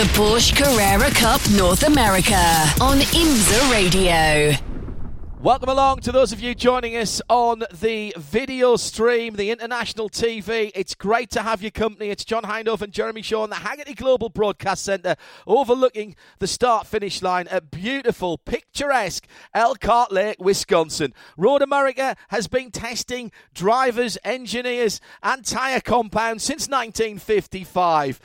The 0.00 0.06
Porsche 0.16 0.56
Carrera 0.56 1.10
Cup 1.10 1.42
North 1.50 1.82
America 1.82 2.32
on 2.80 3.00
IMSA 3.00 3.70
Radio. 3.70 4.56
Welcome 5.42 5.68
along 5.68 6.00
to 6.00 6.12
those 6.12 6.32
of 6.32 6.40
you 6.40 6.54
joining 6.54 6.96
us 6.96 7.20
on 7.28 7.64
the 7.70 8.14
video 8.16 8.76
stream, 8.76 9.36
the 9.36 9.50
international 9.50 10.08
TV. 10.08 10.70
It's 10.74 10.94
great 10.94 11.28
to 11.32 11.42
have 11.42 11.60
your 11.60 11.70
company. 11.70 12.08
It's 12.08 12.24
John 12.24 12.44
Hindhaugh 12.44 12.80
and 12.80 12.94
Jeremy 12.94 13.20
Shaw 13.20 13.44
in 13.44 13.50
the 13.50 13.56
Hagerty 13.56 13.94
Global 13.94 14.30
Broadcast 14.30 14.84
Centre, 14.84 15.16
overlooking 15.46 16.16
the 16.38 16.46
start 16.46 16.86
finish 16.86 17.20
line 17.20 17.46
at 17.48 17.70
beautiful, 17.70 18.38
picturesque 18.38 19.26
Elkhart 19.52 20.12
Lake, 20.12 20.36
Wisconsin. 20.40 21.12
Road 21.36 21.60
America 21.60 22.16
has 22.28 22.48
been 22.48 22.70
testing 22.70 23.32
drivers, 23.52 24.16
engineers, 24.24 24.98
and 25.22 25.44
tyre 25.44 25.82
compounds 25.82 26.42
since 26.42 26.68
1955. 26.68 28.18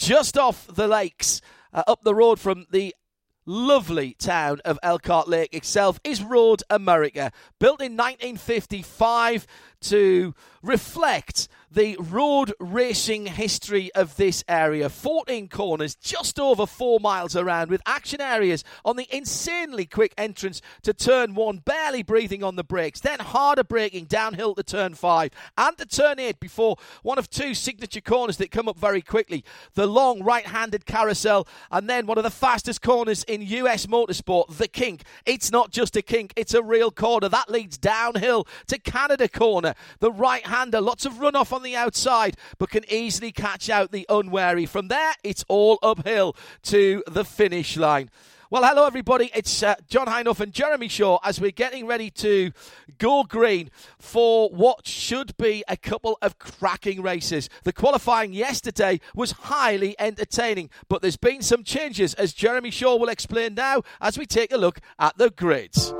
Just 0.00 0.38
off 0.38 0.66
the 0.66 0.88
lakes, 0.88 1.42
uh, 1.74 1.82
up 1.86 2.04
the 2.04 2.14
road 2.14 2.40
from 2.40 2.64
the 2.70 2.96
lovely 3.44 4.14
town 4.14 4.62
of 4.64 4.78
Elkhart 4.82 5.28
Lake 5.28 5.52
itself 5.52 6.00
is 6.02 6.22
Road 6.22 6.62
America, 6.70 7.30
built 7.58 7.82
in 7.82 7.98
1955 7.98 9.46
to 9.82 10.34
reflect 10.62 11.48
the 11.70 11.96
road 11.98 12.52
racing 12.58 13.26
history 13.26 13.92
of 13.94 14.16
this 14.16 14.42
area. 14.48 14.88
14 14.88 15.48
corners, 15.48 15.94
just 15.94 16.40
over 16.40 16.66
four 16.66 16.98
miles 16.98 17.36
around, 17.36 17.70
with 17.70 17.80
action 17.86 18.20
areas 18.20 18.64
on 18.84 18.96
the 18.96 19.06
insanely 19.14 19.86
quick 19.86 20.12
entrance 20.18 20.60
to 20.82 20.92
turn 20.92 21.34
one, 21.34 21.58
barely 21.58 22.02
breathing 22.02 22.42
on 22.42 22.56
the 22.56 22.64
brakes, 22.64 23.00
then 23.00 23.20
harder 23.20 23.62
braking 23.62 24.06
downhill 24.06 24.54
to 24.54 24.62
turn 24.62 24.94
five, 24.94 25.30
and 25.56 25.78
to 25.78 25.86
turn 25.86 26.18
eight 26.18 26.40
before 26.40 26.76
one 27.02 27.18
of 27.18 27.30
two 27.30 27.54
signature 27.54 28.00
corners 28.00 28.36
that 28.38 28.50
come 28.50 28.68
up 28.68 28.76
very 28.76 29.02
quickly. 29.02 29.44
The 29.74 29.86
long 29.86 30.22
right 30.22 30.46
handed 30.46 30.86
carousel, 30.86 31.46
and 31.70 31.88
then 31.88 32.06
one 32.06 32.18
of 32.18 32.24
the 32.24 32.30
fastest 32.30 32.82
corners 32.82 33.22
in 33.24 33.42
US 33.42 33.86
motorsport, 33.86 34.56
the 34.56 34.68
kink. 34.68 35.02
It's 35.24 35.52
not 35.52 35.70
just 35.70 35.96
a 35.96 36.02
kink, 36.02 36.32
it's 36.36 36.54
a 36.54 36.62
real 36.62 36.90
corner. 36.90 37.28
That 37.28 37.50
leads 37.50 37.78
downhill 37.78 38.48
to 38.66 38.78
Canada 38.78 39.28
corner. 39.28 39.74
The 40.00 40.10
right 40.10 40.44
hander, 40.44 40.80
lots 40.80 41.06
of 41.06 41.14
runoff 41.14 41.52
on 41.52 41.59
the 41.62 41.76
outside, 41.76 42.36
but 42.58 42.70
can 42.70 42.84
easily 42.90 43.32
catch 43.32 43.70
out 43.70 43.92
the 43.92 44.06
unwary. 44.08 44.66
From 44.66 44.88
there, 44.88 45.14
it's 45.22 45.44
all 45.48 45.78
uphill 45.82 46.36
to 46.64 47.02
the 47.06 47.24
finish 47.24 47.76
line. 47.76 48.10
Well, 48.52 48.64
hello 48.64 48.84
everybody. 48.84 49.30
It's 49.32 49.62
uh, 49.62 49.76
John 49.88 50.08
Hindhaugh 50.08 50.40
and 50.40 50.52
Jeremy 50.52 50.88
Shaw 50.88 51.20
as 51.22 51.40
we're 51.40 51.52
getting 51.52 51.86
ready 51.86 52.10
to 52.10 52.50
go 52.98 53.22
green 53.22 53.70
for 54.00 54.48
what 54.48 54.88
should 54.88 55.36
be 55.36 55.62
a 55.68 55.76
couple 55.76 56.18
of 56.20 56.40
cracking 56.40 57.00
races. 57.00 57.48
The 57.62 57.72
qualifying 57.72 58.32
yesterday 58.32 58.98
was 59.14 59.30
highly 59.30 59.94
entertaining, 60.00 60.68
but 60.88 61.00
there's 61.00 61.16
been 61.16 61.42
some 61.42 61.62
changes 61.62 62.12
as 62.14 62.32
Jeremy 62.32 62.72
Shaw 62.72 62.96
will 62.96 63.08
explain 63.08 63.54
now 63.54 63.82
as 64.00 64.18
we 64.18 64.26
take 64.26 64.50
a 64.52 64.58
look 64.58 64.80
at 64.98 65.16
the 65.16 65.30
grids. 65.30 65.94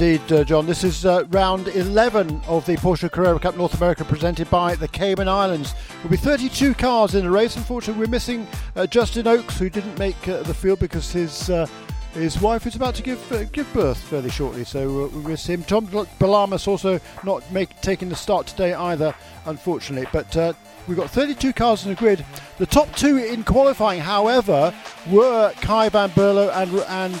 Indeed, 0.00 0.32
uh, 0.32 0.44
John. 0.44 0.64
This 0.64 0.84
is 0.84 1.04
uh, 1.04 1.24
round 1.30 1.66
11 1.66 2.42
of 2.46 2.64
the 2.66 2.76
Porsche 2.76 3.10
Carrera 3.10 3.40
Cup 3.40 3.56
North 3.56 3.74
America 3.74 4.04
presented 4.04 4.48
by 4.48 4.76
the 4.76 4.86
Cayman 4.86 5.26
Islands. 5.26 5.74
There'll 5.96 6.10
be 6.10 6.16
32 6.16 6.74
cars 6.74 7.16
in 7.16 7.24
the 7.24 7.30
race. 7.32 7.56
Unfortunately, 7.56 8.04
we're 8.04 8.08
missing 8.08 8.46
uh, 8.76 8.86
Justin 8.86 9.26
Oakes, 9.26 9.58
who 9.58 9.68
didn't 9.68 9.98
make 9.98 10.28
uh, 10.28 10.44
the 10.44 10.54
field 10.54 10.78
because 10.78 11.10
his 11.10 11.50
uh, 11.50 11.66
his 12.14 12.40
wife 12.40 12.64
is 12.64 12.76
about 12.76 12.94
to 12.94 13.02
give 13.02 13.32
uh, 13.32 13.42
give 13.46 13.72
birth 13.72 13.98
fairly 13.98 14.30
shortly, 14.30 14.62
so 14.62 15.08
we 15.08 15.20
miss 15.22 15.44
him. 15.44 15.64
Tom 15.64 15.88
Balamas 15.88 16.68
also 16.68 17.00
not 17.24 17.42
make, 17.50 17.80
taking 17.80 18.08
the 18.08 18.14
start 18.14 18.46
today 18.46 18.74
either, 18.74 19.12
unfortunately. 19.46 20.08
But 20.12 20.56
we've 20.86 20.96
got 20.96 21.10
32 21.10 21.52
cars 21.52 21.82
in 21.82 21.90
the 21.90 21.96
grid. 21.96 22.24
The 22.58 22.66
top 22.66 22.94
two 22.94 23.16
in 23.16 23.42
qualifying, 23.42 24.00
however, 24.00 24.72
were 25.10 25.52
Kay 25.60 25.88
Van 25.88 26.10
Berlo 26.10 26.54
and, 26.54 26.72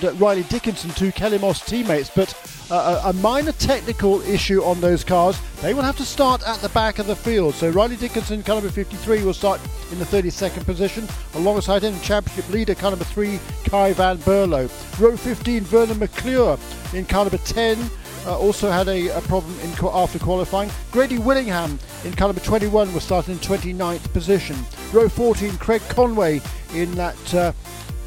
and 0.02 0.20
Riley 0.20 0.44
Dickinson, 0.44 0.90
two 0.90 1.10
Kelly 1.10 1.38
Moss 1.38 1.66
teammates. 1.66 2.08
But 2.08 2.32
uh, 2.70 3.02
a 3.04 3.12
minor 3.14 3.52
technical 3.52 4.20
issue 4.22 4.62
on 4.62 4.80
those 4.80 5.04
cars. 5.04 5.40
They 5.62 5.74
will 5.74 5.82
have 5.82 5.96
to 5.96 6.04
start 6.04 6.46
at 6.46 6.58
the 6.60 6.68
back 6.70 6.98
of 6.98 7.06
the 7.06 7.16
field. 7.16 7.54
So 7.54 7.70
Riley 7.70 7.96
Dickinson, 7.96 8.42
car 8.42 8.56
number 8.56 8.70
53, 8.70 9.24
will 9.24 9.34
start 9.34 9.60
in 9.90 9.98
the 9.98 10.04
32nd 10.04 10.64
position. 10.64 11.08
Alongside 11.34 11.82
him, 11.82 11.98
championship 12.00 12.48
leader, 12.50 12.74
car 12.74 12.90
number 12.90 13.04
3, 13.04 13.38
Kay 13.64 13.92
Van 13.94 14.18
Berlo. 14.18 14.68
Row 15.00 15.16
15, 15.16 15.62
Vernon 15.62 15.98
McClure 15.98 16.58
in 16.94 17.04
car 17.04 17.24
number 17.24 17.38
10. 17.38 17.78
Uh, 18.26 18.38
also 18.38 18.70
had 18.70 18.88
a, 18.88 19.08
a 19.16 19.20
problem 19.22 19.58
in 19.60 19.70
after 19.86 20.18
qualifying. 20.18 20.70
Grady 20.90 21.18
Willingham 21.18 21.78
in 22.04 22.12
car 22.12 22.28
number 22.28 22.42
21 22.42 22.92
was 22.92 23.04
starting 23.04 23.34
in 23.34 23.40
29th 23.40 24.12
position. 24.12 24.56
Row 24.92 25.08
14, 25.08 25.56
Craig 25.56 25.82
Conway 25.88 26.40
in 26.74 26.90
that 26.96 27.34
uh, 27.34 27.52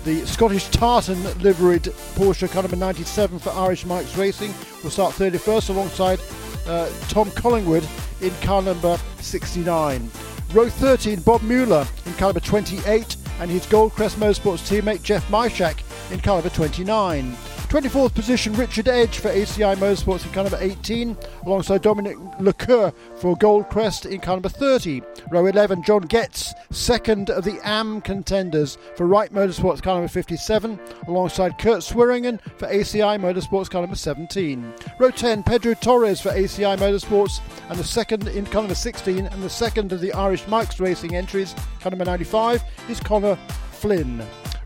the 0.03 0.25
Scottish 0.25 0.67
Tartan 0.69 1.21
liveried 1.39 1.83
Porsche 2.15 2.49
car 2.49 2.63
number 2.63 2.77
97 2.77 3.37
for 3.39 3.51
Irish 3.51 3.85
Mike's 3.85 4.17
Racing 4.17 4.53
will 4.83 4.89
start 4.89 5.13
31st 5.13 5.69
alongside 5.69 6.19
uh, 6.67 6.89
Tom 7.09 7.29
Collingwood 7.31 7.87
in 8.21 8.31
car 8.41 8.61
number 8.61 8.97
69. 9.19 10.09
Row 10.53 10.69
13, 10.69 11.21
Bob 11.21 11.41
Mueller 11.43 11.87
in 12.05 12.13
car 12.13 12.29
number 12.29 12.39
28 12.39 13.15
and 13.39 13.51
his 13.51 13.65
Goldcrest 13.67 14.15
Motorsports 14.15 14.67
teammate 14.67 15.03
Jeff 15.03 15.27
Myshak 15.29 15.81
in 16.11 16.19
car 16.19 16.35
number 16.35 16.49
29. 16.49 17.35
24th 17.71 18.13
position, 18.13 18.51
Richard 18.55 18.89
Edge 18.89 19.19
for 19.19 19.29
ACI 19.29 19.77
Motorsports 19.77 20.25
in 20.25 20.33
car 20.33 20.43
number 20.43 20.57
18, 20.59 21.17
alongside 21.45 21.81
Dominic 21.81 22.17
Lecoeur 22.37 22.93
for 23.15 23.37
Goldcrest 23.37 24.11
in 24.11 24.19
car 24.19 24.35
number 24.35 24.49
30. 24.49 25.01
Row 25.31 25.45
11, 25.45 25.81
John 25.83 26.01
Getz, 26.01 26.53
second 26.71 27.29
of 27.29 27.45
the 27.45 27.65
AM 27.65 28.01
contenders 28.01 28.77
for 28.97 29.07
Wright 29.07 29.31
Motorsports 29.31 29.81
car 29.81 29.93
number 29.93 30.09
57, 30.09 30.77
alongside 31.07 31.57
Kurt 31.57 31.79
Swieringen 31.79 32.41
for 32.57 32.67
ACI 32.67 33.17
Motorsports 33.17 33.69
car 33.69 33.79
number 33.79 33.95
17. 33.95 34.73
Row 34.99 35.09
10, 35.09 35.41
Pedro 35.43 35.73
Torres 35.73 36.19
for 36.19 36.31
ACI 36.31 36.77
Motorsports, 36.77 37.39
and 37.69 37.79
the 37.79 37.85
second 37.85 38.27
in 38.27 38.45
car 38.47 38.63
number 38.63 38.75
16, 38.75 39.27
and 39.27 39.41
the 39.41 39.49
second 39.49 39.93
of 39.93 40.01
the 40.01 40.11
Irish 40.11 40.45
Mike's 40.49 40.81
Racing 40.81 41.15
entries, 41.15 41.55
car 41.79 41.91
number 41.91 42.03
95, 42.03 42.61
is 42.89 42.99
Connor 42.99 43.37
Flynn. 43.71 44.21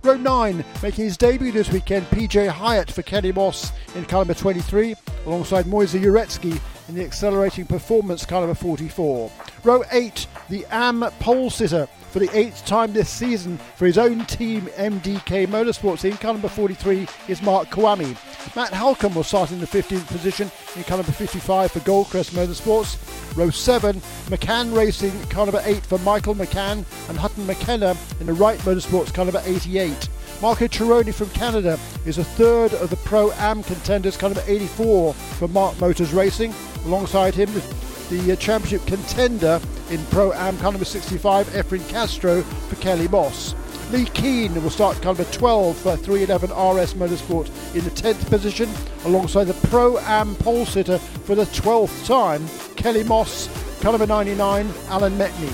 Row 0.06 0.18
9, 0.18 0.64
making 0.84 1.06
his 1.06 1.18
debut 1.18 1.52
this 1.52 1.72
weekend, 1.72 2.06
PJ 2.08 2.48
Hyett 2.52 2.92
for 2.92 3.02
Kelly 3.02 3.32
Moss 3.32 3.72
in 3.96 4.06
car 4.06 4.20
number 4.20 4.36
23, 4.36 4.94
alongside 5.26 5.66
Moise 5.66 5.96
Uretsky 5.96 6.62
in 6.88 6.94
the 6.94 7.04
accelerating 7.04 7.66
performance 7.66 8.24
car 8.24 8.42
number 8.42 8.54
44. 8.54 9.32
Row 9.64 9.84
8, 9.92 10.28
the 10.50 10.64
AM 10.70 11.02
pole 11.20 11.50
sitter 11.50 11.88
for 12.12 12.20
the 12.20 12.30
eighth 12.38 12.64
time 12.68 12.94
this 12.94 13.10
season 13.10 13.58
for 13.78 13.88
his 13.88 13.98
own 13.98 14.24
team 14.26 14.68
MDK 14.76 15.48
Motorsports 15.48 16.06
in 16.06 16.16
car 16.18 16.34
number 16.34 16.50
43 16.50 17.08
is 17.28 17.42
Mark 17.42 17.70
Kvamme. 17.70 18.16
Matt 18.54 18.72
Halcombe 18.72 19.16
will 19.16 19.24
start 19.24 19.52
in 19.52 19.60
the 19.60 19.68
15th 19.68 20.08
position 20.08 20.52
in 20.76 20.84
car 20.84 20.98
number 20.98 21.12
55 21.12 21.72
for 21.72 21.80
Goldcrest 21.80 22.32
Motorsports. 22.32 22.98
Row 23.38 23.50
7, 23.50 23.96
McCann 24.28 24.76
Racing, 24.76 25.12
car 25.28 25.46
number 25.46 25.62
8 25.64 25.86
for 25.86 25.98
Michael 26.00 26.36
McCann 26.36 26.86
and 27.10 27.18
Hutton 27.18 27.46
McKenna 27.46 27.98
in 28.20 28.28
the 28.28 28.34
Wright 28.34 28.60
Motorsports, 28.60 29.14
car 29.14 29.26
number 29.26 29.42
88. 29.46 30.10
Marco 30.42 30.68
Cironi 30.68 31.14
from 31.14 31.30
Canada 31.32 31.80
is 32.06 32.18
a 32.18 32.24
third 32.24 32.74
of 32.76 32.90
the 32.90 32.98
Pro 32.98 33.32
Am 33.34 33.64
contenders, 33.64 34.18
car 34.18 34.30
number 34.30 34.44
84 34.48 35.14
for 35.14 35.48
Mark 35.50 35.80
Motors 35.80 36.14
Racing. 36.14 36.54
Alongside 36.86 37.34
him, 37.34 37.52
the 38.10 38.34
uh, 38.34 38.36
championship 38.36 38.86
contender 38.86 39.60
in 39.90 40.04
Pro 40.06 40.32
Am, 40.34 40.58
car 40.58 40.72
number 40.72 40.86
65, 40.86 41.48
Efren 41.48 41.88
Castro 41.90 42.42
for 42.42 42.76
Kelly 42.78 43.08
Moss. 43.08 43.56
Lee 43.96 44.04
Keane 44.08 44.62
will 44.62 44.70
start 44.70 44.98
car 44.98 45.14
number 45.14 45.24
12 45.24 45.88
uh, 45.88 45.96
for 45.96 46.04
311 46.04 46.50
RS 46.50 46.96
Motorsport 46.96 47.48
in 47.74 47.82
the 47.86 47.92
10th 47.92 48.30
position, 48.30 48.70
alongside 49.06 49.46
the 49.46 49.68
Pro 49.70 49.98
Am 50.00 50.36
pole 50.36 50.66
sitter 50.66 50.98
for 50.98 51.34
the 51.34 51.46
12th 51.46 52.06
time, 52.06 52.46
Kelly 52.76 53.06
Moss, 53.06 53.48
car 53.80 53.94
number 53.94 54.06
99, 54.06 54.70
Alan 54.90 55.18
Metni. 55.18 55.50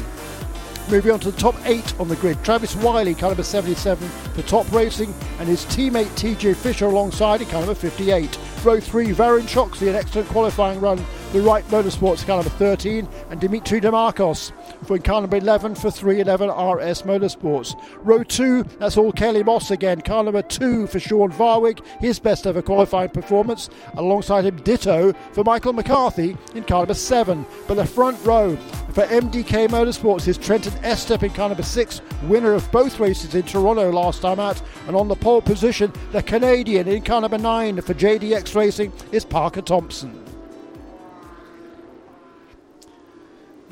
Moving 0.89 1.11
on 1.11 1.19
to 1.19 1.29
the 1.29 1.37
top 1.37 1.55
eight 1.65 1.93
on 1.99 2.07
the 2.07 2.15
grid, 2.15 2.43
Travis 2.43 2.75
Wiley, 2.77 3.13
car 3.13 3.29
number 3.29 3.43
77 3.43 4.09
for 4.09 4.41
Top 4.41 4.71
Racing, 4.71 5.13
and 5.37 5.47
his 5.47 5.63
teammate 5.65 6.09
TJ 6.15 6.55
Fisher 6.55 6.87
alongside 6.87 7.43
in 7.43 7.47
number 7.49 7.75
58. 7.75 8.39
Row 8.63 8.79
3, 8.79 9.07
Varun 9.09 9.41
Choksey, 9.41 9.87
an 9.87 9.95
excellent 9.95 10.27
qualifying 10.29 10.79
run. 10.79 10.97
The 11.31 11.39
Wright 11.39 11.63
Motorsports, 11.69 12.25
car 12.27 12.43
number 12.43 12.49
13, 12.49 13.07
and 13.29 13.39
Dimitri 13.39 13.79
Demarcos 13.79 14.51
for 14.85 14.97
car 14.99 15.21
number 15.21 15.37
11 15.37 15.75
for 15.75 15.89
311 15.89 16.49
RS 16.49 17.03
Motorsports. 17.03 17.81
Row 18.03 18.21
2, 18.21 18.63
that's 18.79 18.97
all 18.97 19.13
Kelly 19.13 19.41
Moss 19.41 19.71
again. 19.71 20.01
Car 20.01 20.25
number 20.25 20.41
2 20.41 20.87
for 20.87 20.99
Sean 20.99 21.31
Varwig, 21.31 21.85
his 22.01 22.19
best 22.19 22.45
ever 22.45 22.61
qualifying 22.61 23.11
performance. 23.11 23.69
Alongside 23.93 24.43
him, 24.43 24.57
ditto 24.57 25.13
for 25.31 25.45
Michael 25.45 25.71
McCarthy 25.71 26.35
in 26.53 26.65
car 26.65 26.81
number 26.81 26.95
7. 26.95 27.45
But 27.65 27.75
the 27.75 27.85
front 27.85 28.17
row 28.25 28.57
for 28.91 29.05
MDK 29.05 29.69
Motorsports 29.69 30.27
is 30.27 30.37
Trenton 30.37 30.73
Estep 30.83 31.23
in 31.23 31.29
car 31.29 31.47
number 31.47 31.63
6, 31.63 32.01
winner 32.23 32.51
of 32.51 32.69
both 32.73 32.99
races 32.99 33.35
in 33.35 33.43
Toronto 33.43 33.89
last 33.89 34.21
time 34.21 34.41
out. 34.41 34.61
And 34.85 34.97
on 34.97 35.07
the 35.07 35.15
pole 35.15 35.41
position, 35.41 35.93
the 36.11 36.21
Canadian 36.21 36.89
in 36.89 37.03
car 37.03 37.21
number 37.21 37.37
9 37.37 37.79
for 37.79 37.93
JDX 37.93 38.53
Racing 38.53 38.91
is 39.13 39.23
Parker 39.23 39.61
Thompson. 39.61 40.30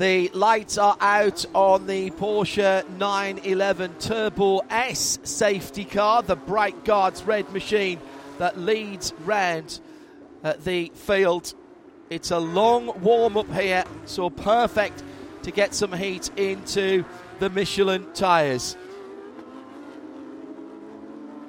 The 0.00 0.30
lights 0.32 0.78
are 0.78 0.96
out 0.98 1.44
on 1.54 1.86
the 1.86 2.10
Porsche 2.12 2.88
911 2.88 3.96
Turbo 3.98 4.60
S 4.70 5.18
safety 5.24 5.84
car, 5.84 6.22
the 6.22 6.36
Bright 6.36 6.86
Guards 6.86 7.22
red 7.24 7.52
machine 7.52 8.00
that 8.38 8.58
leads 8.58 9.12
round 9.26 9.78
at 10.42 10.64
the 10.64 10.90
field. 10.94 11.52
It's 12.08 12.30
a 12.30 12.38
long 12.38 12.98
warm 13.02 13.36
up 13.36 13.52
here, 13.52 13.84
so 14.06 14.30
perfect 14.30 15.02
to 15.42 15.50
get 15.50 15.74
some 15.74 15.92
heat 15.92 16.30
into 16.34 17.04
the 17.38 17.50
Michelin 17.50 18.10
tyres. 18.14 18.78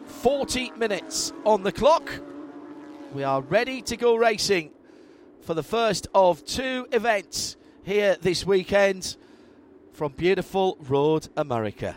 40 0.08 0.72
minutes 0.72 1.32
on 1.46 1.64
the 1.64 1.72
clock. 1.72 2.12
We 3.14 3.24
are 3.24 3.40
ready 3.40 3.82
to 3.84 3.96
go 3.96 4.18
racing 4.18 4.72
for 5.40 5.54
the 5.54 5.64
first 5.64 6.10
of 6.14 6.44
two 6.44 6.86
events 6.92 7.56
here 7.84 8.18
this 8.22 8.46
weekend 8.46 9.16
from 9.94 10.12
beautiful 10.14 10.78
Road 10.82 11.28
America. 11.36 11.96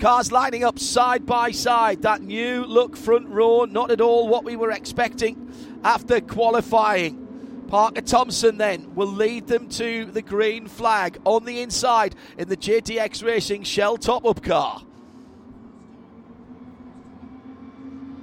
Cars 0.00 0.30
lining 0.30 0.64
up 0.64 0.78
side 0.78 1.24
by 1.24 1.50
side. 1.50 2.02
That 2.02 2.20
new 2.20 2.64
look 2.64 2.96
front 2.96 3.28
row, 3.28 3.64
not 3.64 3.90
at 3.90 4.00
all 4.00 4.28
what 4.28 4.44
we 4.44 4.56
were 4.56 4.70
expecting 4.70 5.50
after 5.82 6.20
qualifying. 6.20 7.64
Parker 7.68 8.02
Thompson 8.02 8.58
then 8.58 8.94
will 8.94 9.08
lead 9.08 9.46
them 9.46 9.68
to 9.70 10.04
the 10.04 10.20
green 10.20 10.68
flag 10.68 11.18
on 11.24 11.44
the 11.44 11.62
inside 11.62 12.14
in 12.36 12.48
the 12.48 12.56
JDX 12.56 13.24
Racing 13.24 13.62
Shell 13.62 13.96
top 13.96 14.26
up 14.26 14.42
car. 14.42 14.82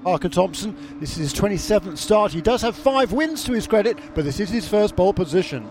Parker 0.04 0.30
Thompson, 0.30 0.76
this 1.00 1.12
is 1.12 1.32
his 1.32 1.34
27th 1.34 1.98
start. 1.98 2.32
He 2.32 2.42
does 2.42 2.64
have 2.64 2.76
five 2.76 3.12
wins 3.12 3.44
to 3.44 3.54
his 3.54 3.68
credit, 3.68 4.00
but 4.16 4.26
this 4.26 4.40
is 4.40 4.50
his 4.50 4.68
first 4.68 4.96
pole 4.96 5.14
position. 5.14 5.68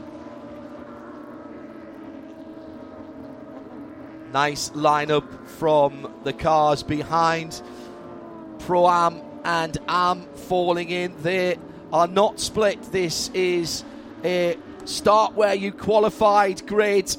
Nice 4.32 4.70
lineup 4.70 5.48
from 5.48 6.14
the 6.22 6.32
cars 6.32 6.84
behind. 6.84 7.60
Pro 8.60 8.88
Am 8.88 9.20
and 9.44 9.76
Am 9.88 10.22
falling 10.22 10.90
in. 10.90 11.20
They 11.22 11.58
are 11.92 12.06
not 12.06 12.38
split. 12.38 12.80
This 12.92 13.30
is 13.34 13.82
a 14.22 14.56
start 14.84 15.34
where 15.34 15.54
you 15.54 15.72
qualified 15.72 16.64
grid. 16.68 17.16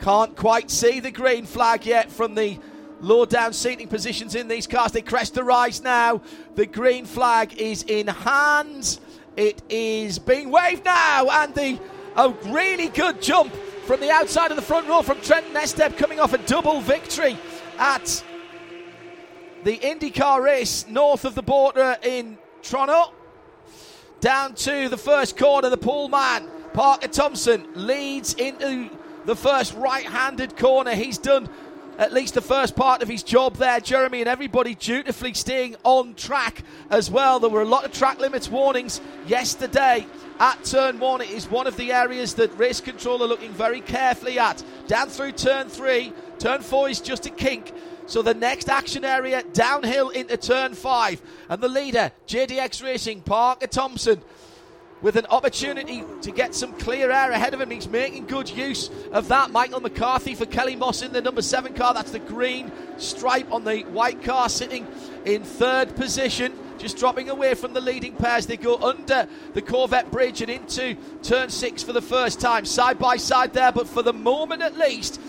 Can't 0.00 0.36
quite 0.36 0.70
see 0.70 1.00
the 1.00 1.10
green 1.10 1.46
flag 1.46 1.86
yet 1.86 2.10
from 2.10 2.34
the 2.34 2.58
low 3.00 3.24
down 3.24 3.52
seating 3.52 3.88
positions 3.88 4.34
in 4.34 4.48
these 4.48 4.66
cars. 4.66 4.92
They 4.92 5.02
crest 5.02 5.34
the 5.34 5.44
rise 5.44 5.82
now. 5.82 6.20
The 6.54 6.66
green 6.66 7.04
flag 7.04 7.54
is 7.58 7.82
in 7.84 8.06
hand. 8.06 8.98
It 9.36 9.62
is 9.68 10.18
being 10.18 10.50
waved 10.50 10.84
now, 10.84 11.28
and 11.30 11.54
the 11.54 11.78
a 12.18 12.30
really 12.46 12.88
good 12.88 13.22
jump 13.22 13.54
from 13.86 14.00
the 14.00 14.10
outside 14.10 14.50
of 14.50 14.56
the 14.56 14.62
front 14.62 14.88
row 14.88 15.02
from 15.02 15.20
Trent 15.20 15.46
Estep 15.54 15.96
coming 15.96 16.18
off 16.18 16.32
a 16.32 16.38
double 16.38 16.80
victory 16.80 17.38
at 17.78 18.24
the 19.62 19.78
IndyCar 19.78 20.42
race 20.42 20.86
north 20.88 21.24
of 21.24 21.36
the 21.36 21.42
border 21.42 21.96
in 22.02 22.36
Toronto. 22.62 23.14
Down 24.20 24.54
to 24.56 24.88
the 24.88 24.96
first 24.96 25.36
corner, 25.36 25.70
the 25.70 25.76
pole 25.76 26.08
man, 26.08 26.48
Parker 26.74 27.06
Thompson, 27.06 27.68
leads 27.74 28.34
into 28.34 28.90
the 29.24 29.36
first 29.36 29.74
right 29.74 30.04
handed 30.04 30.56
corner. 30.56 30.94
He's 30.94 31.18
done 31.18 31.48
at 31.98 32.12
least 32.12 32.34
the 32.34 32.40
first 32.40 32.76
part 32.76 33.02
of 33.02 33.08
his 33.08 33.24
job 33.24 33.56
there, 33.56 33.80
Jeremy, 33.80 34.20
and 34.20 34.28
everybody 34.28 34.76
dutifully 34.76 35.34
staying 35.34 35.74
on 35.82 36.14
track 36.14 36.62
as 36.90 37.10
well. 37.10 37.40
There 37.40 37.50
were 37.50 37.62
a 37.62 37.66
lot 37.66 37.84
of 37.84 37.92
track 37.92 38.20
limits 38.20 38.48
warnings 38.48 39.00
yesterday 39.26 40.06
at 40.38 40.64
turn 40.64 41.00
one. 41.00 41.20
It 41.20 41.30
is 41.30 41.50
one 41.50 41.66
of 41.66 41.76
the 41.76 41.92
areas 41.92 42.34
that 42.34 42.56
race 42.56 42.80
control 42.80 43.22
are 43.24 43.26
looking 43.26 43.52
very 43.52 43.80
carefully 43.80 44.38
at. 44.38 44.62
Down 44.86 45.08
through 45.08 45.32
turn 45.32 45.68
three, 45.68 46.12
turn 46.38 46.62
four 46.62 46.88
is 46.88 47.00
just 47.00 47.26
a 47.26 47.30
kink. 47.30 47.72
So 48.06 48.22
the 48.22 48.32
next 48.32 48.68
action 48.68 49.04
area 49.04 49.42
downhill 49.52 50.10
into 50.10 50.36
turn 50.36 50.74
five. 50.74 51.20
And 51.48 51.60
the 51.60 51.68
leader, 51.68 52.12
JDX 52.28 52.82
Racing, 52.82 53.22
Parker 53.22 53.66
Thompson, 53.66 54.22
with 55.00 55.16
an 55.16 55.26
opportunity 55.26 56.02
to 56.22 56.30
get 56.30 56.54
some 56.54 56.72
clear 56.74 57.10
air 57.10 57.30
ahead 57.30 57.54
of 57.54 57.60
him. 57.60 57.70
He's 57.70 57.88
making 57.88 58.26
good 58.26 58.50
use 58.50 58.90
of 59.12 59.28
that. 59.28 59.50
Michael 59.50 59.80
McCarthy 59.80 60.34
for 60.34 60.46
Kelly 60.46 60.76
Moss 60.76 61.02
in 61.02 61.12
the 61.12 61.22
number 61.22 61.42
seven 61.42 61.74
car. 61.74 61.94
That's 61.94 62.10
the 62.10 62.18
green 62.18 62.72
stripe 62.96 63.50
on 63.52 63.64
the 63.64 63.80
white 63.82 64.22
car 64.22 64.48
sitting 64.48 64.86
in 65.24 65.42
third 65.42 65.94
position. 65.96 66.52
Just 66.78 66.96
dropping 66.96 67.28
away 67.28 67.54
from 67.54 67.72
the 67.72 67.80
leading 67.80 68.14
pairs. 68.14 68.46
They 68.46 68.56
go 68.56 68.76
under 68.76 69.28
the 69.52 69.62
Corvette 69.62 70.10
bridge 70.12 70.42
and 70.42 70.50
into 70.50 70.96
turn 71.22 71.50
six 71.50 71.82
for 71.82 71.92
the 71.92 72.02
first 72.02 72.40
time. 72.40 72.64
Side 72.64 72.98
by 72.98 73.16
side 73.16 73.52
there, 73.52 73.72
but 73.72 73.88
for 73.88 74.02
the 74.02 74.12
moment 74.12 74.62
at 74.62 74.78
least, 74.78 75.20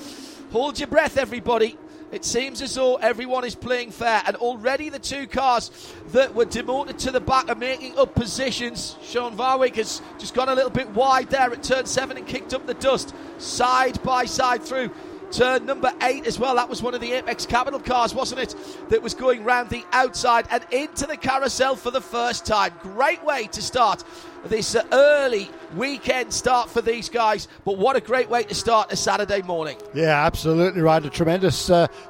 hold 0.51 0.79
your 0.79 0.87
breath, 0.87 1.17
everybody. 1.17 1.75
It 2.11 2.25
seems 2.25 2.61
as 2.63 2.73
though 2.73 2.95
everyone 2.95 3.45
is 3.45 3.53
playing 3.53 3.91
fair, 3.91 4.23
and 4.25 4.35
already 4.37 4.89
the 4.89 4.97
two 4.97 5.27
cars 5.27 5.69
that 6.11 6.33
were 6.33 6.45
demoted 6.45 6.97
to 6.99 7.11
the 7.11 7.19
back 7.19 7.49
are 7.49 7.55
making 7.55 7.97
up 7.99 8.15
positions. 8.15 8.95
Sean 9.03 9.37
Varwig 9.37 9.75
has 9.75 10.01
just 10.17 10.33
gone 10.33 10.49
a 10.49 10.55
little 10.55 10.71
bit 10.71 10.89
wide 10.89 11.29
there 11.29 11.51
at 11.51 11.61
turn 11.61 11.85
seven 11.85 12.17
and 12.17 12.25
kicked 12.25 12.53
up 12.53 12.65
the 12.65 12.73
dust 12.73 13.13
side 13.37 14.01
by 14.01 14.25
side 14.25 14.63
through 14.63 14.89
turn 15.31 15.67
number 15.67 15.93
eight 16.01 16.25
as 16.25 16.39
well. 16.39 16.55
That 16.55 16.69
was 16.69 16.81
one 16.81 16.95
of 16.95 17.01
the 17.01 17.11
Apex 17.13 17.45
Capital 17.45 17.79
cars, 17.79 18.15
wasn't 18.15 18.41
it? 18.41 18.55
That 18.89 19.03
was 19.03 19.13
going 19.13 19.43
round 19.43 19.69
the 19.69 19.83
outside 19.91 20.47
and 20.49 20.65
into 20.71 21.05
the 21.05 21.17
carousel 21.17 21.75
for 21.75 21.91
the 21.91 22.01
first 22.01 22.45
time. 22.45 22.73
Great 22.81 23.23
way 23.23 23.45
to 23.47 23.61
start 23.61 24.03
this 24.45 24.75
early 24.91 25.49
weekend 25.75 26.33
start 26.33 26.69
for 26.69 26.81
these 26.81 27.09
guys. 27.09 27.47
But 27.65 27.77
what 27.77 27.95
a 27.95 28.01
great 28.01 28.29
way 28.29 28.43
to 28.43 28.55
start 28.55 28.91
a 28.91 28.95
Saturday 28.95 29.41
morning. 29.41 29.77
Yeah, 29.93 30.25
absolutely 30.25 30.81
right. 30.81 31.03
A 31.03 31.09
tremendous 31.09 31.57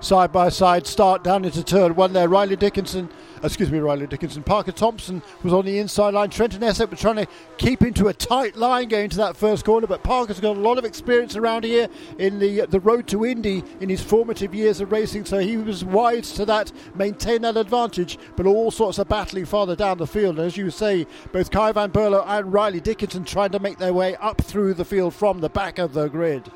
side 0.01 0.31
by 0.31 0.49
side 0.49 0.87
start 0.87 1.23
down 1.23 1.45
into 1.45 1.63
turn 1.63 1.95
one 1.95 2.13
there. 2.13 2.29
Riley 2.29 2.55
Dickinson 2.55 3.09
excuse 3.43 3.71
me, 3.71 3.79
Riley 3.79 4.07
Dickinson. 4.07 4.43
Parker 4.43 4.71
Thompson 4.71 5.21
was 5.43 5.53
on 5.53 5.65
the 5.65 5.79
inside 5.79 6.13
line. 6.13 6.29
Trenton 6.29 6.61
Estep 6.61 6.91
was 6.91 6.99
trying 6.99 7.15
to 7.17 7.27
keep 7.57 7.81
into 7.81 8.07
a 8.07 8.13
tight 8.13 8.55
line 8.55 8.89
going 8.89 9.09
to 9.09 9.17
that 9.17 9.35
first 9.35 9.65
corner, 9.65 9.87
but 9.87 10.03
Parker's 10.03 10.39
got 10.39 10.57
a 10.57 10.59
lot 10.59 10.77
of 10.77 10.85
experience 10.85 11.35
around 11.35 11.63
here 11.63 11.87
in 12.17 12.39
the 12.39 12.61
uh, 12.61 12.65
the 12.65 12.79
road 12.79 13.07
to 13.07 13.25
Indy 13.25 13.63
in 13.79 13.89
his 13.89 14.01
formative 14.01 14.53
years 14.53 14.81
of 14.81 14.91
racing, 14.91 15.25
so 15.25 15.39
he 15.39 15.57
was 15.57 15.83
wise 15.83 16.33
to 16.33 16.45
that, 16.45 16.71
maintain 16.95 17.41
that 17.41 17.57
advantage, 17.57 18.17
but 18.35 18.45
all 18.45 18.71
sorts 18.71 18.97
of 18.99 19.07
battling 19.07 19.45
farther 19.45 19.75
down 19.75 19.97
the 19.97 20.07
field. 20.07 20.37
And 20.37 20.45
as 20.45 20.57
you 20.57 20.69
say, 20.69 21.05
both 21.31 21.51
Kay 21.51 21.71
Van 21.71 21.91
Berlo 21.91 22.18
and 22.25 22.51
Riley 22.51 22.79
Dickinson 22.79 23.25
trying 23.25 23.51
to 23.51 23.59
make 23.59 23.77
their 23.77 23.93
way 23.93 24.15
up 24.15 24.41
through 24.41 24.73
the 24.73 24.85
field 24.85 25.13
from 25.13 25.41
the 25.41 25.49
back 25.49 25.77
of 25.77 25.93
the 25.93 26.07
grid 26.07 26.51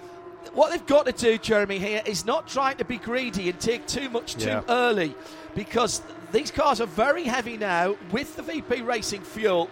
what 0.54 0.72
they've 0.72 0.86
got 0.86 1.06
to 1.06 1.12
do, 1.12 1.38
Jeremy, 1.38 1.80
here 1.80 2.02
is 2.06 2.26
not 2.26 2.48
trying 2.48 2.78
to 2.78 2.86
be 2.86 2.98
greedy 2.98 3.50
and 3.50 3.60
take 3.60 3.88
too 3.88 4.10
much 4.10 4.36
too 4.36 4.50
yeah. 4.50 4.62
early 4.70 5.16
because 5.56 6.02
these 6.32 6.52
cars 6.52 6.82
are 6.82 6.88
very 6.88 7.24
heavy 7.24 7.58
now 7.58 7.96
with 8.12 8.36
the 8.36 8.44
VP 8.44 8.82
Racing 8.82 9.22
fuel, 9.22 9.70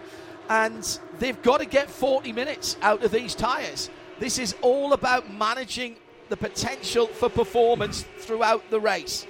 and 0.48 0.98
they've 1.18 1.40
got 1.42 1.58
to 1.58 1.66
get 1.66 1.90
40 1.90 2.32
minutes 2.32 2.76
out 2.82 3.02
of 3.04 3.10
these 3.10 3.34
tyres. 3.34 3.90
This 4.18 4.38
is 4.38 4.54
all 4.60 4.92
about 4.92 5.32
managing 5.32 5.96
the 6.28 6.36
potential 6.36 7.06
for 7.06 7.28
performance 7.28 8.04
throughout 8.18 8.68
the 8.70 8.80
race. 8.80 9.26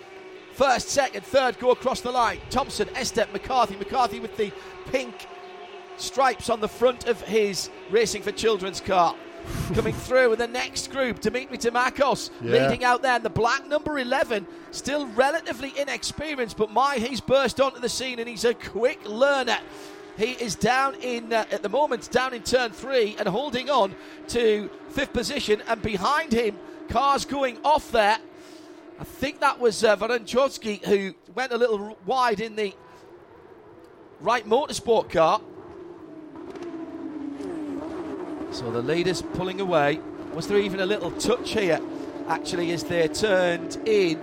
First, 0.54 0.90
second, 0.90 1.24
third 1.24 1.58
go 1.58 1.70
across 1.70 2.02
the 2.02 2.10
line. 2.10 2.38
Thompson, 2.50 2.86
Estep, 2.88 3.32
McCarthy. 3.32 3.76
McCarthy 3.76 4.20
with 4.20 4.36
the 4.36 4.52
pink 4.90 5.26
stripes 6.02 6.50
on 6.50 6.60
the 6.60 6.68
front 6.68 7.06
of 7.06 7.20
his 7.22 7.70
Racing 7.90 8.22
for 8.22 8.32
Children's 8.32 8.80
car 8.80 9.14
coming 9.74 9.94
through. 9.94 10.32
And 10.32 10.40
the 10.40 10.48
next 10.48 10.90
group, 10.90 11.20
Dimitri 11.20 11.58
Demarcos 11.58 12.30
yeah. 12.40 12.52
leading 12.52 12.84
out 12.84 13.02
there. 13.02 13.14
And 13.14 13.24
the 13.24 13.30
black 13.30 13.66
number 13.66 13.98
11, 13.98 14.46
still 14.70 15.06
relatively 15.08 15.72
inexperienced, 15.78 16.56
but 16.56 16.70
my, 16.70 16.96
he's 16.96 17.20
burst 17.20 17.60
onto 17.60 17.80
the 17.80 17.88
scene 17.88 18.18
and 18.18 18.28
he's 18.28 18.44
a 18.44 18.54
quick 18.54 19.00
learner. 19.06 19.58
He 20.18 20.32
is 20.32 20.56
down 20.56 20.94
in, 20.96 21.32
uh, 21.32 21.46
at 21.50 21.62
the 21.62 21.68
moment, 21.68 22.10
down 22.10 22.34
in 22.34 22.42
turn 22.42 22.70
three 22.72 23.16
and 23.18 23.26
holding 23.26 23.70
on 23.70 23.94
to 24.28 24.68
fifth 24.90 25.12
position. 25.12 25.62
And 25.66 25.80
behind 25.80 26.32
him, 26.32 26.58
cars 26.88 27.24
going 27.24 27.58
off 27.64 27.90
there. 27.92 28.18
I 29.00 29.04
think 29.04 29.40
that 29.40 29.58
was 29.58 29.82
uh, 29.82 29.96
who 29.96 31.14
went 31.34 31.52
a 31.52 31.56
little 31.56 31.96
wide 32.04 32.40
in 32.40 32.56
the 32.56 32.74
right 34.20 34.46
Motorsport 34.46 35.10
car. 35.10 35.40
So 38.52 38.70
the 38.70 38.82
leaders 38.82 39.22
pulling 39.22 39.60
away. 39.62 39.98
Was 40.34 40.46
there 40.46 40.58
even 40.58 40.80
a 40.80 40.86
little 40.86 41.10
touch 41.12 41.52
here, 41.52 41.80
actually, 42.28 42.70
as 42.72 42.84
they 42.84 43.08
turned 43.08 43.76
in? 43.86 44.20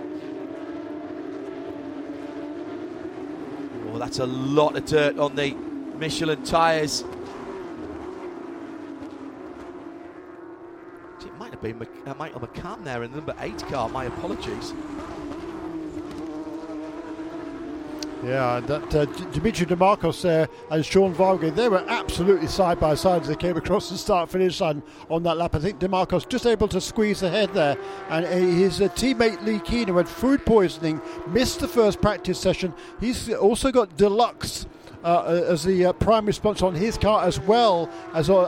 Oh, 3.88 3.98
that's 3.98 4.20
a 4.20 4.26
lot 4.26 4.76
of 4.76 4.86
dirt 4.86 5.18
on 5.18 5.34
the 5.34 5.54
Michelin 5.98 6.44
tyres. 6.44 7.04
It 11.20 11.36
might 11.38 11.50
have 11.50 11.60
been 11.60 11.86
uh, 12.06 12.14
Michael 12.14 12.40
McCann 12.40 12.84
there 12.84 13.02
in 13.02 13.10
the 13.10 13.16
number 13.16 13.34
eight 13.40 13.58
car. 13.66 13.88
My 13.88 14.04
apologies. 14.04 14.72
Yeah, 18.22 18.60
that 18.60 18.94
uh, 18.94 19.06
Dimitri 19.30 19.64
Demarcos 19.64 20.20
there 20.20 20.46
and 20.70 20.84
Sean 20.84 21.14
Varwig, 21.14 21.54
they 21.54 21.70
were 21.70 21.82
absolutely 21.88 22.48
side 22.48 22.78
by 22.78 22.94
side 22.94 23.22
as 23.22 23.28
they 23.28 23.34
came 23.34 23.56
across 23.56 23.88
the 23.88 23.96
start 23.96 24.28
finish 24.28 24.60
line 24.60 24.82
on 25.08 25.22
that 25.22 25.38
lap. 25.38 25.54
I 25.54 25.58
think 25.58 25.78
Demarcos 25.78 26.28
just 26.28 26.44
able 26.44 26.68
to 26.68 26.82
squeeze 26.82 27.22
ahead 27.22 27.54
there, 27.54 27.78
and 28.10 28.26
uh, 28.26 28.28
his 28.28 28.82
uh, 28.82 28.88
teammate 28.88 29.42
Lee 29.42 29.58
Keane, 29.60 29.88
who 29.88 29.96
had 29.96 30.06
food 30.06 30.44
poisoning, 30.44 31.00
missed 31.28 31.60
the 31.60 31.68
first 31.68 32.02
practice 32.02 32.38
session. 32.38 32.74
He's 33.00 33.32
also 33.32 33.72
got 33.72 33.96
Deluxe. 33.96 34.66
Uh, 35.02 35.44
as 35.48 35.64
the 35.64 35.86
uh, 35.86 35.92
primary 35.94 36.34
sponsor 36.34 36.66
on 36.66 36.74
his 36.74 36.98
car, 36.98 37.24
as 37.24 37.40
well 37.40 37.88
as 38.12 38.28
uh, 38.28 38.44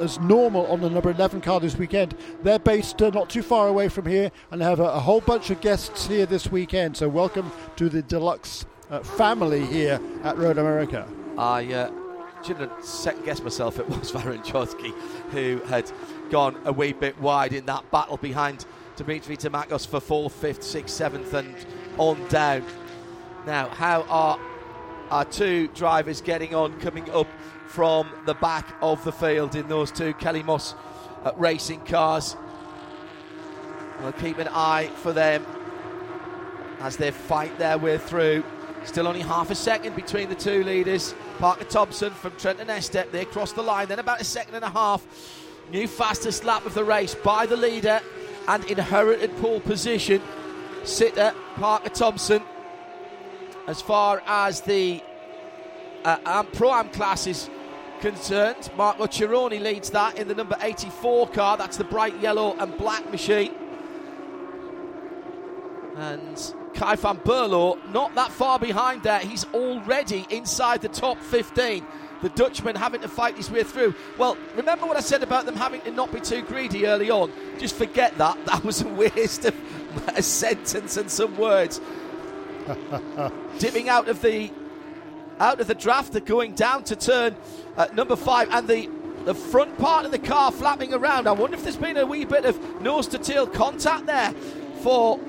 as 0.00 0.18
normal 0.18 0.66
on 0.66 0.80
the 0.80 0.90
number 0.90 1.08
11 1.08 1.40
car 1.40 1.60
this 1.60 1.76
weekend. 1.76 2.16
They're 2.42 2.58
based 2.58 3.00
uh, 3.00 3.10
not 3.10 3.30
too 3.30 3.42
far 3.42 3.68
away 3.68 3.88
from 3.88 4.06
here 4.06 4.32
and 4.50 4.60
have 4.60 4.80
a, 4.80 4.84
a, 4.84 4.98
whole 4.98 5.20
bunch 5.20 5.50
of 5.50 5.60
guests 5.60 6.08
here 6.08 6.26
this 6.26 6.50
weekend. 6.50 6.96
So, 6.96 7.08
welcome 7.08 7.52
to 7.76 7.88
the 7.88 8.02
Deluxe 8.02 8.66
uh, 8.90 9.00
family 9.00 9.64
here 9.64 10.00
at 10.22 10.36
Road 10.38 10.58
America. 10.58 11.06
I 11.36 11.72
uh, 11.72 11.90
shouldn't 12.44 12.84
second 12.84 13.24
guess 13.24 13.42
myself. 13.42 13.78
It 13.78 13.88
was 13.88 14.12
Varun 14.12 14.44
Choksey 14.44 14.92
who 15.30 15.60
had 15.66 15.90
gone 16.30 16.60
a 16.64 16.72
wee 16.72 16.92
bit 16.92 17.18
wide 17.20 17.52
in 17.52 17.66
that 17.66 17.90
battle 17.90 18.16
behind 18.16 18.66
Dimitri 18.96 19.36
Demarcos 19.36 19.86
for 19.86 20.00
fourth, 20.00 20.32
fifth, 20.32 20.62
sixth, 20.62 20.94
seventh, 20.94 21.32
and 21.34 21.54
on 21.98 22.26
down. 22.28 22.64
Now, 23.46 23.68
how 23.68 24.02
are 24.08 24.38
our 25.10 25.24
two 25.24 25.68
drivers 25.68 26.20
getting 26.20 26.54
on 26.54 26.78
coming 26.80 27.08
up 27.10 27.28
from 27.66 28.10
the 28.26 28.34
back 28.34 28.74
of 28.82 29.02
the 29.04 29.12
field 29.12 29.54
in 29.54 29.68
those 29.68 29.90
two 29.90 30.14
Kelly 30.14 30.42
Moss 30.42 30.74
uh, 31.24 31.32
racing 31.36 31.80
cars? 31.80 32.36
We'll 34.00 34.12
keep 34.12 34.38
an 34.38 34.48
eye 34.48 34.90
for 34.96 35.12
them 35.12 35.44
as 36.80 36.96
they 36.96 37.10
fight 37.10 37.58
their 37.58 37.76
way 37.78 37.98
through 37.98 38.44
Still 38.84 39.06
only 39.06 39.20
half 39.20 39.50
a 39.50 39.54
second 39.54 39.96
between 39.96 40.28
the 40.28 40.34
two 40.34 40.64
leaders. 40.64 41.14
Parker 41.38 41.64
Thompson 41.64 42.10
from 42.10 42.32
Trenton 42.36 42.68
Estep, 42.68 43.10
they 43.10 43.24
cross 43.24 43.52
the 43.52 43.62
line. 43.62 43.88
Then 43.88 43.98
about 43.98 44.20
a 44.20 44.24
second 44.24 44.54
and 44.54 44.64
a 44.64 44.70
half. 44.70 45.06
New 45.70 45.86
fastest 45.86 46.44
lap 46.44 46.64
of 46.64 46.74
the 46.74 46.84
race 46.84 47.14
by 47.14 47.44
the 47.44 47.56
leader 47.56 48.00
and 48.48 48.64
inherited 48.64 49.36
pole 49.38 49.60
position. 49.60 50.22
Sitter 50.84 51.34
Parker 51.56 51.90
Thompson. 51.90 52.42
As 53.66 53.82
far 53.82 54.22
as 54.26 54.62
the 54.62 55.02
uh, 56.04 56.42
Pro 56.44 56.72
Am 56.72 56.88
class 56.88 57.26
is 57.26 57.50
concerned, 58.00 58.70
Marco 58.76 59.06
Cironi 59.06 59.60
leads 59.60 59.90
that 59.90 60.18
in 60.18 60.28
the 60.28 60.34
number 60.34 60.56
84 60.62 61.28
car. 61.28 61.56
That's 61.58 61.76
the 61.76 61.84
bright 61.84 62.18
yellow 62.20 62.56
and 62.58 62.76
black 62.78 63.10
machine. 63.10 63.54
And 65.96 66.54
Kay 66.78 66.94
van 66.94 67.16
Berlo 67.18 67.76
not 67.92 68.14
that 68.14 68.30
far 68.30 68.58
behind 68.58 69.02
there. 69.02 69.18
He's 69.18 69.44
already 69.46 70.24
inside 70.30 70.80
the 70.80 70.88
top 70.88 71.18
15. 71.18 71.84
The 72.22 72.28
Dutchman 72.30 72.76
having 72.76 73.00
to 73.00 73.08
fight 73.08 73.36
his 73.36 73.50
way 73.50 73.64
through. 73.64 73.94
Well, 74.16 74.36
remember 74.54 74.86
what 74.86 74.96
I 74.96 75.00
said 75.00 75.24
about 75.24 75.44
them 75.44 75.56
having 75.56 75.80
to 75.82 75.90
not 75.90 76.12
be 76.12 76.20
too 76.20 76.42
greedy 76.42 76.86
early 76.86 77.10
on? 77.10 77.32
Just 77.58 77.74
forget 77.74 78.16
that. 78.18 78.38
That 78.46 78.64
was 78.64 78.82
a 78.82 78.88
waste 78.88 79.44
of 79.44 79.54
a 80.16 80.22
sentence 80.22 80.96
and 80.96 81.10
some 81.10 81.36
words. 81.36 81.80
Dipping 83.58 83.88
out 83.88 84.08
of 84.08 84.22
the 84.22 84.50
out 85.40 85.60
of 85.60 85.66
the 85.66 85.74
draft, 85.74 86.12
they're 86.12 86.20
going 86.20 86.54
down 86.54 86.84
to 86.84 86.96
turn 86.96 87.36
uh, 87.76 87.86
number 87.92 88.16
five, 88.16 88.48
and 88.50 88.66
the 88.68 88.88
the 89.24 89.34
front 89.34 89.76
part 89.78 90.04
of 90.04 90.12
the 90.12 90.18
car 90.18 90.52
flapping 90.52 90.94
around. 90.94 91.26
I 91.26 91.32
wonder 91.32 91.56
if 91.56 91.62
there's 91.62 91.76
been 91.76 91.96
a 91.96 92.06
wee 92.06 92.24
bit 92.24 92.44
of 92.44 92.80
nose 92.80 93.08
to 93.08 93.18
tail 93.18 93.46
contact 93.46 94.06
there 94.06 94.32
for 94.82 95.20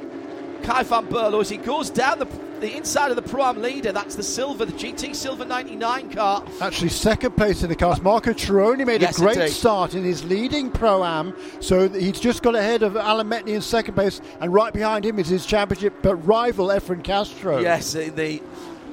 Kay 0.63 0.84
van 0.84 1.08
Berlo 1.08 1.42
as 1.42 1.50
he 1.50 1.58
goes 1.58 1.89
down 1.89 2.20
the, 2.20 2.28
the 2.60 2.75
inside 2.75 3.10
of 3.10 3.16
the 3.16 3.22
Pro 3.22 3.44
Am 3.44 3.62
leader. 3.62 3.92
That's 3.92 4.16
the 4.16 4.24
Silver, 4.24 4.66
the 4.66 4.74
GT 4.74 5.16
Silver 5.16 5.46
99 5.46 6.12
car. 6.12 6.44
Actually, 6.62 6.89
second 6.89 7.36
place 7.36 7.63
in 7.63 7.70
the 7.70 7.75
cars. 7.75 8.01
Marco 8.01 8.32
Cironi 8.32 8.86
made 8.86 9.01
yes, 9.01 9.18
a 9.18 9.22
great 9.22 9.38
indeed. 9.38 9.51
start 9.51 9.94
in 9.94 10.04
his 10.04 10.24
leading 10.25 10.70
Pro 10.70 11.04
Am, 11.04 11.36
so 11.60 11.89
he's 11.89 12.20
just 12.20 12.44
got 12.44 12.56
ahead 12.56 12.84
of 12.84 12.96
Alan 12.96 13.30
Metni 13.30 13.50
in 13.50 13.62
second 13.62 13.94
place, 13.94 14.22
and 14.39 14.54
right 14.54 14.74
behind 14.74 15.06
him 15.06 15.20
is 15.20 15.28
his 15.28 15.46
championship 15.46 15.94
rival 16.04 16.68
Efren 16.68 17.04
Castro. 17.04 17.60
Yes, 17.60 17.94
the 17.94 18.42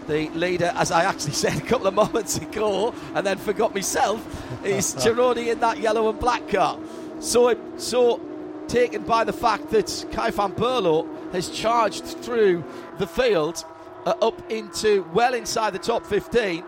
the 0.07 0.29
leader, 0.31 0.73
as 0.77 0.91
I 0.91 1.05
actually 1.05 1.33
said 1.45 1.57
a 1.57 1.61
couple 1.61 1.87
of 1.87 1.95
moments 1.95 2.37
ago, 2.39 2.95
and 3.15 3.27
then 3.27 3.39
forgot 3.39 3.75
myself, 3.75 4.21
is 4.65 4.95
Cironi 4.99 5.49
in 5.49 5.61
that 5.61 5.79
yellow 5.79 6.09
and 6.09 6.19
black 6.19 6.49
car. 6.49 6.79
So, 7.19 7.57
so 7.77 8.21
taken 8.69 9.03
by 9.03 9.25
the 9.25 9.33
fact 9.33 9.71
that 9.71 10.07
Kay 10.11 10.31
van 10.31 10.53
Berlo 10.53 11.07
has 11.33 11.49
charged 11.51 12.05
through 12.05 12.65
the 12.99 13.07
field 13.07 13.65
uh, 14.05 14.15
up 14.23 14.51
into 14.51 15.03
well 15.13 15.35
inside 15.35 15.73
the 15.73 15.79
top 15.79 16.07
15. 16.07 16.65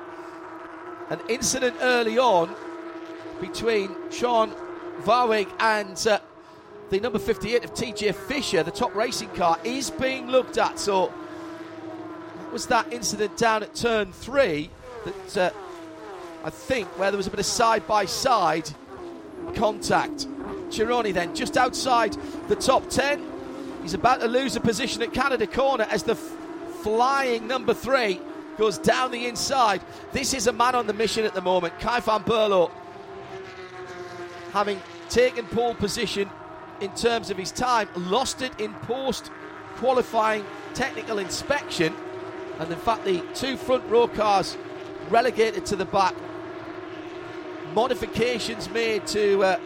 An 1.11 1.21
incident 1.29 1.77
early 1.81 2.19
on 2.19 2.55
between 3.41 3.95
Sean 4.11 4.53
Varwig 5.03 5.49
and 5.61 6.07
uh, 6.07 6.21
the 6.91 7.01
number 7.01 7.19
58 7.19 7.65
of 7.65 7.75
TJ 7.75 8.15
Fisher, 8.15 8.63
the 8.63 8.71
top 8.71 8.95
racing 8.95 9.29
car, 9.31 9.59
is 9.65 9.91
being 9.91 10.27
looked 10.29 10.59
at. 10.59 10.79
So 10.79 11.13
was 12.53 12.67
that 12.67 12.93
incident 12.93 13.37
down 13.37 13.63
at 13.63 13.75
turn 13.75 14.13
three 14.13 14.71
that 15.05 15.37
uh, 15.37 15.57
I 16.45 16.51
think 16.51 16.89
where 16.99 17.11
there 17.11 17.17
was 17.17 17.27
a 17.27 17.31
bit 17.31 17.41
of 17.41 17.47
side 17.47 17.87
by 17.87 18.05
side 18.05 18.71
contact. 19.55 20.27
Cironi 20.71 21.13
then 21.13 21.35
just 21.35 21.57
outside 21.57 22.17
the 22.49 22.57
top 22.57 22.89
10. 22.89 23.28
He's 23.89 23.95
about 23.95 24.21
to 24.21 24.29
lose 24.29 24.55
a 24.55 24.61
position 24.61 25.01
at 25.01 25.15
Canada 25.15 25.47
corner 25.47 25.87
as 25.91 26.03
the 26.03 26.13
f- 26.13 26.19
flying 26.83 27.47
number 27.47 27.73
three 27.73 28.21
goes 28.59 28.77
down 28.77 29.13
the 29.13 29.25
inside. 29.25 29.81
This 30.13 30.35
is 30.35 30.47
a 30.47 30.53
man 30.53 30.75
on 30.75 30.87
the 30.87 30.93
mission 30.93 31.25
at 31.25 31.33
the 31.33 31.41
moment. 31.41 31.73
Kay 31.81 32.01
van 32.01 32.23
having 34.53 34.79
taken 35.09 35.47
pole 35.47 35.75
position 35.75 36.29
in 36.83 36.95
terms 36.97 37.31
of 37.31 37.39
his 37.39 37.51
time, 37.51 37.89
lost 37.97 38.43
it 38.43 38.53
in 38.61 38.75
post 38.75 39.31
qualifying 39.77 40.45
technical 40.75 41.19
inspection. 41.19 41.95
And 42.59 42.71
in 42.71 42.79
fact, 42.79 43.07
the 43.07 43.23
two 43.33 43.57
front 43.57 43.89
row 43.89 44.07
cars 44.07 44.59
relegated 45.09 45.65
to 45.65 45.77
the 45.77 45.87
back. 45.87 46.15
Modifications 47.75 48.69
made 48.69 49.07
to 49.07 49.43
a 49.45 49.59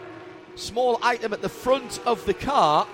small 0.55 0.97
item 1.03 1.33
at 1.33 1.41
the 1.41 1.49
front 1.49 1.99
of 2.05 2.25
the 2.25 2.33
car. 2.33 2.87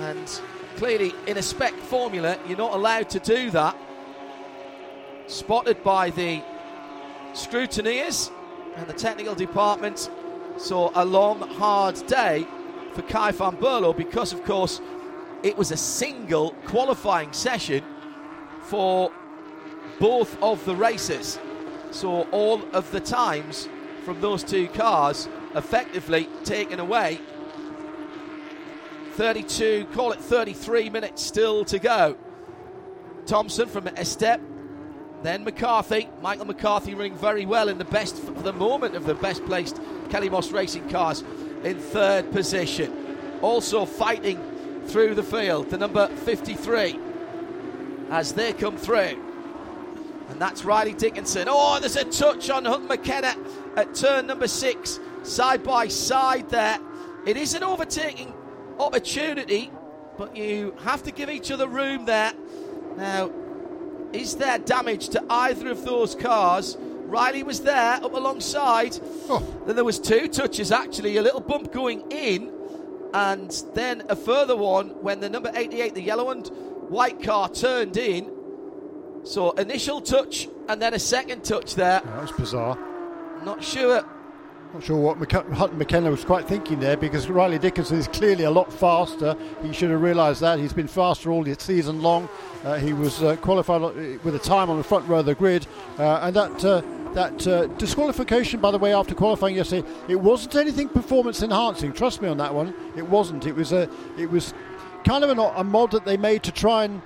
And 0.00 0.40
clearly, 0.76 1.14
in 1.26 1.36
a 1.36 1.42
spec 1.42 1.74
formula, 1.74 2.38
you're 2.46 2.56
not 2.56 2.72
allowed 2.72 3.10
to 3.10 3.18
do 3.18 3.50
that. 3.50 3.76
Spotted 5.26 5.84
by 5.84 6.08
the 6.08 6.42
scrutineers 7.34 8.30
and 8.76 8.86
the 8.86 8.94
technical 8.94 9.34
department. 9.34 10.10
So, 10.56 10.90
a 10.94 11.04
long, 11.04 11.40
hard 11.40 12.06
day 12.06 12.46
for 12.94 13.02
Kay 13.02 13.32
van 13.32 13.56
Berlo 13.56 13.94
because, 13.94 14.32
of 14.32 14.42
course, 14.44 14.80
it 15.42 15.56
was 15.56 15.70
a 15.70 15.76
single 15.76 16.52
qualifying 16.66 17.32
session 17.32 17.84
for 18.62 19.12
both 19.98 20.40
of 20.42 20.64
the 20.64 20.74
races. 20.74 21.38
So, 21.90 22.22
all 22.30 22.62
of 22.72 22.90
the 22.90 23.00
times 23.00 23.68
from 24.04 24.20
those 24.22 24.42
two 24.42 24.68
cars 24.68 25.28
effectively 25.54 26.26
taken 26.44 26.80
away. 26.80 27.20
32, 29.12 29.86
call 29.92 30.12
it 30.12 30.20
33 30.20 30.90
minutes 30.90 31.22
still 31.22 31.64
to 31.66 31.78
go. 31.78 32.16
Thompson 33.26 33.68
from 33.68 33.84
Estep, 33.84 34.40
then 35.22 35.44
McCarthy. 35.44 36.08
Michael 36.22 36.46
McCarthy 36.46 36.94
running 36.94 37.16
very 37.16 37.46
well 37.46 37.68
in 37.68 37.78
the 37.78 37.84
best, 37.84 38.16
for 38.16 38.32
the 38.32 38.52
moment, 38.52 38.96
of 38.96 39.04
the 39.04 39.14
best 39.14 39.44
placed 39.44 39.80
Kelly 40.10 40.28
Moss 40.28 40.50
racing 40.50 40.88
cars 40.88 41.22
in 41.62 41.78
third 41.78 42.32
position. 42.32 43.18
Also 43.42 43.84
fighting 43.84 44.40
through 44.86 45.14
the 45.14 45.22
field, 45.22 45.70
the 45.70 45.78
number 45.78 46.08
53 46.08 46.98
as 48.10 48.32
they 48.32 48.52
come 48.52 48.76
through. 48.76 49.22
And 50.28 50.40
that's 50.40 50.64
Riley 50.64 50.94
Dickinson. 50.94 51.46
Oh, 51.48 51.78
there's 51.80 51.96
a 51.96 52.04
touch 52.04 52.50
on 52.50 52.64
Hutton 52.64 52.88
McKenna 52.88 53.34
at 53.76 53.94
turn 53.94 54.26
number 54.26 54.48
six, 54.48 55.00
side 55.22 55.62
by 55.62 55.88
side 55.88 56.48
there. 56.50 56.78
It 57.26 57.36
is 57.36 57.54
an 57.54 57.62
overtaking 57.62 58.32
opportunity, 58.80 59.70
but 60.18 60.36
you 60.36 60.74
have 60.82 61.02
to 61.04 61.10
give 61.10 61.30
each 61.30 61.50
other 61.50 61.68
room 61.68 62.06
there. 62.06 62.32
Now, 62.96 63.30
is 64.12 64.36
there 64.36 64.58
damage 64.58 65.10
to 65.10 65.24
either 65.30 65.70
of 65.70 65.84
those 65.84 66.14
cars? 66.14 66.76
Riley 66.80 67.42
was 67.42 67.60
there 67.60 67.94
up 67.94 68.12
alongside. 68.12 68.98
Oh. 69.28 69.62
Then 69.66 69.76
there 69.76 69.84
was 69.84 69.98
two 69.98 70.28
touches 70.28 70.72
actually, 70.72 71.16
a 71.16 71.22
little 71.22 71.40
bump 71.40 71.72
going 71.72 72.10
in, 72.10 72.52
and 73.12 73.50
then 73.74 74.04
a 74.08 74.16
further 74.16 74.56
one 74.56 74.90
when 75.02 75.20
the 75.20 75.28
number 75.28 75.50
88, 75.54 75.94
the 75.94 76.02
yellow 76.02 76.30
and 76.30 76.46
white 76.88 77.22
car, 77.22 77.48
turned 77.48 77.96
in. 77.96 78.30
So 79.24 79.50
initial 79.52 80.00
touch 80.00 80.48
and 80.68 80.80
then 80.80 80.94
a 80.94 80.98
second 80.98 81.44
touch 81.44 81.74
there. 81.74 82.00
That 82.00 82.22
was 82.22 82.32
bizarre. 82.32 82.78
Not 83.44 83.62
sure. 83.62 84.04
Not 84.72 84.84
sure 84.84 84.96
what 84.96 85.32
Hutton 85.32 85.78
McKenna 85.78 86.12
was 86.12 86.24
quite 86.24 86.46
thinking 86.46 86.78
there 86.78 86.96
because 86.96 87.28
Riley 87.28 87.58
Dickinson 87.58 87.98
is 87.98 88.06
clearly 88.06 88.44
a 88.44 88.50
lot 88.52 88.72
faster. 88.72 89.36
He 89.64 89.72
should 89.72 89.90
have 89.90 90.00
realised 90.00 90.40
that. 90.42 90.60
He's 90.60 90.72
been 90.72 90.86
faster 90.86 91.32
all 91.32 91.42
the 91.42 91.56
season 91.58 92.02
long. 92.02 92.28
Uh, 92.62 92.76
he 92.76 92.92
was 92.92 93.20
uh, 93.20 93.34
qualified 93.36 93.80
with 94.22 94.36
a 94.36 94.38
time 94.38 94.70
on 94.70 94.76
the 94.76 94.84
front 94.84 95.08
row 95.08 95.18
of 95.18 95.26
the 95.26 95.34
grid, 95.34 95.66
uh, 95.98 96.20
and 96.22 96.36
that. 96.36 96.64
Uh, 96.64 96.82
that 97.10 97.44
uh, 97.48 97.66
disqualification, 97.66 98.60
by 98.60 98.70
the 98.70 98.78
way, 98.78 98.94
after 98.94 99.16
qualifying 99.16 99.56
yesterday, 99.56 99.84
it 100.06 100.14
wasn't 100.14 100.54
anything 100.54 100.88
performance 100.88 101.42
enhancing. 101.42 101.92
Trust 101.92 102.22
me 102.22 102.28
on 102.28 102.36
that 102.36 102.54
one. 102.54 102.72
It 102.96 103.02
wasn't. 103.02 103.46
It 103.46 103.56
was 103.56 103.72
a, 103.72 103.90
it 104.16 104.30
was 104.30 104.54
kind 105.04 105.24
of 105.24 105.36
a, 105.36 105.42
a 105.56 105.64
mod 105.64 105.90
that 105.90 106.04
they 106.04 106.16
made 106.16 106.44
to 106.44 106.52
try 106.52 106.84
and 106.84 107.02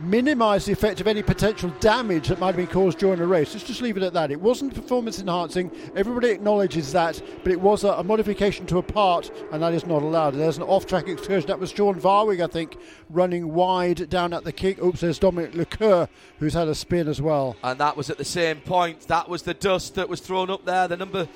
minimise 0.00 0.64
the 0.64 0.72
effect 0.72 1.00
of 1.00 1.06
any 1.06 1.22
potential 1.22 1.70
damage 1.80 2.28
that 2.28 2.38
might 2.38 2.48
have 2.48 2.56
been 2.56 2.66
caused 2.66 2.98
during 2.98 3.20
a 3.20 3.26
race. 3.26 3.52
Let's 3.52 3.66
just 3.66 3.82
leave 3.82 3.96
it 3.96 4.02
at 4.02 4.12
that. 4.14 4.30
It 4.30 4.40
wasn't 4.40 4.74
performance 4.74 5.20
enhancing. 5.20 5.70
Everybody 5.94 6.30
acknowledges 6.30 6.92
that, 6.92 7.20
but 7.42 7.52
it 7.52 7.60
was 7.60 7.84
a, 7.84 7.88
a 7.88 8.04
modification 8.04 8.66
to 8.66 8.78
a 8.78 8.82
part, 8.82 9.30
and 9.52 9.62
that 9.62 9.74
is 9.74 9.86
not 9.86 10.02
allowed. 10.02 10.34
There's 10.34 10.56
an 10.56 10.62
off-track 10.62 11.08
excursion. 11.08 11.48
That 11.48 11.58
was 11.58 11.70
Sean 11.70 12.00
Varwig, 12.00 12.42
I 12.42 12.46
think, 12.46 12.76
running 13.10 13.52
wide 13.52 14.08
down 14.08 14.32
at 14.32 14.44
the 14.44 14.52
kick. 14.52 14.82
Oops, 14.82 15.00
there's 15.00 15.18
Dominic 15.18 15.54
Leclerc, 15.54 16.08
who's 16.38 16.54
had 16.54 16.68
a 16.68 16.74
spin 16.74 17.08
as 17.08 17.20
well. 17.20 17.56
And 17.62 17.78
that 17.80 17.96
was 17.96 18.10
at 18.10 18.18
the 18.18 18.24
same 18.24 18.60
point. 18.60 19.08
That 19.08 19.28
was 19.28 19.42
the 19.42 19.54
dust 19.54 19.96
that 19.96 20.08
was 20.08 20.20
thrown 20.20 20.50
up 20.50 20.64
there. 20.64 20.88
The 20.88 20.96
number 20.96 21.28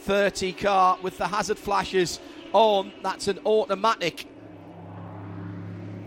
30 0.00 0.52
car 0.54 0.98
with 1.02 1.16
the 1.18 1.28
hazard 1.28 1.58
flashes 1.58 2.20
on. 2.52 2.92
That's 3.02 3.28
an 3.28 3.38
automatic 3.46 4.26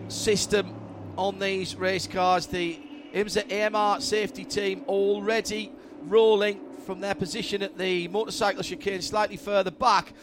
system 0.10 0.83
on 1.18 1.40
these 1.40 1.76
race 1.76 2.08
cars. 2.08 2.48
The 2.48 2.80
IMSA 3.14 3.52
AMR 3.52 4.02
safety 4.02 4.46
team 4.46 4.84
already 4.88 5.72
rolling 6.02 6.60
from 6.86 7.00
their 7.00 7.16
position 7.16 7.62
at 7.62 7.78
the 7.78 8.08
motorcycle 8.08 8.64
chicane 8.64 9.02
slightly 9.02 9.38
further 9.38 9.72
back. 9.72 10.14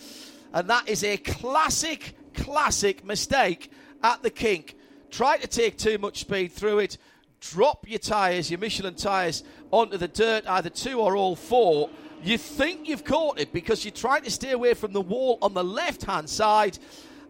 And 0.52 0.68
that 0.68 0.88
is 0.88 1.04
a 1.04 1.16
classic, 1.16 2.14
classic 2.34 3.04
mistake 3.04 3.70
at 4.02 4.22
the 4.22 4.30
kink. 4.30 4.76
Try 5.10 5.38
to 5.38 5.46
take 5.46 5.78
too 5.78 5.98
much 5.98 6.20
speed 6.20 6.52
through 6.52 6.80
it, 6.80 6.98
drop 7.40 7.88
your 7.88 7.98
tyres, 7.98 8.50
your 8.50 8.58
Michelin 8.58 8.94
tyres, 8.94 9.44
onto 9.70 9.96
the 9.96 10.08
dirt, 10.08 10.44
either 10.46 10.70
two 10.70 11.00
or 11.00 11.16
all 11.16 11.36
four. 11.36 11.90
You 12.22 12.36
think 12.36 12.88
you've 12.88 13.04
caught 13.04 13.40
it 13.40 13.52
because 13.52 13.84
you're 13.84 13.92
trying 13.92 14.22
to 14.22 14.30
stay 14.30 14.50
away 14.50 14.74
from 14.74 14.92
the 14.92 15.00
wall 15.00 15.38
on 15.40 15.54
the 15.54 15.64
left 15.64 16.04
hand 16.04 16.28
side, 16.28 16.78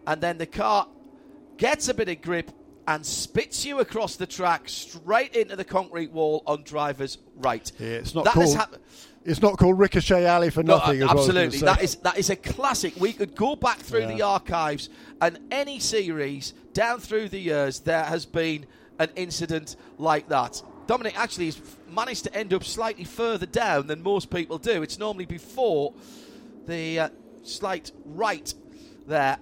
and 0.05 0.19
then 0.19 0.37
the 0.37 0.45
car 0.45 0.87
gets 1.57 1.87
a 1.87 1.93
bit 1.93 2.09
of 2.09 2.21
grip 2.21 2.51
and 2.87 3.05
spits 3.05 3.65
you 3.65 3.79
across 3.79 4.15
the 4.15 4.25
track 4.27 4.63
straight 4.67 5.35
into 5.35 5.55
the 5.55 5.63
concrete 5.63 6.11
wall 6.11 6.43
on 6.47 6.63
driver's 6.63 7.17
right. 7.37 7.71
Yeah, 7.79 7.87
it's 7.89 8.15
not 8.15 8.25
That 8.25 8.33
called. 8.33 8.55
hap- 8.55 8.75
it's 9.23 9.41
not 9.41 9.57
called 9.59 9.77
Ricochet 9.77 10.25
Alley 10.25 10.49
for 10.49 10.63
nothing. 10.63 10.95
as 10.97 11.07
well, 11.07 11.09
I 11.11 11.13
was 11.13 11.27
gonna 11.27 11.39
absolutely. 11.41 11.65
That 11.67 11.83
is 11.83 11.95
that 11.97 12.17
is 12.17 12.29
a 12.31 12.35
classic. 12.35 12.93
We 12.97 13.13
could 13.13 13.35
go 13.35 13.55
back 13.55 13.77
through 13.77 14.01
Yeah. 14.01 14.15
the 14.15 14.21
archives 14.23 14.89
and 15.21 15.37
any 15.51 15.79
series 15.79 16.53
down 16.73 16.99
through 16.99 17.29
the 17.29 17.39
years 17.39 17.81
there 17.81 18.03
has 18.03 18.25
been 18.25 18.65
an 18.97 19.09
incident 19.15 19.75
like 19.99 20.27
that. 20.29 20.61
Dominic 20.87 21.17
actually 21.19 21.45
has 21.45 21.61
managed 21.89 22.23
to 22.23 22.35
end 22.35 22.53
up 22.53 22.63
slightly 22.63 23.03
further 23.03 23.45
down 23.45 23.87
than 23.87 24.01
most 24.01 24.29
people 24.31 24.57
do. 24.57 24.81
It's 24.81 24.97
normally 24.97 25.25
before 25.25 25.93
the 26.67 26.99
uh, 26.99 27.09
slight 27.43 27.91
right 28.05 28.51
there 29.07 29.37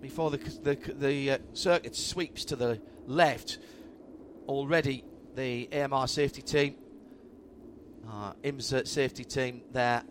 before 0.00 0.30
the 0.30 0.38
the, 0.62 0.74
the 0.94 1.30
uh, 1.32 1.38
circuit 1.52 1.96
sweeps 1.96 2.44
to 2.46 2.56
the 2.56 2.80
left. 3.06 3.58
Already, 4.48 5.04
the 5.36 5.68
AMR 5.72 6.06
safety 6.08 6.40
team, 6.40 6.74
uh, 8.10 8.32
IMSA 8.42 8.86
safety 8.86 9.24
team 9.24 9.62
there, 9.72 10.02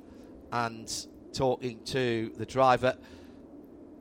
and 0.51 1.07
talking 1.33 1.79
to 1.85 2.31
the 2.37 2.45
driver. 2.45 2.95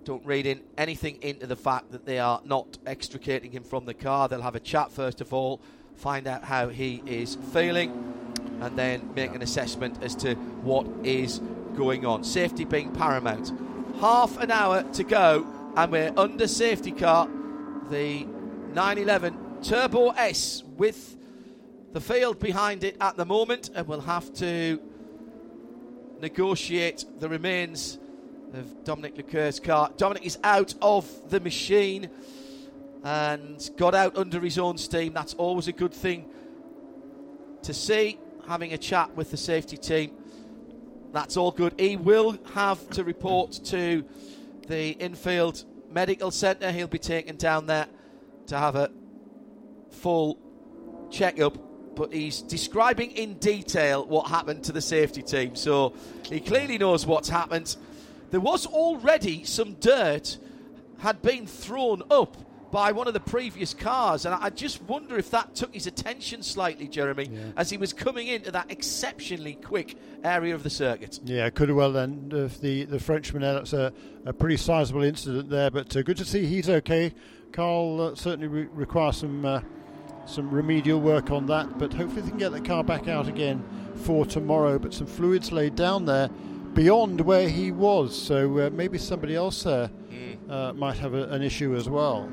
Don't 0.05 0.25
read 0.25 0.46
in 0.46 0.62
anything 0.79 1.18
into 1.22 1.46
the 1.46 1.57
fact 1.57 1.90
that 1.92 2.07
they 2.07 2.18
are 2.18 2.40
not 2.44 2.79
extricating 2.87 3.51
him 3.51 3.64
from 3.64 3.87
the 3.87 3.94
car. 3.94 4.29
They'll 4.29 4.42
have 4.42 4.55
a 4.55 4.61
chat 4.61 4.92
first 4.92 5.20
of 5.20 5.35
all, 5.35 5.61
find 5.96 6.27
out 6.27 6.44
how 6.44 6.68
he 6.68 7.03
is 7.07 7.37
feeling, 7.53 8.14
and 8.61 8.79
then 8.79 9.11
make 9.14 9.35
an 9.35 9.42
assessment 9.42 10.03
as 10.03 10.14
to 10.16 10.35
what 10.35 10.87
is 11.03 11.40
going 11.77 12.07
on. 12.07 12.25
Safety 12.25 12.64
being 12.64 12.92
paramount. 12.92 13.53
Half 14.01 14.38
an 14.38 14.51
hour 14.51 14.83
to 14.92 15.05
go, 15.05 15.46
and 15.76 15.92
we're 15.92 16.12
under 16.16 16.48
safety 16.48 16.90
car. 16.90 17.28
The 17.90 18.24
911 18.72 19.62
Turbo 19.62 20.08
S 20.10 20.64
with 20.76 21.16
the 21.92 22.00
field 22.00 22.38
behind 22.38 22.82
it 22.82 22.96
at 23.00 23.16
the 23.16 23.26
moment, 23.26 23.70
and 23.74 23.86
we'll 23.86 24.00
have 24.00 24.32
to 24.34 24.80
negotiate 26.20 27.04
the 27.18 27.28
remains 27.28 27.98
of 28.54 28.84
Dominic 28.84 29.18
Leclerc's 29.18 29.60
car. 29.60 29.92
Dominic 29.98 30.24
is 30.24 30.38
out 30.42 30.74
of 30.80 31.06
the 31.28 31.40
machine 31.40 32.08
and 33.04 33.70
got 33.76 33.94
out 33.94 34.16
under 34.16 34.40
his 34.40 34.58
own 34.58 34.78
steam. 34.78 35.12
That's 35.12 35.34
always 35.34 35.68
a 35.68 35.72
good 35.72 35.92
thing 35.92 36.24
to 37.62 37.74
see. 37.74 38.18
Having 38.48 38.72
a 38.72 38.78
chat 38.78 39.14
with 39.14 39.30
the 39.30 39.36
safety 39.36 39.76
team. 39.76 40.12
That's 41.12 41.36
all 41.36 41.50
good. 41.50 41.74
He 41.78 41.96
will 41.96 42.38
have 42.54 42.88
to 42.90 43.04
report 43.04 43.52
to 43.64 44.04
the 44.66 44.90
infield 44.90 45.64
medical 45.90 46.31
centre. 46.31 46.70
He'll 46.72 46.87
be 46.87 46.98
taken 46.98 47.37
down 47.37 47.66
there 47.66 47.87
to 48.46 48.59
have 48.59 48.76
a 48.76 48.90
full 49.90 50.38
checkup. 51.11 51.59
But 51.96 52.12
he's 52.12 52.42
describing 52.42 53.12
in 53.12 53.35
detail 53.38 54.07
what 54.07 54.29
happened 54.29 54.64
to 54.64 54.72
the 54.72 54.83
safety 54.83 55.22
team. 55.22 55.57
So 55.57 55.94
he 56.29 56.40
clearly 56.40 56.76
knows 56.76 57.07
what's 57.07 57.29
happened. 57.29 57.74
There 58.31 58.40
was 58.40 58.66
already 58.66 59.44
some 59.44 59.74
dirt 59.74 60.37
had 60.98 61.22
been 61.22 61.46
thrown 61.46 62.02
up 62.11 62.37
by 62.70 62.92
one 62.92 63.07
of 63.07 63.14
the 63.14 63.20
previous 63.20 63.74
cars, 63.74 64.24
and 64.26 64.35
I 64.35 64.46
I 64.46 64.50
just 64.50 64.83
wonder 64.83 65.18
if 65.18 65.31
that 65.31 65.55
took 65.55 65.74
his 65.74 65.87
attention 65.87 66.42
slightly, 66.42 66.88
Jeremy, 66.88 67.29
as 67.57 67.70
he 67.70 67.76
was 67.76 67.92
coming 67.92 68.26
into 68.29 68.50
that 68.52 68.70
exceptionally 68.70 69.55
quick 69.55 69.96
area 70.24 70.55
of 70.55 70.62
the 70.62 70.70
circuit. 70.70 71.20
Yeah, 71.24 71.48
could 71.50 71.68
have 71.68 71.76
well 71.76 71.92
done. 71.92 72.31
If 72.33 72.61
the 72.61 72.85
the 72.85 72.98
Frenchman, 73.00 73.42
uh, 73.42 73.55
that's 73.55 73.72
a, 73.72 73.92
a 74.24 74.33
pretty 74.33 74.57
sizable 74.57 75.02
incident 75.02 75.50
there. 75.50 75.70
But 75.70 75.96
uh, 75.96 76.02
good 76.02 76.16
to 76.18 76.24
see 76.24 76.46
he's 76.46 76.68
okay. 76.68 77.12
Carl 77.52 78.00
uh, 78.00 78.14
certainly 78.14 78.48
re- 78.48 78.68
requires 78.72 79.16
some 79.18 79.44
uh, 79.44 79.61
some 80.26 80.50
remedial 80.50 81.00
work 81.00 81.31
on 81.31 81.46
that, 81.46 81.79
but 81.79 81.92
hopefully 81.92 82.22
they 82.22 82.31
can 82.31 82.38
get 82.38 82.52
the 82.52 82.61
car 82.61 82.85
back 82.85 83.09
out 83.09 83.29
again 83.29 83.64
for 84.05 84.26
tomorrow. 84.26 84.79
But 84.79 84.92
some 84.92 85.07
fluids 85.07 85.52
laid 85.52 85.76
down 85.76 86.05
there 86.05 86.29
beyond 86.74 87.20
where 87.22 87.48
he 87.48 87.72
was, 87.72 88.20
so 88.20 88.59
uh, 88.59 88.70
maybe 88.70 88.98
somebody 88.98 89.35
else 89.35 89.62
there 89.62 89.90
uh, 90.50 90.72
might 90.74 90.98
have 90.98 91.14
a, 91.14 91.24
an 91.29 91.42
issue 91.42 91.74
as 91.74 91.88
well. 91.88 92.31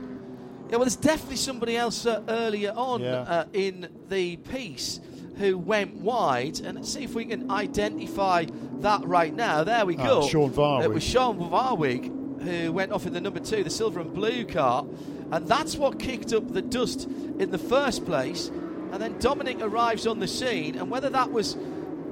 Yeah, 0.74 0.78
well, 0.78 0.86
there's 0.86 0.96
definitely 0.96 1.36
somebody 1.36 1.78
else 1.78 2.04
uh, 2.08 2.24
earlier 2.28 2.74
on 2.76 3.00
Yeah. 3.04 3.18
uh, 3.20 3.46
in 3.54 3.90
the 4.10 4.38
piece 4.38 5.00
who 5.38 5.56
went 5.56 5.98
wide, 5.98 6.62
and 6.62 6.74
let's 6.78 6.92
see 6.92 7.04
if 7.04 7.14
we 7.14 7.26
can 7.26 7.52
identify 7.52 8.46
that 8.80 9.06
right 9.06 9.36
now. 9.36 9.64
There 9.64 9.86
we 9.86 9.96
Ah, 9.98 10.04
go. 10.04 10.28
Sean 10.28 10.50
Varwig. 10.50 10.84
It 10.86 10.92
was 10.92 11.04
Sean 11.04 11.38
Varwig 11.38 12.42
who 12.42 12.72
went 12.72 12.92
off 12.92 13.06
in 13.06 13.14
the 13.14 13.22
number 13.22 13.40
two, 13.40 13.64
the 13.64 13.70
silver 13.70 14.00
and 14.00 14.16
blue 14.16 14.46
car, 14.46 14.84
and 15.30 15.46
that's 15.48 15.76
what 15.78 16.00
kicked 16.00 16.34
up 16.34 16.52
the 16.52 16.64
dust 16.64 17.08
in 17.38 17.52
the 17.52 17.60
first 17.60 18.04
place. 18.04 18.50
And 18.92 19.00
then 19.00 19.20
Dominic 19.20 19.62
arrives 19.62 20.08
on 20.08 20.18
the 20.18 20.28
scene, 20.28 20.76
and 20.76 20.90
whether 20.90 21.12
that 21.12 21.32
was 21.32 21.56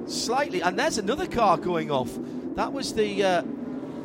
slightly, 0.06 0.60
and 0.60 0.78
there's 0.78 0.98
another 0.98 1.26
car 1.26 1.56
going 1.56 1.90
off. 1.90 2.16
That 2.54 2.72
was 2.72 2.94
the 2.94 3.24
uh, 3.24 3.42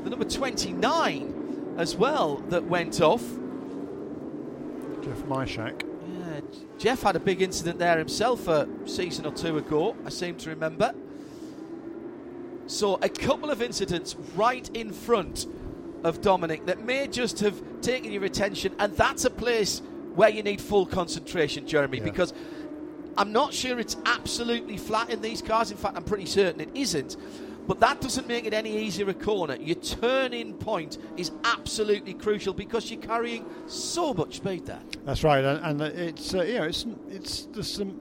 the 0.04 0.10
number 0.10 0.26
29 0.26 1.76
as 1.78 1.96
well 1.96 2.38
that 2.50 2.64
went 2.64 3.02
off. 3.02 3.22
Jeff 5.08 5.24
Myshak. 5.24 5.84
Yeah, 6.20 6.42
Jeff 6.78 7.02
had 7.02 7.16
a 7.16 7.20
big 7.20 7.42
incident 7.42 7.80
there 7.80 7.98
himself 7.98 8.48
a 8.48 8.68
season 8.86 9.26
or 9.26 9.32
two 9.32 9.58
ago, 9.58 9.96
I 10.06 10.10
seem 10.10 10.36
to 10.38 10.50
remember. 10.50 10.94
So, 12.68 12.96
a 13.02 13.08
couple 13.08 13.50
of 13.50 13.62
incidents 13.62 14.16
right 14.36 14.70
in 14.76 14.92
front 14.92 15.46
of 16.04 16.22
Dominic 16.22 16.66
that 16.66 16.84
may 16.84 17.08
just 17.08 17.40
have 17.40 17.62
taken 17.82 18.12
your 18.12 18.26
attention, 18.26 18.74
and 18.80 18.94
that's 18.98 19.24
a 19.24 19.30
place 19.30 19.82
where 20.16 20.30
you 20.30 20.44
need 20.44 20.60
full 20.60 20.86
concentration, 20.86 21.66
Jeremy, 21.66 22.00
Yeah. 22.00 22.04
because 22.04 22.34
I'm 23.18 23.32
not 23.32 23.54
sure 23.54 23.80
it's 23.80 23.96
absolutely 24.06 24.78
flat 24.78 25.10
in 25.10 25.22
these 25.22 25.42
cars. 25.42 25.72
In 25.72 25.78
fact, 25.78 25.96
I'm 25.96 26.04
pretty 26.04 26.26
certain 26.26 26.60
it 26.60 26.70
isn't. 26.76 27.16
But 27.68 27.82
that 27.82 28.00
doesn't 28.00 28.28
make 28.28 28.46
it 28.46 28.54
any 28.54 28.76
easier 28.78 29.10
a 29.10 29.14
corner. 29.14 29.56
Your 29.56 29.76
turn-in 29.76 30.54
point 30.54 30.98
is 31.18 31.32
absolutely 31.44 32.14
crucial 32.14 32.54
because 32.54 32.90
you're 32.90 33.02
carrying 33.02 33.46
so 33.68 34.14
much 34.14 34.38
speed 34.38 34.66
there. 34.66 34.80
That's 35.06 35.24
right, 35.24 35.44
and, 35.44 35.82
and 35.82 35.82
it's 35.82 36.34
uh, 36.34 36.44
you 36.44 36.56
know 36.56 36.64
it's 36.64 36.86
it's 37.10 37.46
there's 37.48 37.72
some 37.72 38.00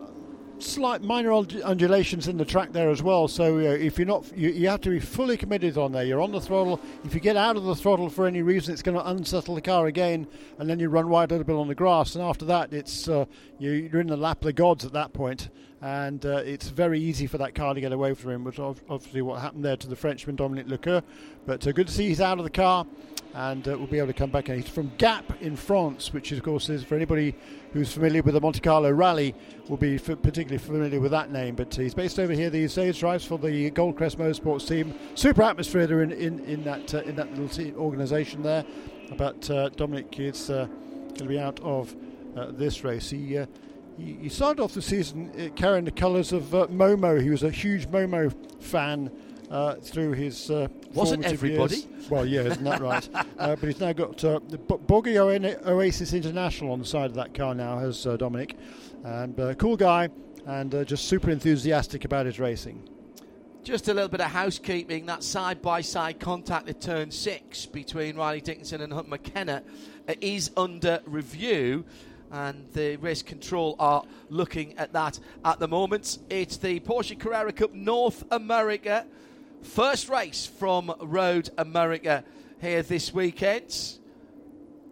slight 0.59 1.03
minor 1.03 1.33
undulations 1.33 2.29
in 2.29 2.37
the 2.37 2.45
track 2.45 2.73
there 2.73 2.91
as 2.91 3.03
well. 3.03 3.29
So 3.29 3.59
uh, 3.59 3.61
if 3.61 3.99
you're 3.99 4.07
not, 4.07 4.25
you, 4.37 4.51
you, 4.51 4.69
have 4.69 4.81
to 4.83 4.91
be 4.91 5.01
fully 5.01 5.37
committed 5.37 5.77
on 5.77 5.93
there. 5.93 6.05
You're 6.05 6.21
on 6.21 6.33
the 6.33 6.41
throttle. 6.41 6.81
If 7.05 7.15
you 7.15 7.21
get 7.21 7.37
out 7.37 7.57
of 7.57 7.65
the 7.65 7.75
throttle 7.75 8.09
for 8.09 8.27
any 8.27 8.43
reason, 8.43 8.73
it's 8.73 8.83
going 8.83 8.97
to 8.97 9.07
unsettle 9.09 9.55
the 9.55 9.61
car 9.61 9.87
again, 9.87 10.27
and 10.59 10.69
then 10.69 10.79
you 10.79 10.89
run 10.89 11.09
wide 11.09 11.31
a 11.31 11.35
little 11.35 11.47
bit 11.47 11.57
on 11.57 11.69
the 11.69 11.75
grass. 11.75 12.15
And 12.15 12.25
after 12.25 12.45
that, 12.47 12.73
it's 12.73 13.09
uh, 13.09 13.27
you're 13.59 14.01
in 14.01 14.07
the 14.07 14.17
lap 14.17 14.39
of 14.39 14.45
the 14.45 14.53
gods 14.53 14.85
at 14.85 14.93
that 14.93 15.13
point 15.13 15.51
and 15.83 16.25
uh, 16.25 16.43
it's 16.45 16.69
very 16.69 17.01
easy 17.01 17.27
for 17.27 17.39
that 17.39 17.55
car 17.55 17.75
to 17.75 17.81
get 17.81 17.93
away 17.93 18.15
from 18.15 18.31
him, 18.31 18.45
which 18.45 18.59
obviously 18.59 19.21
what 19.23 19.41
happened 19.41 19.65
there 19.65 19.77
to 19.77 19.87
the 19.87 19.97
Frenchman 19.97 20.37
Dominique 20.37 20.69
Lecœur. 20.69 21.03
But 21.45 21.67
uh, 21.67 21.73
good 21.73 21.87
to 21.89 21.93
see 21.93 22.09
he's 22.09 22.21
out 22.21 22.39
of 22.39 22.45
the 22.45 22.51
car, 22.51 22.87
and 23.35 23.69
uh, 23.69 23.77
we'll 23.77 23.87
be 23.87 23.99
able 23.99 24.07
to 24.07 24.15
come 24.15 24.31
back. 24.31 24.49
And 24.49 24.59
he's 24.59 24.73
from 24.73 24.91
Gap 24.97 25.43
in 25.43 25.55
France, 25.55 26.15
which 26.15 26.33
of 26.33 26.43
course 26.43 26.71
is 26.71 26.83
for 26.83 26.95
anybody 26.95 27.35
who's 27.73 27.93
familiar 27.93 28.23
with 28.23 28.35
the 28.35 28.41
Monte 28.41 28.61
Carlo 28.61 28.91
Rally 28.91 29.35
will 29.69 29.77
be 29.77 29.97
f- 29.97 30.07
particularly 30.23 30.59
familiar 30.59 30.99
with 30.99 31.11
that 31.11 31.31
name. 31.31 31.55
But 31.55 31.75
he's 31.75 31.95
based 31.95 32.19
over 32.19 32.33
here 32.33 32.49
these 32.49 32.75
days, 32.75 32.99
drives 32.99 33.27
for 33.27 33.39
the 33.39 33.71
Goldcrest 33.73 34.17
Motorsports 34.17 34.67
team. 34.67 34.95
Super 35.15 35.43
atmosphere 35.43 35.87
there 35.87 36.03
in 36.03 36.13
in, 36.13 36.41
in 36.47 36.65
that 36.65 36.95
uh, 36.95 37.03
in 37.03 37.17
that 37.17 37.37
little 37.39 37.79
organisation 37.79 38.43
there. 38.43 38.65
But 39.19 39.49
uh, 39.51 39.69
Dominic 39.69 40.19
is 40.19 40.49
uh, 40.49 40.65
going 40.65 41.17
to 41.17 41.25
be 41.27 41.39
out 41.39 41.61
of 41.61 41.95
this 42.57 42.83
race. 42.83 43.11
He 43.11 43.39
he, 43.99 44.29
started 44.29 44.63
off 44.63 44.75
the 44.75 44.83
season 44.83 45.33
uh, 45.39 45.49
carrying 45.55 45.85
the 45.85 45.91
colours 45.91 46.33
of 46.33 46.55
uh, 46.55 46.67
Momo. 46.67 47.21
He 47.21 47.31
was 47.31 47.43
a 47.43 47.51
huge 47.51 47.89
Momo 47.89 48.35
fan 48.63 49.11
uh, 49.51 49.75
through 49.77 50.13
his 50.13 50.51
uh, 50.51 50.69
wasn't 50.93 51.25
everybody? 51.25 51.77
Years. 51.77 52.11
Well, 52.11 52.27
yeah, 52.27 52.43
isn't 52.43 52.65
that 52.65 52.81
right? 52.81 53.09
uh, 53.39 53.57
but 53.57 53.63
he's 53.63 53.81
now 53.81 53.93
got 53.93 54.23
uh, 54.25 54.41
the 54.49 54.59
Boggy 54.59 55.19
Oasis 55.19 56.13
International 56.13 56.73
on 56.73 56.79
the 56.79 56.85
side 56.85 57.07
of 57.07 57.15
that 57.15 57.35
car 57.35 57.55
now, 57.55 57.79
has 57.79 58.07
uh, 58.07 58.17
Dominic, 58.17 58.57
and 59.05 59.39
uh, 59.39 59.55
cool 59.55 59.77
guy, 59.77 60.09
and 60.47 60.87
just 60.87 61.09
super 61.09 61.31
enthusiastic 61.31 62.05
about 62.05 62.27
his 62.27 62.39
racing. 62.39 62.89
Just 63.63 63.89
a 63.89 63.95
little 63.95 64.09
bit 64.09 64.21
of 64.21 64.31
housekeeping. 64.31 65.07
That 65.07 65.25
side-by-side 65.25 66.21
contact 66.21 66.69
at 66.69 66.81
turn 66.81 67.11
six 67.11 67.67
between 67.67 68.17
Riley 68.17 68.41
Dickinson 68.41 68.81
and 68.81 68.93
Hutton 68.93 69.11
McKenna 69.11 69.65
is 70.21 70.53
under 70.57 71.01
review 71.05 71.85
and 72.31 72.67
the 72.73 72.97
race 72.97 73.23
control 73.23 73.77
are 73.79 74.05
looking 74.29 74.77
at 74.79 74.93
that 74.93 75.19
at 75.45 75.59
the 75.59 75.69
moment. 75.69 76.19
It's 76.31 76.57
the 76.57 76.81
Porsche 76.81 77.19
Carrera 77.19 77.53
Cup 77.53 77.73
North 77.73 78.25
America 78.31 79.07
first 79.63 80.09
race 80.09 80.47
from 80.47 80.95
Road 81.01 81.51
America 81.59 82.25
here 82.61 82.83
this 82.83 83.13
weekend. 83.13 83.99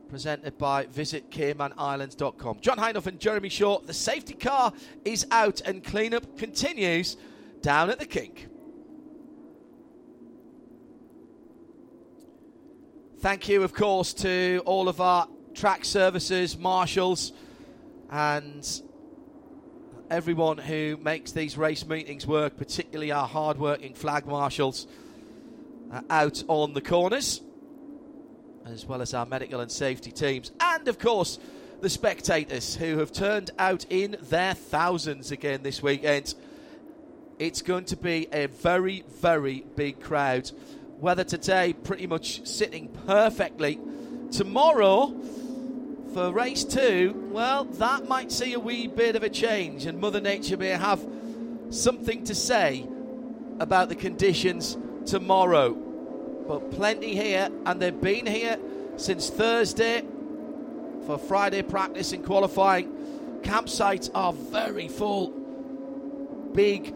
Presented 0.09 0.59
by 0.59 0.87
Visit 0.87 1.31
visitcaymanislands.com. 1.31 2.59
John 2.61 2.79
Hindhaugh 2.79 3.07
and 3.07 3.19
Jeremy 3.19 3.49
Shaw. 3.49 3.81
The 3.81 3.95
safety 3.95 4.35
car 4.35 4.73
is 5.05 5.27
out 5.31 5.61
and 5.63 5.83
cleanup 5.83 6.39
continues 6.39 7.17
down 7.63 7.91
at 7.91 7.99
the 7.99 8.07
kink. 8.07 8.49
Thank 13.19 13.49
you, 13.49 13.63
of 13.63 13.73
course, 13.73 14.13
to 14.15 14.63
all 14.67 14.89
of 14.89 15.01
our 15.01 15.27
track 15.55 15.85
services, 15.85 16.59
marshals, 16.59 17.33
and 18.11 18.83
everyone 20.11 20.59
who 20.59 20.99
makes 21.03 21.33
these 21.33 21.57
race 21.57 21.87
meetings 21.87 22.27
work, 22.27 22.57
particularly 22.57 23.11
our 23.11 23.27
hard-working 23.27 23.95
flag 23.95 24.27
marshals 24.27 24.87
uh, 25.93 26.01
out 26.11 26.43
on 26.49 26.75
the 26.75 26.81
corners, 26.81 27.41
as 28.67 28.85
well 28.85 29.01
as 29.01 29.15
our 29.15 29.27
medical 29.27 29.61
and 29.61 29.71
safety 29.71 30.11
teams, 30.11 30.53
and 30.61 30.89
of 30.89 30.99
course 30.99 31.39
the 31.81 31.91
spectators 31.91 32.75
who 32.77 32.99
have 32.99 33.13
turned 33.13 33.51
out 33.59 33.85
in 33.91 34.17
their 34.23 34.55
thousands 34.55 35.31
again 35.31 35.63
this 35.63 35.83
weekend. 35.83 36.35
It's 37.39 37.63
going 37.63 37.85
to 37.87 37.97
be 37.97 38.29
a 38.33 38.47
very, 38.47 39.05
very 39.21 39.65
big 39.77 40.01
crowd. 40.01 40.51
Weather 41.01 41.25
today 41.25 41.73
pretty 41.73 42.07
much 42.07 42.47
sitting 42.47 42.89
perfectly. 43.07 43.79
Tomorrow, 44.31 45.15
for 46.15 46.31
race 46.31 46.63
two, 46.63 47.29
well, 47.33 47.65
that 47.65 48.07
might 48.07 48.31
see 48.31 48.55
a 48.55 48.61
wee 48.61 48.87
bit 48.87 49.17
of 49.17 49.25
a 49.25 49.29
change, 49.29 49.85
and 49.85 50.01
Mother 50.01 50.21
Nature 50.21 50.57
may 50.57 50.69
have 50.69 51.05
something 51.71 52.23
to 52.25 52.37
say 52.37 52.87
about 53.59 53.89
the 53.89 53.97
conditions 53.97 54.79
tomorrow. 55.07 55.73
But 55.73 56.71
plenty 56.71 57.17
here, 57.17 57.49
and 57.67 57.83
they've 57.83 58.01
been 58.01 58.27
here 58.27 58.59
since 58.97 59.29
Thursday 59.29 60.05
for 61.05 61.19
Friday 61.19 61.63
practice 61.63 62.13
and 62.13 62.25
qualifying. 62.25 63.41
Campsites 63.43 64.09
are 64.15 64.33
very 64.33 64.87
full. 64.87 65.31
Big 66.55 66.95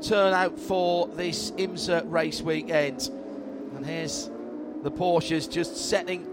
turnout 0.00 0.60
for 0.60 1.08
this 1.08 1.50
IMSA 1.52 2.04
race 2.06 2.40
weekend. 2.40 3.10
And 3.74 3.84
here's 3.84 4.30
the 4.84 4.92
Porsches 4.92 5.50
just 5.50 5.76
setting 5.76 6.31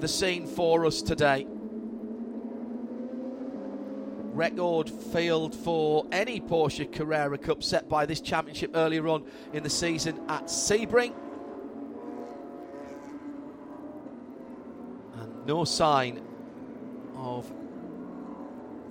the 0.00 0.08
scene 0.08 0.46
for 0.46 0.86
us 0.86 1.02
today. 1.02 1.46
Record 4.32 4.88
field 4.88 5.54
for 5.54 6.06
any 6.12 6.40
Porsche 6.40 6.90
Carrera 6.90 7.36
Cup 7.36 7.62
set 7.62 7.88
by 7.88 8.06
this 8.06 8.20
championship 8.20 8.70
earlier 8.74 9.06
on 9.08 9.24
in 9.52 9.62
the 9.62 9.70
season 9.70 10.20
at 10.28 10.44
Sebring. 10.44 11.12
And 15.14 15.46
no 15.46 15.64
sign 15.64 16.22
of 17.16 17.50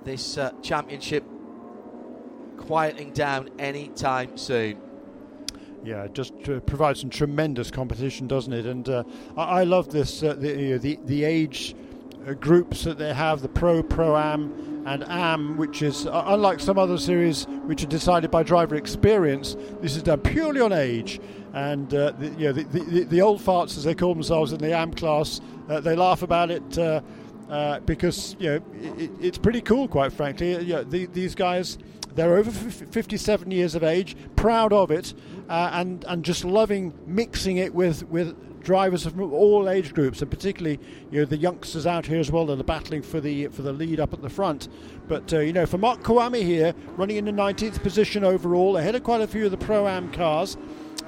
this 0.04 0.38
uh, 0.38 0.52
championship 0.62 1.24
quieting 2.58 3.12
down 3.12 3.50
anytime 3.58 4.36
soon. 4.36 4.89
Yeah, 5.82 6.06
just 6.08 6.34
provides 6.66 7.00
some 7.00 7.10
tremendous 7.10 7.70
competition, 7.70 8.26
doesn't 8.26 8.52
it? 8.52 8.66
And 8.66 8.88
uh, 8.88 9.04
I, 9.36 9.60
I, 9.60 9.64
love 9.64 9.90
this 9.90 10.22
uh, 10.22 10.34
the, 10.34 10.76
the 10.76 10.98
the 11.06 11.24
age 11.24 11.74
uh, 12.26 12.34
groups 12.34 12.84
that 12.84 12.98
they 12.98 13.14
have, 13.14 13.40
the 13.40 13.48
Pro, 13.48 13.82
Pro 13.82 14.14
Am, 14.14 14.84
and 14.86 15.02
Am, 15.08 15.56
which 15.56 15.80
is 15.80 16.06
uh, 16.06 16.24
unlike 16.26 16.60
some 16.60 16.78
other 16.78 16.98
series 16.98 17.44
which 17.64 17.82
are 17.82 17.86
decided 17.86 18.30
by 18.30 18.42
driver 18.42 18.74
experience. 18.74 19.56
This 19.80 19.96
is 19.96 20.02
done 20.02 20.20
purely 20.20 20.60
on 20.60 20.72
age, 20.72 21.18
and 21.54 21.92
uh, 21.94 22.10
the, 22.12 22.28
you 22.30 22.46
know, 22.46 22.52
the, 22.52 22.64
the, 22.64 23.04
the, 23.04 23.22
old 23.22 23.40
farts, 23.40 23.78
as 23.78 23.84
they 23.84 23.94
call 23.94 24.12
themselves 24.12 24.52
in 24.52 24.58
the 24.58 24.74
Am 24.74 24.92
class, 24.92 25.40
uh, 25.70 25.80
they 25.80 25.96
laugh 25.96 26.22
about 26.22 26.50
it. 26.50 26.78
Uh, 27.50 27.80
because 27.80 28.36
you 28.38 28.48
know 28.48 28.62
it, 28.96 29.10
it's 29.20 29.38
pretty 29.38 29.60
cool, 29.60 29.88
quite 29.88 30.12
frankly. 30.12 30.52
You 30.64 30.74
know, 30.74 30.84
the, 30.84 31.06
these 31.06 31.34
guys 31.34 31.78
they're 32.14 32.36
over 32.36 32.50
57 32.50 33.50
years 33.50 33.74
of 33.74 33.82
age, 33.82 34.16
proud 34.36 34.72
of 34.72 34.90
it, 34.90 35.14
uh, 35.48 35.70
and 35.72 36.04
and 36.04 36.24
just 36.24 36.44
loving 36.44 36.94
mixing 37.06 37.56
it 37.56 37.74
with 37.74 38.04
with 38.08 38.36
drivers 38.62 39.04
from 39.04 39.32
all 39.32 39.68
age 39.68 39.94
groups, 39.94 40.22
and 40.22 40.30
particularly 40.30 40.78
you 41.10 41.20
know 41.20 41.24
the 41.24 41.36
youngsters 41.36 41.86
out 41.86 42.06
here 42.06 42.20
as 42.20 42.30
well 42.30 42.46
that 42.46 42.60
are 42.60 42.64
battling 42.64 43.02
for 43.02 43.20
the 43.20 43.48
for 43.48 43.62
the 43.62 43.72
lead 43.72 44.00
up 44.00 44.12
at 44.12 44.22
the 44.22 44.30
front. 44.30 44.68
But 45.08 45.32
uh, 45.32 45.40
you 45.40 45.52
know, 45.52 45.66
for 45.66 45.78
Mark 45.78 46.02
Kvamme 46.02 46.42
here, 46.42 46.74
running 46.96 47.16
in 47.16 47.24
the 47.24 47.32
19th 47.32 47.82
position 47.82 48.24
overall, 48.24 48.76
ahead 48.76 48.94
of 48.94 49.02
quite 49.02 49.20
a 49.20 49.26
few 49.26 49.44
of 49.44 49.50
the 49.50 49.56
pro 49.56 49.86
am 49.88 50.12
cars, 50.12 50.56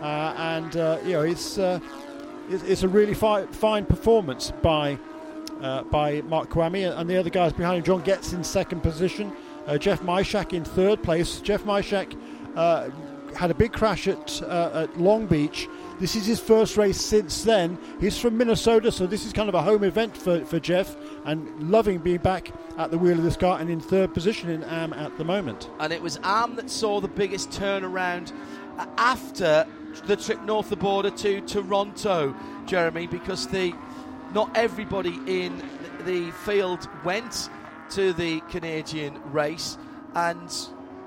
uh, 0.00 0.34
and 0.36 0.76
uh, 0.76 0.98
you 1.04 1.12
know 1.12 1.22
it's, 1.22 1.58
uh, 1.58 1.78
it's 2.48 2.82
a 2.82 2.88
really 2.88 3.14
fi- 3.14 3.46
fine 3.46 3.86
performance 3.86 4.52
by. 4.62 4.98
Uh, 5.62 5.84
by 5.84 6.20
Mark 6.22 6.50
Kvamme 6.50 6.98
and 6.98 7.08
the 7.08 7.16
other 7.16 7.30
guys 7.30 7.52
behind 7.52 7.78
him. 7.78 7.84
John 7.84 8.02
Getz 8.02 8.32
in 8.32 8.42
second 8.42 8.80
position, 8.80 9.32
uh, 9.68 9.78
Jeff 9.78 10.02
Myshak 10.02 10.52
in 10.52 10.64
third 10.64 11.00
place. 11.04 11.40
Jeff 11.40 11.62
Myshak 11.62 12.18
uh, 12.56 12.90
had 13.36 13.50
a 13.52 13.54
big 13.54 13.72
crash 13.72 14.08
at, 14.08 14.42
uh, 14.42 14.82
at 14.82 15.00
Long 15.00 15.26
Beach. 15.26 15.68
This 16.00 16.16
is 16.16 16.26
his 16.26 16.40
first 16.40 16.76
race 16.76 17.00
since 17.00 17.44
then. 17.44 17.78
He's 18.00 18.18
from 18.18 18.36
Minnesota, 18.36 18.90
so 18.90 19.06
this 19.06 19.24
is 19.24 19.32
kind 19.32 19.48
of 19.48 19.54
a 19.54 19.62
home 19.62 19.84
event 19.84 20.16
for, 20.16 20.44
for 20.44 20.58
Jeff 20.58 20.96
and 21.24 21.70
loving 21.70 21.98
being 21.98 22.18
back 22.18 22.50
at 22.76 22.90
the 22.90 22.98
wheel 22.98 23.16
of 23.16 23.22
this 23.22 23.36
car 23.36 23.60
and 23.60 23.70
in 23.70 23.80
third 23.80 24.12
position 24.12 24.50
in 24.50 24.64
AM 24.64 24.92
at 24.92 25.16
the 25.16 25.24
moment. 25.24 25.70
And 25.78 25.92
it 25.92 26.02
was 26.02 26.18
AM 26.24 26.56
that 26.56 26.70
saw 26.70 27.00
the 27.00 27.06
biggest 27.06 27.50
turnaround 27.50 28.32
after 28.98 29.66
the 30.06 30.16
trip 30.16 30.42
north 30.42 30.70
the 30.70 30.76
border 30.76 31.10
to 31.10 31.40
Toronto, 31.42 32.34
Jeremy, 32.66 33.06
because 33.06 33.46
the 33.46 33.72
not 34.34 34.50
everybody 34.56 35.18
in 35.26 35.62
the 36.04 36.30
field 36.44 36.88
went 37.04 37.50
to 37.90 38.12
the 38.12 38.40
Canadian 38.50 39.20
race. 39.32 39.78
And 40.14 40.50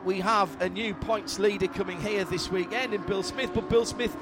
we 0.03 0.19
have 0.19 0.61
a 0.61 0.69
new 0.69 0.93
points 0.93 1.39
leader 1.39 1.67
coming 1.67 1.99
here 2.01 2.23
this 2.23 2.51
weekend 2.51 2.93
in 2.93 3.01
Bill 3.03 3.23
Smith. 3.23 3.51
But 3.53 3.69
Bill 3.69 3.85
Smith 3.85 4.15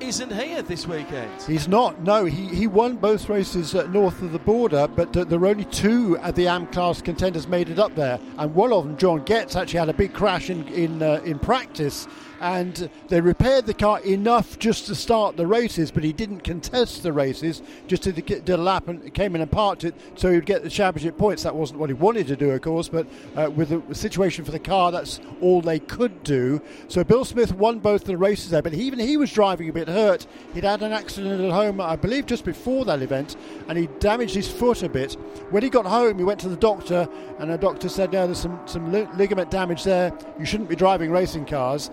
isn't 0.00 0.32
here 0.32 0.62
this 0.62 0.86
weekend. 0.86 1.42
He's 1.42 1.68
not. 1.68 2.02
No, 2.02 2.24
he, 2.24 2.48
he 2.48 2.66
won 2.66 2.96
both 2.96 3.28
races 3.28 3.74
uh, 3.74 3.86
north 3.86 4.20
of 4.22 4.32
the 4.32 4.38
border, 4.38 4.88
but 4.88 5.16
uh, 5.16 5.24
there 5.24 5.38
were 5.38 5.46
only 5.46 5.64
two 5.66 6.18
of 6.18 6.34
the 6.34 6.46
AM 6.46 6.66
class 6.66 7.00
contenders 7.00 7.48
made 7.48 7.70
it 7.70 7.78
up 7.78 7.94
there, 7.94 8.20
and 8.38 8.54
one 8.54 8.72
of 8.72 8.84
them, 8.84 8.96
John 8.98 9.24
Getz, 9.24 9.56
actually 9.56 9.78
had 9.78 9.88
a 9.88 9.94
big 9.94 10.12
crash 10.12 10.50
in 10.50 10.68
in 10.68 11.02
uh, 11.02 11.20
in 11.24 11.38
practice 11.38 12.06
and 12.40 12.90
they 13.08 13.20
repaired 13.20 13.66
the 13.66 13.74
car 13.74 14.00
enough 14.00 14.58
just 14.58 14.86
to 14.86 14.94
start 14.94 15.36
the 15.36 15.46
races, 15.46 15.90
but 15.90 16.04
he 16.04 16.12
didn't 16.12 16.40
contest 16.40 17.02
the 17.02 17.12
races, 17.12 17.62
just 17.86 18.02
did, 18.02 18.48
a 18.48 18.56
lap 18.56 18.88
and 18.88 19.12
came 19.14 19.34
in 19.34 19.40
and 19.40 19.50
parked 19.50 19.84
it 19.84 19.94
so 20.14 20.30
he'd 20.30 20.46
get 20.46 20.62
the 20.62 20.70
championship 20.70 21.16
points. 21.16 21.42
That 21.42 21.54
wasn't 21.54 21.80
what 21.80 21.90
he 21.90 21.94
wanted 21.94 22.26
to 22.28 22.36
do, 22.36 22.50
of 22.50 22.60
course, 22.60 22.88
but 22.88 23.06
uh, 23.36 23.50
with 23.50 23.68
the 23.70 23.94
situation 23.94 24.44
for 24.44 24.50
the 24.50 24.58
car, 24.58 24.92
that's 24.92 25.20
all 25.40 25.60
they 25.60 25.78
could 25.78 26.22
do. 26.22 26.60
So 26.88 27.04
Bill 27.04 27.24
Smith 27.24 27.52
won 27.54 27.78
both 27.78 28.04
the 28.04 28.16
races 28.16 28.50
there, 28.50 28.62
but 28.62 28.74
even 28.74 28.98
he 28.98 29.16
was 29.16 29.32
driving 29.32 29.68
a 29.68 29.72
bit 29.72 29.88
hurt. 29.88 30.26
He'd 30.54 30.64
had 30.64 30.82
an 30.82 30.92
accident 30.92 31.40
at 31.40 31.50
home, 31.50 31.80
I 31.80 31.96
believe, 31.96 32.26
just 32.26 32.44
before 32.44 32.84
that 32.84 33.02
event, 33.02 33.36
and 33.68 33.78
he 33.78 33.88
damaged 33.98 34.34
his 34.34 34.48
foot 34.48 34.82
a 34.82 34.88
bit. 34.88 35.14
When 35.50 35.62
he 35.62 35.70
got 35.70 35.86
home, 35.86 36.18
he 36.18 36.24
went 36.24 36.40
to 36.40 36.48
the 36.48 36.56
doctor, 36.56 37.08
and 37.38 37.50
the 37.50 37.58
doctor 37.58 37.88
said, 37.88 38.12
"No, 38.12 38.26
there's 38.26 38.38
some 38.38 38.60
some 38.66 38.92
ligament 39.16 39.50
damage 39.50 39.84
there. 39.84 40.12
You 40.38 40.44
shouldn't 40.44 40.68
be 40.68 40.76
driving 40.76 41.10
racing 41.10 41.46
cars." 41.46 41.90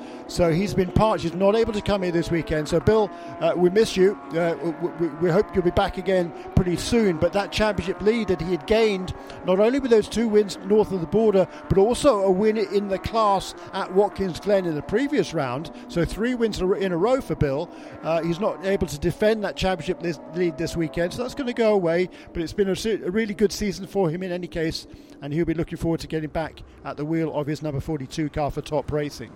He's 0.52 0.74
been 0.74 0.92
parched. 0.92 1.24
He's 1.24 1.36
not 1.36 1.56
able 1.56 1.74
to 1.74 1.82
come 1.82 2.02
here 2.02 2.12
this 2.12 2.32
weekend. 2.32 2.68
So, 2.68 2.80
Bill, 2.80 3.12
uh, 3.40 3.54
we 3.56 3.70
miss 3.70 3.96
you. 3.96 4.20
Uh, 4.34 4.56
we, 5.00 5.08
we, 5.08 5.30
hope 5.30 5.54
you'll 5.54 5.64
be 5.64 5.70
back 5.70 6.00
again 6.00 6.34
pretty 6.56 6.76
soon. 6.76 7.18
But 7.18 7.34
that 7.34 7.52
championship 7.52 8.02
lead 8.02 8.30
that 8.30 8.42
he 8.42 8.50
had 8.52 8.66
gained, 8.66 9.14
not 9.46 9.60
only 9.60 9.78
with 9.80 9.92
those 9.92 10.10
two 10.10 10.28
wins 10.28 10.58
north 10.66 10.92
of 10.92 11.02
the 11.02 11.08
border, 11.08 11.48
but 11.70 11.78
also 11.78 12.22
a 12.22 12.32
win 12.32 12.58
in 12.58 12.88
the 12.88 12.98
class 12.98 13.54
at 13.74 13.94
Watkins 13.94 14.40
Glen 14.40 14.66
in 14.66 14.74
the 14.74 14.82
previous 14.82 15.36
round. 15.36 15.72
So, 15.88 16.04
three 16.04 16.34
wins 16.34 16.60
in 16.60 16.92
a 16.92 16.98
row 16.98 17.22
for 17.22 17.36
Bill. 17.36 17.70
Uh, 18.02 18.24
he's 18.24 18.40
not 18.40 18.66
able 18.66 18.88
to 18.88 18.98
defend 18.98 19.44
that 19.44 19.56
championship 19.56 20.02
lead 20.34 20.58
this 20.58 20.76
weekend. 20.76 21.14
So, 21.14 21.22
that's 21.22 21.36
going 21.36 21.48
to 21.48 21.54
go 21.54 21.74
away. 21.76 22.10
But 22.34 22.42
it's 22.42 22.54
been 22.54 22.70
a, 22.70 23.06
a 23.06 23.12
really 23.12 23.36
good 23.36 23.52
season 23.52 23.86
for 23.86 24.10
him 24.10 24.24
in 24.24 24.32
any 24.32 24.48
case. 24.48 24.88
And 25.22 25.32
he'll 25.32 25.46
be 25.46 25.54
looking 25.54 25.78
forward 25.78 26.00
to 26.00 26.08
getting 26.08 26.32
back 26.32 26.64
at 26.84 26.98
the 26.98 27.06
wheel 27.06 27.34
of 27.34 27.46
his 27.46 27.62
number 27.62 27.80
42 27.80 28.30
car 28.30 28.50
for 28.50 28.62
top 28.62 28.92
racing 28.92 29.32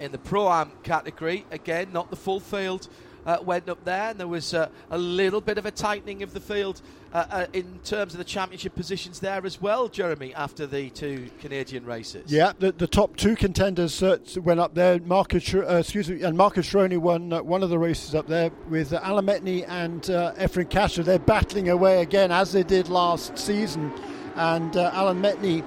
in 0.00 0.12
the 0.12 0.18
Pro 0.18 0.50
Am 0.50 0.72
category. 0.82 1.46
Again, 1.50 1.92
not 1.92 2.10
the 2.10 2.16
full 2.16 2.40
field 2.40 2.88
uh, 3.26 3.38
went 3.44 3.68
up 3.68 3.84
there, 3.84 4.10
and 4.10 4.20
there 4.20 4.28
was 4.28 4.54
uh, 4.54 4.68
a 4.90 4.98
little 4.98 5.40
bit 5.40 5.58
of 5.58 5.66
a 5.66 5.70
tightening 5.70 6.22
of 6.22 6.32
the 6.34 6.40
field 6.40 6.82
uh, 7.12 7.24
uh 7.30 7.46
in 7.52 7.78
terms 7.84 8.12
of 8.12 8.18
the 8.18 8.24
championship 8.24 8.74
positions 8.74 9.20
there 9.20 9.44
as 9.46 9.60
well, 9.60 9.88
Jeremy, 9.88 10.34
after 10.34 10.66
the 10.66 10.90
two 10.90 11.30
Canadian 11.40 11.84
races. 11.84 12.30
Yeah, 12.30 12.52
the, 12.58 12.72
the 12.72 12.86
top 12.86 13.16
two 13.16 13.36
contenders 13.36 14.02
uh, 14.02 14.18
went 14.36 14.60
up 14.60 14.74
there. 14.74 14.98
Marcus, 15.00 15.54
uh, 15.54 15.76
excuse 15.76 16.10
me, 16.10 16.22
and 16.22 16.36
Marco 16.36 16.60
Cironi 16.60 16.98
won 16.98 17.30
one 17.46 17.62
of 17.62 17.70
the 17.70 17.78
races 17.78 18.14
up 18.14 18.26
there 18.26 18.50
with 18.68 18.92
Alan 18.92 19.26
Metni 19.26 19.64
and 19.68 20.10
uh, 20.10 20.34
Efren 20.34 20.68
Castro. 20.68 21.04
They're 21.04 21.18
battling 21.18 21.68
away 21.68 22.02
again 22.02 22.30
as 22.30 22.52
they 22.52 22.62
did 22.62 22.88
last 22.88 23.38
season, 23.38 23.92
and 24.34 24.76
Alan 24.76 25.22
Metni 25.22 25.64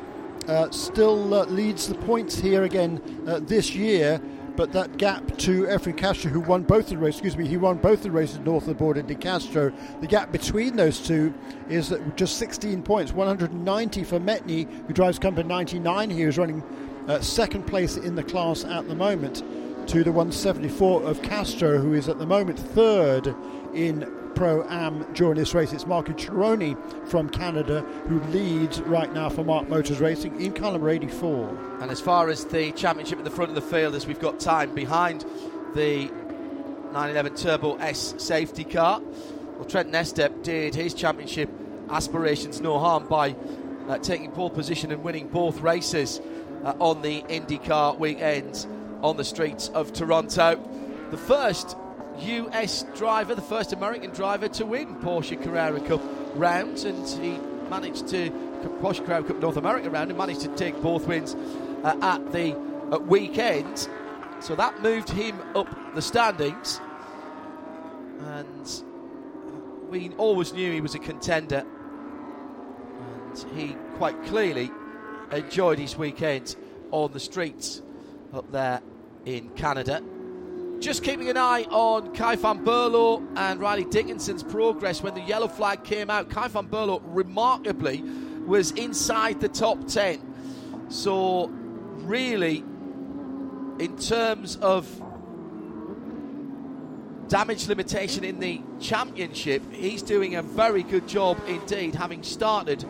uh, 0.47 0.69
still 0.71 1.33
uh, 1.33 1.45
leads 1.45 1.87
the 1.87 1.95
points 1.95 2.39
here 2.39 2.63
again 2.63 3.01
uh, 3.27 3.39
this 3.41 3.75
year. 3.75 4.21
But 4.55 4.71
that 4.71 4.97
gap 4.97 5.37
to 5.37 5.65
Efren 5.65 5.95
Castro, 5.95 6.31
who 6.31 6.39
won 6.39 6.63
both 6.63 6.87
the 6.87 6.97
races, 6.97 7.19
excuse 7.19 7.37
me, 7.37 7.47
he 7.47 7.57
won 7.57 7.77
both 7.77 8.01
the 8.01 8.09
races 8.09 8.39
north 8.39 8.63
of 8.63 8.69
the 8.69 8.73
border. 8.73 9.03
De 9.03 9.13
Castro, 9.13 9.71
the 10.01 10.07
gap 10.07 10.31
between 10.31 10.75
those 10.75 10.99
two 10.99 11.31
is 11.69 11.93
just 12.15 12.37
16 12.37 12.81
points, 12.81 13.13
190 13.13 14.03
for 14.03 14.19
Metni, 14.19 14.67
who 14.87 14.93
drives 14.93 15.19
Company 15.19 15.47
99 15.47 16.09
here, 16.09 16.27
is 16.27 16.39
running 16.39 16.63
uh, 17.07 17.21
second 17.21 17.67
place 17.67 17.97
in 17.97 18.15
the 18.15 18.23
class 18.23 18.65
at 18.65 18.87
the 18.87 18.95
moment, 18.95 19.43
to 19.89 20.03
the 20.03 20.11
174 20.11 21.03
of 21.03 21.21
Castro, 21.21 21.77
who 21.77 21.93
is 21.93 22.09
at 22.09 22.17
the 22.17 22.25
moment 22.25 22.57
third 22.57 23.35
in 23.75 24.11
Pro 24.37 24.63
Am 24.69 25.03
during 25.13 25.35
this 25.35 25.55
race. 25.55 25.73
It's 25.73 25.87
Marco 25.87 26.13
Cironi 26.13 26.77
from 27.07 27.27
Canada 27.27 27.81
who 28.07 28.19
leads 28.25 28.79
right 28.81 29.11
now 29.11 29.29
for 29.29 29.43
Mark 29.43 29.67
Motors 29.67 29.99
Racing 29.99 30.39
in 30.39 30.53
car 30.53 30.73
number 30.73 30.91
84. 30.91 31.79
And 31.81 31.89
as 31.89 31.99
far 31.99 32.29
as 32.29 32.45
the 32.45 32.71
championship 32.73 33.17
in 33.17 33.23
the 33.23 33.31
front 33.31 33.49
of 33.49 33.55
the 33.55 33.63
field, 33.63 33.95
as 33.95 34.05
we've 34.05 34.19
got 34.19 34.39
time 34.39 34.75
behind 34.75 35.25
the 35.73 36.05
911 36.93 37.35
Turbo 37.35 37.77
S 37.77 38.13
safety 38.19 38.63
car, 38.63 39.01
well, 39.55 39.65
Trenton 39.65 39.95
Estep 39.95 40.43
did 40.43 40.75
his 40.75 40.93
championship 40.93 41.49
aspirations 41.89 42.61
no 42.61 42.77
harm 42.77 43.07
by 43.07 43.35
uh, 43.89 43.97
taking 43.97 44.29
pole 44.29 44.51
position 44.51 44.91
and 44.91 45.03
winning 45.03 45.29
both 45.29 45.61
races 45.61 46.21
uh, 46.63 46.75
on 46.79 47.01
the 47.01 47.23
IndyCar 47.23 47.97
weekend 47.97 48.67
on 49.01 49.17
the 49.17 49.25
streets 49.25 49.69
of 49.69 49.93
Toronto. 49.93 50.63
The 51.09 51.17
first 51.17 51.75
US 52.19 52.83
driver, 52.95 53.35
the 53.35 53.41
first 53.41 53.73
American 53.73 54.11
driver 54.11 54.47
to 54.49 54.65
win 54.65 54.95
Porsche 54.95 55.41
Carrera 55.41 55.79
Cup 55.79 56.01
rounds, 56.35 56.83
and 56.83 57.07
he 57.07 57.37
managed 57.69 58.07
to 58.09 58.29
Porsche 58.81 59.05
Carrera 59.05 59.23
Cup 59.23 59.39
North 59.39 59.57
America 59.57 59.89
round 59.89 60.09
and 60.09 60.17
managed 60.17 60.41
to 60.41 60.55
take 60.55 60.81
both 60.81 61.07
wins 61.07 61.35
uh, 61.83 61.97
at 62.01 62.31
the 62.31 62.55
uh, 62.91 62.99
weekend. 62.99 63.87
So 64.39 64.55
that 64.55 64.81
moved 64.81 65.09
him 65.09 65.39
up 65.55 65.67
the 65.95 66.01
standings, 66.01 66.79
and 68.19 68.83
we 69.89 70.09
always 70.17 70.53
knew 70.53 70.71
he 70.71 70.81
was 70.81 70.95
a 70.95 70.99
contender, 70.99 71.65
and 72.99 73.45
he 73.55 73.75
quite 73.97 74.21
clearly 74.25 74.71
enjoyed 75.31 75.79
his 75.79 75.97
weekend 75.97 76.55
on 76.91 77.11
the 77.11 77.19
streets 77.19 77.81
up 78.33 78.51
there 78.51 78.81
in 79.25 79.49
Canada. 79.49 80.01
Just 80.79 81.03
keeping 81.03 81.29
an 81.29 81.37
eye 81.37 81.63
on 81.71 82.13
Kay 82.13 82.35
van 82.35 82.63
Berlo 82.63 83.25
and 83.35 83.59
Riley 83.59 83.83
Dickinson's 83.85 84.43
progress 84.43 85.01
when 85.01 85.15
the 85.15 85.21
yellow 85.21 85.47
flag 85.47 85.83
came 85.83 86.09
out. 86.09 86.29
Kay 86.29 86.47
van 86.49 86.67
Berlo 86.67 87.01
remarkably 87.03 88.03
was 88.45 88.71
inside 88.71 89.39
the 89.39 89.49
top 89.49 89.87
10. 89.87 90.89
So, 90.89 91.47
really, 91.47 92.59
in 93.79 93.97
terms 93.97 94.55
of 94.57 94.87
damage 97.27 97.67
limitation 97.67 98.23
in 98.23 98.39
the 98.39 98.61
championship, 98.79 99.63
he's 99.73 100.01
doing 100.01 100.35
a 100.35 100.43
very 100.43 100.83
good 100.83 101.07
job 101.07 101.37
indeed, 101.47 101.95
having 101.95 102.23
started 102.23 102.85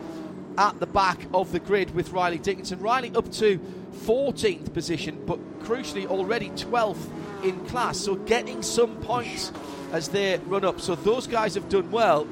at 0.58 0.80
the 0.80 0.86
back 0.86 1.20
of 1.32 1.52
the 1.52 1.60
grid 1.60 1.94
with 1.94 2.10
Riley 2.10 2.38
Dickinson. 2.38 2.80
Riley 2.80 3.12
up 3.14 3.30
to 3.34 3.58
14th 4.06 4.74
position, 4.74 5.22
but 5.24 5.38
crucially 5.60 6.06
already 6.06 6.50
12th 6.50 7.44
in 7.44 7.64
class. 7.66 7.98
So 7.98 8.16
getting 8.16 8.62
some 8.62 8.96
points 8.96 9.52
as 9.92 10.08
they 10.08 10.38
run 10.46 10.64
up. 10.64 10.80
So 10.80 10.96
those 10.96 11.28
guys 11.28 11.54
have 11.54 11.68
done 11.68 11.90
well. 11.92 12.26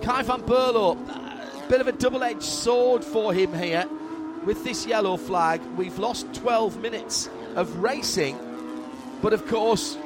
Kay 0.00 0.22
van 0.22 0.40
Berlo, 0.40 0.96
a 0.96 1.68
bit 1.68 1.82
of 1.82 1.86
a 1.86 1.92
double 1.92 2.24
edged 2.24 2.42
sword 2.42 3.04
for 3.04 3.34
him 3.34 3.52
here 3.52 3.86
with 4.46 4.64
this 4.64 4.86
yellow 4.86 5.18
flag. 5.18 5.60
We've 5.76 5.98
lost 5.98 6.32
12 6.32 6.80
minutes 6.80 7.28
of 7.56 7.76
racing, 7.76 8.38
but 9.20 9.34
of 9.34 9.46
course, 9.46 9.98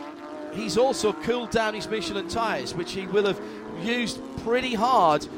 he's 0.55 0.77
also 0.77 1.13
cooled 1.13 1.51
down 1.51 1.75
his 1.75 1.89
Michelin 1.89 2.27
tyres, 2.27 2.75
which 2.75 2.93
he 2.93 3.07
will 3.07 3.27
have 3.27 3.41
used 3.81 4.21
pretty 4.39 4.75
hard 4.75 5.29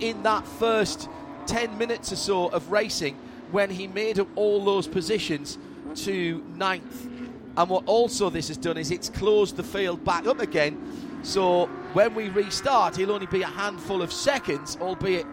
in 0.00 0.24
that 0.24 0.44
first 0.44 1.08
10 1.50 1.76
minutes 1.76 2.12
or 2.12 2.16
so 2.16 2.48
of 2.48 2.70
racing 2.70 3.16
when 3.50 3.70
he 3.70 3.88
made 3.88 4.20
up 4.20 4.28
all 4.36 4.64
those 4.64 4.86
positions 4.86 5.58
to 5.96 6.44
ninth 6.54 7.08
and 7.56 7.68
what 7.68 7.84
also 7.86 8.30
this 8.30 8.48
has 8.48 8.56
done 8.56 8.76
is 8.76 8.90
it's 8.90 9.08
closed 9.08 9.56
the 9.56 9.62
field 9.62 10.04
back 10.04 10.26
up 10.26 10.40
again. 10.40 11.20
So 11.22 11.66
when 11.92 12.14
we 12.14 12.28
restart, 12.28 12.96
he'll 12.96 13.10
only 13.10 13.26
be 13.26 13.42
a 13.42 13.48
handful 13.48 14.00
of 14.02 14.12
seconds, 14.12 14.78
albeit 14.80 15.26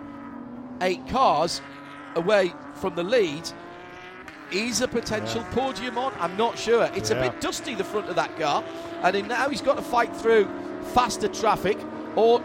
eight 0.82 1.08
cars 1.08 1.62
away 2.16 2.54
from 2.74 2.96
the 2.96 3.04
lead. 3.04 3.50
Is 4.52 4.82
a 4.82 4.88
potential 4.88 5.42
yeah. 5.42 5.54
podium 5.54 5.98
on? 5.98 6.14
I'm 6.20 6.36
not 6.38 6.58
sure. 6.58 6.90
It's 6.96 7.12
yeah. 7.12 7.18
a 7.18 7.30
bit 7.30 7.40
dusty, 7.42 7.76
the 7.76 7.84
front 7.84 8.10
of 8.10 8.16
that 8.16 8.36
car. 8.38 8.64
And 9.04 9.28
now 9.28 9.50
he's 9.50 9.62
got 9.62 9.76
to 9.76 9.84
fight 9.84 10.16
through 10.16 10.50
faster 10.94 11.28
traffic, 11.28 11.78
or 12.16 12.42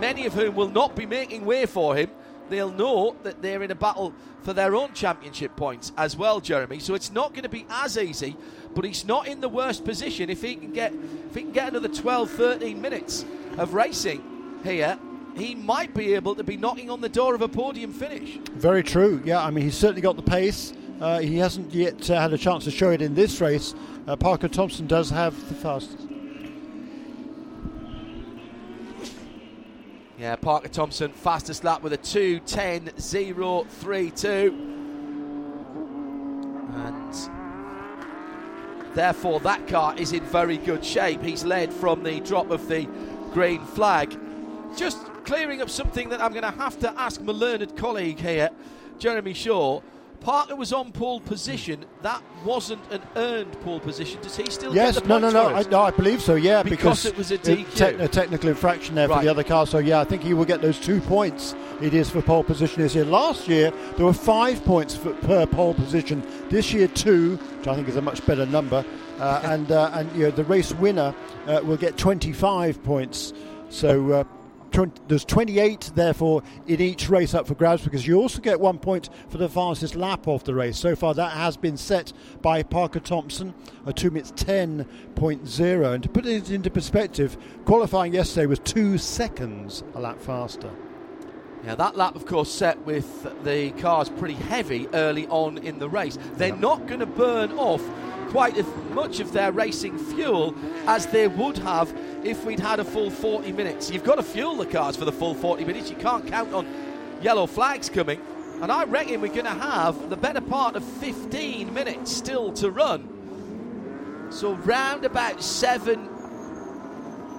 many 0.00 0.26
of 0.26 0.34
whom 0.34 0.54
will 0.54 0.70
not 0.70 0.96
be 0.96 1.06
making 1.06 1.44
way 1.44 1.66
for 1.66 1.94
him 1.94 2.10
they'll 2.50 2.70
know 2.70 3.16
that 3.22 3.42
they're 3.42 3.62
in 3.62 3.70
a 3.70 3.74
battle 3.74 4.14
for 4.42 4.52
their 4.52 4.74
own 4.74 4.92
championship 4.92 5.56
points 5.56 5.92
as 5.96 6.16
well, 6.16 6.40
Jeremy. 6.40 6.78
So 6.78 6.94
it's 6.94 7.10
not 7.10 7.32
going 7.32 7.42
to 7.42 7.48
be 7.48 7.66
as 7.68 7.98
easy, 7.98 8.36
but 8.74 8.84
he's 8.84 9.04
not 9.04 9.26
in 9.26 9.40
the 9.40 9.48
worst 9.48 9.84
position 9.84 10.30
if 10.30 10.42
he 10.42 10.54
can 10.54 10.72
get 10.72 10.92
if 11.28 11.34
he 11.34 11.42
can 11.42 11.52
get 11.52 11.68
another 11.70 11.88
12, 11.88 12.30
13 12.30 12.80
minutes 12.80 13.24
of 13.58 13.74
racing 13.74 14.22
here. 14.62 14.98
He 15.36 15.54
might 15.54 15.92
be 15.94 16.14
able 16.14 16.34
to 16.34 16.44
be 16.44 16.56
knocking 16.56 16.88
on 16.88 17.02
the 17.02 17.10
door 17.10 17.34
of 17.34 17.42
a 17.42 17.48
podium 17.48 17.92
finish. 17.92 18.38
Very 18.52 18.82
true. 18.82 19.20
Yeah, 19.24 19.44
I 19.44 19.50
mean 19.50 19.64
he's 19.64 19.76
certainly 19.76 20.00
got 20.00 20.16
the 20.16 20.22
pace. 20.22 20.72
Uh, 21.00 21.18
he 21.18 21.36
hasn't 21.36 21.74
yet 21.74 22.08
uh, 22.08 22.18
had 22.18 22.32
a 22.32 22.38
chance 22.38 22.64
to 22.64 22.70
show 22.70 22.90
it 22.90 23.02
in 23.02 23.14
this 23.14 23.40
race. 23.40 23.74
Uh, 24.06 24.16
Parker 24.16 24.48
Thompson 24.48 24.86
does 24.86 25.10
have 25.10 25.36
the 25.48 25.54
fastest. 25.54 26.05
Yeah, 30.18 30.36
Parker 30.36 30.68
Thompson, 30.68 31.12
fastest 31.12 31.62
lap 31.62 31.82
with 31.82 31.92
a 31.92 31.98
2.10.032. 31.98 34.48
And 36.74 37.14
Therefore, 38.96 39.40
that 39.40 39.68
car 39.68 39.94
is 39.98 40.14
in 40.14 40.24
very 40.24 40.56
good 40.56 40.82
shape. 40.82 41.20
He's 41.20 41.44
led 41.44 41.70
from 41.70 42.02
the 42.02 42.20
drop 42.20 42.50
of 42.50 42.66
the 42.66 42.88
green 43.34 43.62
flag. 43.62 44.18
Just 44.74 45.04
clearing 45.24 45.60
up 45.60 45.68
something 45.68 46.08
that 46.08 46.22
I'm 46.22 46.32
going 46.32 46.50
to 46.50 46.58
have 46.58 46.78
to 46.78 46.98
ask 46.98 47.20
my 47.20 47.34
learned 47.34 47.76
colleague 47.76 48.18
here, 48.18 48.48
Jeremy 48.98 49.34
Shaw. 49.34 49.82
Parker 50.26 50.56
was 50.56 50.72
on 50.72 50.90
pole 50.90 51.20
position. 51.20 51.84
That 52.02 52.20
wasn't 52.44 52.80
an 52.90 53.00
earned 53.14 53.52
pole 53.60 53.78
position. 53.78 54.20
Does 54.22 54.36
he 54.36 54.50
still 54.50 54.74
yes, 54.74 54.94
get 54.94 55.04
the 55.04 55.08
no, 55.08 55.18
no, 55.20 55.30
no, 55.30 55.54
I, 55.54 55.62
no. 55.62 55.82
I 55.82 55.92
believe 55.92 56.20
so. 56.20 56.34
Yeah, 56.34 56.64
Because 56.64 57.04
because, 57.04 57.06
it 57.06 57.16
was 57.16 57.30
a 57.30 57.38
te- 57.38 58.02
a 58.02 58.08
technical 58.08 58.48
infraction 58.48 58.96
there 58.96 59.06
for 59.06 59.22
the 59.22 59.28
other 59.28 59.44
car. 59.44 59.68
So 59.68 59.78
yeah, 59.78 60.00
I 60.00 60.04
think 60.04 60.24
he 60.24 60.34
will 60.34 60.44
get 60.44 60.62
those 60.62 60.80
two 60.80 61.00
points. 61.00 61.54
It 61.80 61.94
is 61.94 62.10
for 62.10 62.22
pole 62.22 62.42
position 62.42 62.82
this 62.82 62.96
year. 62.96 63.04
Last 63.04 63.46
year 63.46 63.70
there 63.96 64.04
were 64.04 64.12
five 64.12 64.64
points 64.64 64.96
for, 64.96 65.12
per 65.12 65.46
pole 65.46 65.74
position. 65.74 66.26
This 66.50 66.72
year 66.72 66.88
two, 66.88 67.36
which 67.36 67.68
I 67.68 67.76
think 67.76 67.86
is 67.86 67.94
a 67.94 68.02
much 68.02 68.26
better 68.26 68.46
number. 68.46 68.84
Uh, 69.20 69.40
and 69.44 69.70
uh, 69.70 69.92
and 69.92 70.10
you 70.16 70.24
know, 70.24 70.32
the 70.32 70.42
race 70.42 70.72
winner 70.72 71.14
uh, 71.46 71.60
will 71.62 71.76
get 71.76 71.96
25 71.98 72.82
points. 72.82 73.32
So. 73.68 74.26
20, 74.70 75.02
there's 75.08 75.24
28 75.24 75.92
therefore 75.94 76.42
in 76.66 76.80
each 76.80 77.08
race 77.08 77.34
up 77.34 77.46
for 77.46 77.54
grabs 77.54 77.82
because 77.82 78.06
you 78.06 78.20
also 78.20 78.40
get 78.40 78.60
one 78.60 78.78
point 78.78 79.10
for 79.28 79.38
the 79.38 79.48
fastest 79.48 79.94
lap 79.94 80.26
of 80.26 80.44
the 80.44 80.54
race. 80.54 80.78
So 80.78 80.96
far 80.96 81.14
that 81.14 81.32
has 81.32 81.56
been 81.56 81.76
set 81.76 82.12
by 82.42 82.62
Parker 82.62 83.00
Thompson 83.00 83.54
a 83.86 83.92
2 83.92 84.10
minutes 84.10 84.32
10.0 84.32 85.94
and 85.94 86.02
to 86.02 86.08
put 86.08 86.26
it 86.26 86.50
into 86.50 86.70
perspective 86.70 87.36
qualifying 87.64 88.12
yesterday 88.12 88.46
was 88.46 88.58
2 88.60 88.98
seconds 88.98 89.82
a 89.94 90.00
lap 90.00 90.20
faster. 90.20 90.70
Yeah, 91.64 91.74
that 91.74 91.96
lap, 91.96 92.14
of 92.14 92.26
course, 92.26 92.52
set 92.52 92.78
with 92.86 93.26
the 93.42 93.72
cars 93.72 94.08
pretty 94.08 94.34
heavy 94.34 94.86
early 94.94 95.26
on 95.26 95.58
in 95.58 95.80
the 95.80 95.88
race. 95.88 96.16
They're 96.34 96.54
not 96.54 96.86
going 96.86 97.00
to 97.00 97.06
burn 97.06 97.50
off 97.52 97.82
quite 98.36 98.58
as 98.58 98.66
much 98.90 99.18
of 99.18 99.32
their 99.32 99.50
racing 99.50 99.96
fuel 99.96 100.54
as 100.86 101.06
they 101.06 101.26
would 101.26 101.56
have 101.56 101.90
if 102.22 102.44
we'd 102.44 102.60
had 102.60 102.78
a 102.78 102.84
full 102.84 103.08
40 103.08 103.50
minutes. 103.52 103.90
You've 103.90 104.04
got 104.04 104.16
to 104.16 104.22
fuel 104.22 104.56
the 104.56 104.66
cars 104.66 104.94
for 104.94 105.06
the 105.06 105.12
full 105.12 105.34
40 105.34 105.64
minutes. 105.64 105.88
You 105.88 105.96
can't 105.96 106.26
count 106.26 106.52
on 106.52 106.66
yellow 107.22 107.46
flags 107.46 107.88
coming. 107.88 108.20
And 108.60 108.70
I 108.70 108.84
reckon 108.84 109.22
we're 109.22 109.28
going 109.28 109.46
to 109.46 109.52
have 109.52 110.10
the 110.10 110.18
better 110.18 110.42
part 110.42 110.76
of 110.76 110.84
15 110.84 111.72
minutes 111.72 112.12
still 112.12 112.52
to 112.56 112.70
run. 112.70 114.28
So, 114.30 114.52
round 114.52 115.06
about 115.06 115.42
seven 115.42 116.06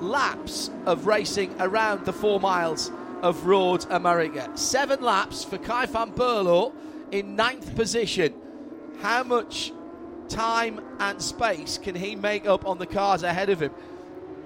laps 0.02 0.72
of 0.88 1.06
racing 1.06 1.54
around 1.60 2.06
the 2.06 2.14
four 2.14 2.40
miles 2.40 2.92
of 3.22 3.46
Road 3.46 3.86
America. 3.92 4.50
Seven 4.56 5.04
laps 5.04 5.44
for 5.44 5.60
Kay 5.60 5.86
van 5.86 6.12
Berlo 6.14 6.74
in 7.12 7.36
ninth 7.36 7.76
position. 7.76 8.34
How 9.00 9.22
much 9.22 9.74
time 10.30 10.82
and 11.00 11.22
space 11.22 11.78
can 11.78 11.96
he 11.96 12.16
make 12.16 12.48
up 12.48 12.66
on 12.66 12.78
the 12.78 12.86
cars 12.86 13.24
ahead 13.24 13.50
of 13.50 13.62
him? 13.62 13.72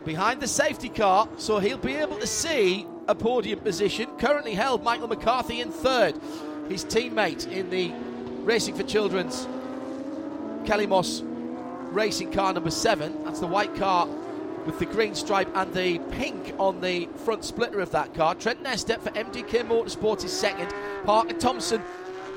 Behind 0.05 0.41
the 0.41 0.47
safety 0.47 0.89
car, 0.89 1.27
so 1.37 1.59
he'll 1.59 1.77
be 1.77 1.95
able 1.95 2.17
to 2.17 2.27
see 2.27 2.87
a 3.07 3.13
podium 3.15 3.59
position. 3.59 4.09
Currently 4.17 4.53
held 4.53 4.83
Michael 4.83 5.07
McCarthy 5.07 5.61
in 5.61 5.71
third. 5.71 6.19
His 6.69 6.85
teammate 6.85 7.51
in 7.51 7.69
the 7.69 7.91
Racing 8.43 8.73
for 8.73 8.83
Children's 8.83 9.47
Kelly 10.65 10.87
Moss 10.87 11.21
racing 11.91 12.31
car 12.31 12.53
number 12.53 12.71
seven. 12.71 13.23
That's 13.23 13.39
the 13.39 13.47
white 13.47 13.75
car 13.75 14.07
with 14.65 14.79
the 14.79 14.85
green 14.85 15.13
stripe 15.15 15.49
and 15.55 15.73
the 15.73 15.99
pink 16.11 16.53
on 16.57 16.81
the 16.81 17.07
front 17.25 17.43
splitter 17.43 17.79
of 17.79 17.91
that 17.91 18.13
car. 18.13 18.35
Trenton 18.35 18.65
Estep 18.65 19.01
for 19.01 19.09
MDK 19.11 19.67
Motorsport 19.67 20.23
is 20.23 20.31
second. 20.31 20.73
Parker 21.03 21.33
Thompson 21.33 21.81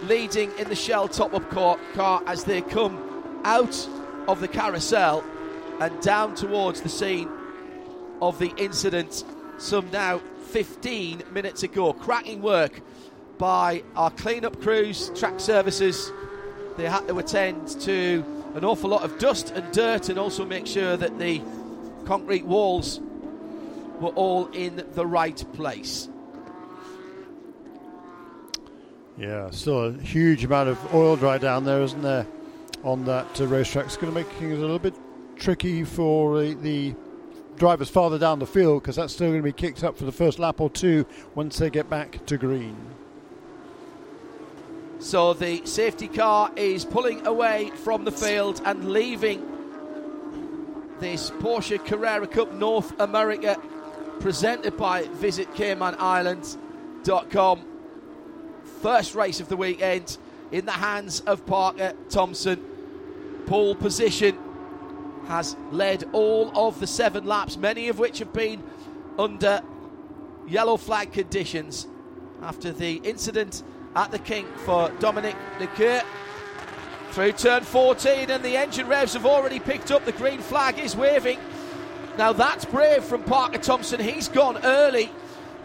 leading 0.03 0.51
in 0.59 0.69
the 0.69 0.75
Shell 0.75 1.09
top 1.09 1.35
up 1.35 1.49
car 1.51 2.23
as 2.27 2.45
they 2.45 2.61
come 2.63 3.14
out 3.45 3.89
of 4.27 4.41
the 4.41 4.49
carousel 4.49 5.25
and 5.81 6.01
down 6.01 6.35
towards 6.35 6.81
the 6.81 6.89
scene 6.89 7.29
of 8.21 8.39
the 8.39 8.53
incident 8.57 9.25
some 9.59 9.91
now 9.91 10.19
15 10.49 11.23
minutes 11.33 11.63
ago. 11.63 11.93
Cracking 11.93 12.43
work 12.43 12.81
by 13.39 13.83
our 13.97 14.11
clean-up 14.11 14.61
crews, 14.61 15.11
track 15.15 15.41
services. 15.41 16.13
They 16.77 16.89
had 16.89 17.07
to 17.09 17.19
attend 17.19 17.69
to 17.83 18.25
an 18.55 18.65
awful 18.65 18.91
lot 18.91 19.03
of 19.03 19.19
dust 19.19 19.51
and 19.51 19.73
dirt 19.73 20.09
and 20.09 20.19
also 20.19 20.45
make 20.45 20.67
sure 20.67 20.97
that 20.97 21.19
the 21.19 21.43
concrete 22.05 22.45
walls 22.45 23.01
were 24.01 24.11
all 24.11 24.47
in 24.49 24.85
the 24.95 25.07
right 25.07 25.45
place. 25.55 26.09
yeah 29.17 29.51
still 29.51 29.85
a 29.85 29.93
huge 29.93 30.45
amount 30.45 30.69
of 30.69 30.95
oil 30.95 31.17
dry 31.17 31.39
down 31.39 31.65
there 31.65 31.83
isn't 31.83 32.03
there 32.03 32.27
on 32.85 33.05
that 33.05 33.41
uh, 33.41 33.47
racetrack 33.47 33.87
it's 33.87 33.97
going 33.97 34.13
to 34.13 34.15
make 34.15 34.29
things 34.35 34.59
a 34.59 34.61
little 34.61 34.79
bit 34.79 34.95
tricky 35.37 35.85
for 35.85 36.37
uh, 36.37 36.55
the 36.61 36.95
drivers 37.57 37.89
farther 37.89 38.19
down 38.19 38.39
the 38.39 38.47
field 38.47 38.83
because 38.83 38.97
that's 38.97 39.13
still 39.13 39.29
going 39.29 39.41
to 39.41 39.45
be 39.45 39.53
kicked 39.53 39.83
up 39.83 39.97
for 39.97 40.05
the 40.05 40.13
first 40.13 40.39
lap 40.39 40.61
or 40.61 40.71
two 40.71 41.05
once 41.35 41.59
they 41.59 41.71
get 41.71 41.89
back 41.91 42.25
to 42.27 42.37
green 42.37 42.77
So 44.99 45.33
the 45.35 45.65
safety 45.67 46.09
car 46.09 46.51
is 46.57 46.85
pulling 46.85 47.27
away 47.27 47.71
from 47.83 48.05
the 48.05 48.13
field 48.13 48.61
and 48.65 48.91
leaving 48.91 49.45
this 51.01 51.31
Porsche 51.31 51.85
Carrera 51.85 52.27
Cup 52.27 52.53
North 52.53 52.99
America 53.01 53.57
presented 54.21 54.77
by 54.77 55.05
VisitCaymanIslands.com. 55.05 57.65
First 58.81 59.15
race 59.15 59.41
of 59.41 59.49
the 59.49 59.57
weekend 59.57 60.19
in 60.53 60.67
the 60.67 60.73
hands 60.73 61.21
of 61.21 61.47
Parker 61.47 61.95
Thompson. 62.09 62.65
Pole 63.47 63.75
position 63.75 64.39
has 65.27 65.57
led 65.71 66.05
all 66.13 66.51
of 66.57 66.81
the 66.81 66.87
seven 66.87 67.25
laps, 67.25 67.57
many 67.57 67.89
of 67.89 67.99
which 67.99 68.19
have 68.19 68.33
been 68.33 68.63
under 69.19 69.63
yellow 70.47 70.77
flag 70.77 71.13
conditions 71.13 71.87
after 72.43 72.73
the 72.73 72.97
incident 72.97 73.63
at 73.97 74.11
the 74.11 74.19
Kink 74.19 74.47
for 74.59 74.91
Dominic 74.99 75.37
Lecoeur. 75.59 76.03
Through 77.11 77.33
turn 77.33 77.63
14, 77.63 78.31
and 78.31 78.45
the 78.45 78.57
engine 78.57 78.89
revs 78.89 79.13
have 79.15 79.25
already 79.25 79.61
picked 79.61 79.91
up. 79.93 80.05
The 80.05 80.13
green 80.13 80.41
flag 80.41 80.79
is 80.79 80.97
waving. 80.97 81.39
Now 82.19 82.33
that's 82.33 82.65
brave 82.65 83.05
from 83.05 83.23
Parker 83.23 83.59
Thompson. 83.59 84.01
He's 84.01 84.29
gone 84.29 84.59
early, 84.65 85.11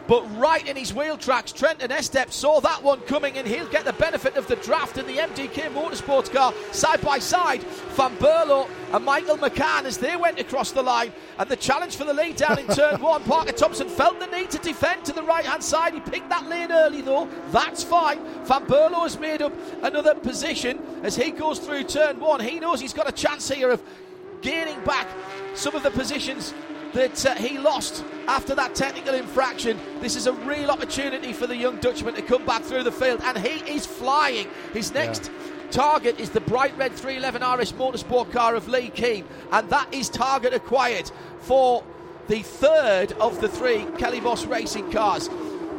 but 0.10 0.24
right 0.40 0.68
in 0.68 0.76
his 0.76 0.92
wheel 0.92 1.18
tracks. 1.18 1.52
Trenton 1.52 1.92
Estep 1.92 2.32
saw 2.32 2.60
that 2.62 2.82
one 2.82 3.00
coming, 3.02 3.38
and 3.38 3.48
he'll 3.48 3.70
get 3.70 3.86
the 3.86 3.94
benefit 3.94 4.36
of 4.38 4.48
the 4.48 4.56
draft 4.56 4.98
in 4.98 5.06
the 5.06 5.18
MDK 5.18 5.72
Motorsports 5.72 6.34
car 6.34 6.52
side 6.72 7.00
by 7.02 7.20
side. 7.20 7.62
Van 7.92 8.18
Berlo 8.18 8.68
and 8.92 9.06
Michael 9.06 9.38
McCann 9.38 9.86
as 9.86 10.00
they 10.00 10.16
went 10.16 10.40
across 10.40 10.72
the 10.72 10.82
line, 10.82 11.14
and 11.38 11.48
the 11.48 11.56
challenge 11.56 11.96
for 11.96 12.06
the 12.06 12.14
lead 12.14 12.38
down 12.38 12.58
in 12.58 12.66
turn 12.70 13.00
one. 13.02 13.24
Parker 13.24 13.52
Thompson 13.52 13.88
felt 13.88 14.20
the 14.20 14.26
need 14.26 14.50
to 14.50 14.58
defend 14.58 15.06
to 15.06 15.14
the 15.14 15.22
right 15.22 15.46
hand 15.46 15.64
side. 15.64 15.94
He 15.94 16.00
picked 16.00 16.30
that 16.30 16.50
lane 16.50 16.72
early 16.72 17.04
though. 17.04 17.30
That's 17.52 17.84
fine. 17.84 18.20
Van 18.46 18.66
Berlo 18.66 19.04
has 19.04 19.20
made 19.20 19.44
up 19.44 19.54
another 19.84 20.16
position 20.16 20.82
as 21.04 21.16
he 21.16 21.30
goes 21.30 21.60
through 21.60 21.84
turn 21.84 22.20
one. 22.20 22.40
He 22.40 22.60
knows 22.60 22.82
he's 22.82 22.94
got 22.94 23.08
a 23.08 23.12
chance 23.12 23.48
here 23.48 23.70
of 23.70 23.84
gaining 24.42 24.84
back 24.86 25.08
some 25.54 25.76
of 25.76 25.84
the 25.84 25.92
positions 25.92 26.54
that 26.94 27.26
uh, 27.26 27.36
he 27.36 27.58
lost 27.58 28.04
after 28.28 28.56
that 28.56 28.76
technical 28.76 29.14
infraction. 29.14 29.80
This 30.00 30.16
is 30.16 30.28
a 30.28 30.34
real 30.34 30.72
opportunity 30.72 31.34
for 31.34 31.48
the 31.48 31.56
young 31.56 31.78
Dutchman 31.78 32.16
to 32.16 32.22
come 32.22 32.46
back 32.46 32.64
through 32.64 32.84
the 32.84 32.92
field, 32.92 33.22
and 33.24 33.38
he 33.38 33.72
is 33.72 33.86
flying. 33.86 34.48
His 34.74 34.94
next 34.94 35.32
target 35.72 36.20
is 36.20 36.30
the 36.32 36.42
bright 36.42 36.76
red 36.78 36.94
311 36.94 37.60
RS 37.60 37.74
Motorsport 37.74 38.32
car 38.32 38.56
of 38.56 38.68
Lee 38.68 38.90
Keane, 38.90 39.26
and 39.52 39.70
that 39.70 39.94
is 39.94 40.10
target 40.10 40.54
acquired 40.54 41.12
for 41.42 41.84
the 42.28 42.42
third 42.42 43.12
of 43.14 43.42
the 43.42 43.48
three 43.48 43.86
Kelly 43.98 44.20
Moss 44.20 44.46
racing 44.46 44.92
cars. 44.92 45.30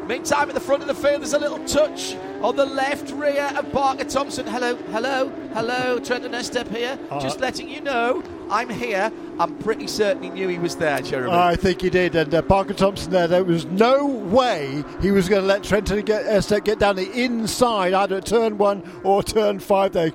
Meantime, 0.07 0.49
at 0.49 0.55
the 0.55 0.61
front 0.61 0.83
of 0.83 0.89
the 0.89 0.95
field, 0.95 1.21
there's 1.23 1.35
a 1.35 1.39
little 1.39 1.65
touch 1.67 2.17
on 2.43 2.57
the 2.57 2.67
left 2.67 3.13
rear 3.13 3.53
of 3.57 3.71
Parker 3.71 4.03
Thompson. 4.05 4.45
Hello, 4.45 4.75
hello, 4.75 5.29
hello, 5.53 6.01
Trenton 6.01 6.33
Estep 6.33 6.69
here. 6.75 6.99
Uh, 7.11 7.21
Just 7.21 7.39
letting 7.39 7.69
you 7.69 7.81
know, 7.81 8.23
I'm 8.51 8.69
here. 8.69 9.13
I'm 9.39 9.57
pretty 9.59 9.87
certain 9.87 10.25
he 10.25 10.31
knew 10.31 10.49
he 10.49 10.59
was 10.59 10.75
there, 10.77 11.01
Jeremy. 11.01 11.33
I 11.33 11.55
think 11.55 11.81
he 11.83 11.91
did, 11.91 12.17
and 12.17 12.35
uh, 12.35 12.43
Parker 12.43 12.75
Thompson 12.75 13.13
there. 13.13 13.29
There 13.29 13.45
was 13.45 13.67
no 13.67 14.05
way 14.05 14.83
he 15.01 15.13
was 15.13 15.29
going 15.29 15.43
to 15.43 15.47
let 15.47 15.63
Trenton 15.63 16.05
get 16.05 16.25
Estep 16.25 16.65
get 16.65 16.81
down 16.81 16.97
the 16.97 17.11
inside, 17.13 17.93
either 17.93 18.17
at 18.17 18.27
turn 18.27 18.59
one 18.59 18.83
or 19.05 19.23
turn 19.23 19.61
five. 19.61 19.93
There, 19.93 20.13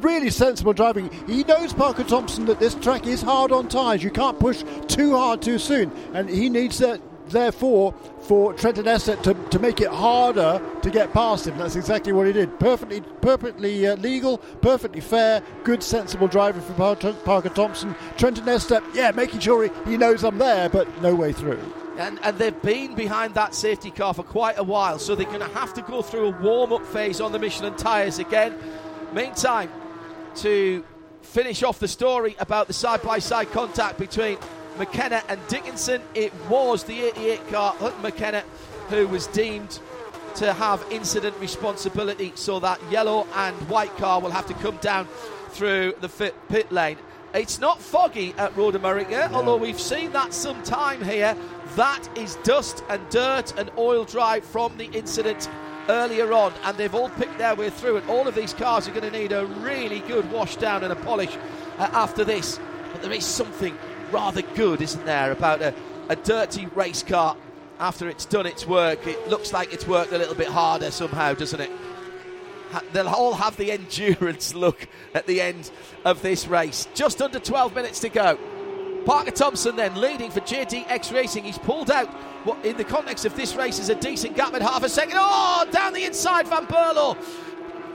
really 0.00 0.30
sensible 0.30 0.72
driving. 0.72 1.08
He 1.28 1.44
knows 1.44 1.72
Parker 1.72 2.04
Thompson 2.04 2.46
that 2.46 2.58
this 2.58 2.74
track 2.74 3.06
is 3.06 3.22
hard 3.22 3.52
on 3.52 3.68
tyres. 3.68 4.02
You 4.02 4.10
can't 4.10 4.40
push 4.40 4.64
too 4.88 5.16
hard 5.16 5.40
too 5.40 5.58
soon, 5.58 5.92
and 6.14 6.28
he 6.28 6.48
needs 6.48 6.78
that. 6.78 7.00
Therefore, 7.28 7.92
for 8.20 8.54
Trenton 8.54 8.84
Estep 8.84 9.22
to, 9.22 9.34
to 9.34 9.58
make 9.58 9.80
it 9.80 9.88
harder 9.88 10.60
to 10.82 10.90
get 10.90 11.12
past 11.12 11.46
him. 11.46 11.58
That's 11.58 11.76
exactly 11.76 12.12
what 12.12 12.26
he 12.26 12.32
did. 12.32 12.58
Perfectly, 12.60 13.00
perfectly 13.20 13.86
uh, 13.86 13.96
legal, 13.96 14.38
perfectly 14.38 15.00
fair, 15.00 15.42
good, 15.64 15.82
sensible 15.82 16.28
driving 16.28 16.62
from 16.62 16.74
Parker, 16.76 17.48
Thompson. 17.48 17.94
Trenton 18.16 18.44
Estep, 18.44 18.82
yeah, 18.94 19.10
making 19.10 19.40
sure 19.40 19.64
he, 19.64 19.90
he 19.90 19.96
knows 19.96 20.22
I'm 20.24 20.38
there, 20.38 20.68
but 20.68 21.02
no 21.02 21.14
way 21.14 21.32
through. 21.32 21.60
And, 21.98 22.20
and 22.22 22.38
they've 22.38 22.62
been 22.62 22.94
behind 22.94 23.34
that 23.34 23.54
safety 23.54 23.90
car 23.90 24.14
for 24.14 24.22
quite 24.22 24.58
a 24.58 24.62
while, 24.62 24.98
so 24.98 25.14
they're 25.14 25.26
going 25.26 25.40
to 25.40 25.48
have 25.48 25.72
to 25.74 25.82
go 25.82 26.02
through 26.02 26.26
a 26.26 26.42
warm 26.42 26.72
up 26.72 26.84
phase 26.86 27.20
on 27.20 27.32
the 27.32 27.38
Michelin 27.38 27.74
tyres 27.76 28.18
again. 28.18 28.54
Meantime, 29.12 29.70
to 30.36 30.84
finish 31.22 31.62
off 31.62 31.78
the 31.78 31.88
story 31.88 32.36
about 32.38 32.66
the 32.66 32.72
side 32.72 33.02
by 33.02 33.18
side 33.18 33.50
contact 33.50 33.98
between 33.98 34.38
McKenna 34.78 35.22
and 35.28 35.40
Dickinson. 35.48 36.02
It 36.14 36.32
was 36.48 36.84
the 36.84 37.04
88 37.08 37.48
car, 37.48 37.72
Hutton 37.74 38.02
McKenna, 38.02 38.42
who 38.88 39.08
was 39.08 39.26
deemed 39.28 39.80
to 40.36 40.52
have 40.52 40.84
incident 40.90 41.36
responsibility, 41.40 42.32
so 42.34 42.60
that 42.60 42.80
yellow 42.90 43.26
and 43.34 43.56
white 43.68 43.96
car 43.96 44.20
will 44.20 44.30
have 44.30 44.46
to 44.46 44.54
come 44.54 44.76
down 44.78 45.08
through 45.50 45.94
the 46.00 46.32
pit 46.48 46.70
lane. 46.70 46.98
It's 47.34 47.58
not 47.58 47.80
foggy 47.80 48.34
at 48.38 48.56
Road 48.56 48.74
America, 48.74 49.10
yeah. 49.10 49.30
although 49.32 49.56
we've 49.56 49.80
seen 49.80 50.12
that 50.12 50.32
some 50.32 50.62
time 50.62 51.02
here. 51.02 51.36
That 51.74 52.08
is 52.16 52.36
dust 52.44 52.82
and 52.88 53.06
dirt 53.10 53.58
and 53.58 53.70
oil 53.76 54.04
dry 54.04 54.40
from 54.40 54.76
the 54.78 54.86
incident 54.86 55.48
earlier 55.88 56.32
on, 56.32 56.52
and 56.64 56.76
they've 56.76 56.94
all 56.94 57.10
picked 57.10 57.38
their 57.38 57.54
way 57.54 57.70
through 57.70 57.96
And 57.96 58.10
All 58.10 58.26
of 58.26 58.34
these 58.34 58.52
cars 58.54 58.88
are 58.88 58.90
going 58.90 59.10
to 59.10 59.18
need 59.18 59.32
a 59.32 59.46
really 59.46 60.00
good 60.00 60.30
wash 60.32 60.56
down 60.56 60.82
and 60.82 60.92
a 60.92 60.96
polish 60.96 61.36
uh, 61.78 61.88
after 61.92 62.24
this. 62.24 62.58
But 62.92 63.02
there 63.02 63.12
is 63.12 63.24
something 63.24 63.76
rather 64.10 64.42
good, 64.42 64.82
isn't 64.82 65.04
there, 65.04 65.32
about 65.32 65.62
a, 65.62 65.74
a 66.08 66.16
dirty 66.16 66.66
race 66.66 67.02
car 67.02 67.36
after 67.78 68.08
it's 68.08 68.24
done 68.24 68.46
its 68.46 68.66
work. 68.66 69.06
It 69.06 69.28
looks 69.28 69.52
like 69.52 69.72
it's 69.72 69.86
worked 69.86 70.12
a 70.12 70.18
little 70.18 70.34
bit 70.34 70.48
harder 70.48 70.90
somehow, 70.90 71.34
doesn't 71.34 71.60
it? 71.60 71.70
They'll 72.92 73.08
all 73.08 73.34
have 73.34 73.56
the 73.56 73.72
endurance 73.78 74.54
look 74.54 74.88
at 75.14 75.26
the 75.26 75.40
end 75.40 75.70
of 76.04 76.22
this 76.22 76.46
race. 76.46 76.88
Just 76.94 77.22
under 77.22 77.38
12 77.38 77.74
minutes 77.74 78.00
to 78.00 78.08
go. 78.08 78.38
Parker 79.04 79.30
Thompson 79.30 79.76
then 79.76 79.94
leading 80.00 80.30
for 80.32 80.40
JDX 80.40 81.14
Racing. 81.14 81.44
He's 81.44 81.58
pulled 81.58 81.90
out 81.90 82.08
what 82.44 82.64
in 82.64 82.76
the 82.76 82.84
context 82.84 83.24
of 83.24 83.36
this 83.36 83.54
race 83.54 83.78
is 83.78 83.88
a 83.88 83.94
decent 83.94 84.36
gap 84.36 84.54
at 84.54 84.62
half 84.62 84.82
a 84.82 84.88
second. 84.88 85.14
Oh, 85.16 85.66
down 85.70 85.92
the 85.92 86.04
inside, 86.04 86.48
Van 86.48 86.66
Berlo 86.66 87.16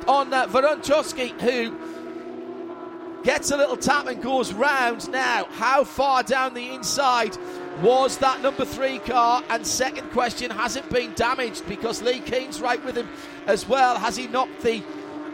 on 0.07 0.33
uh, 0.33 0.47
Varun 0.47 1.41
who 1.41 1.77
gets 3.23 3.51
a 3.51 3.57
little 3.57 3.77
tap 3.77 4.07
and 4.07 4.21
goes 4.21 4.53
round. 4.53 5.09
Now, 5.11 5.45
how 5.51 5.83
far 5.83 6.23
down 6.23 6.53
the 6.53 6.73
inside 6.73 7.37
was 7.81 8.17
that 8.17 8.41
number 8.41 8.65
three 8.65 8.99
car? 8.99 9.43
And 9.49 9.65
second 9.65 10.11
question, 10.11 10.51
has 10.51 10.75
it 10.75 10.89
been 10.89 11.13
damaged? 11.13 11.67
Because 11.67 12.01
Lee 12.01 12.19
Keen's 12.19 12.61
right 12.61 12.83
with 12.83 12.95
him 12.95 13.09
as 13.47 13.67
well. 13.67 13.97
Has 13.97 14.15
he 14.15 14.27
knocked 14.27 14.61
the 14.61 14.83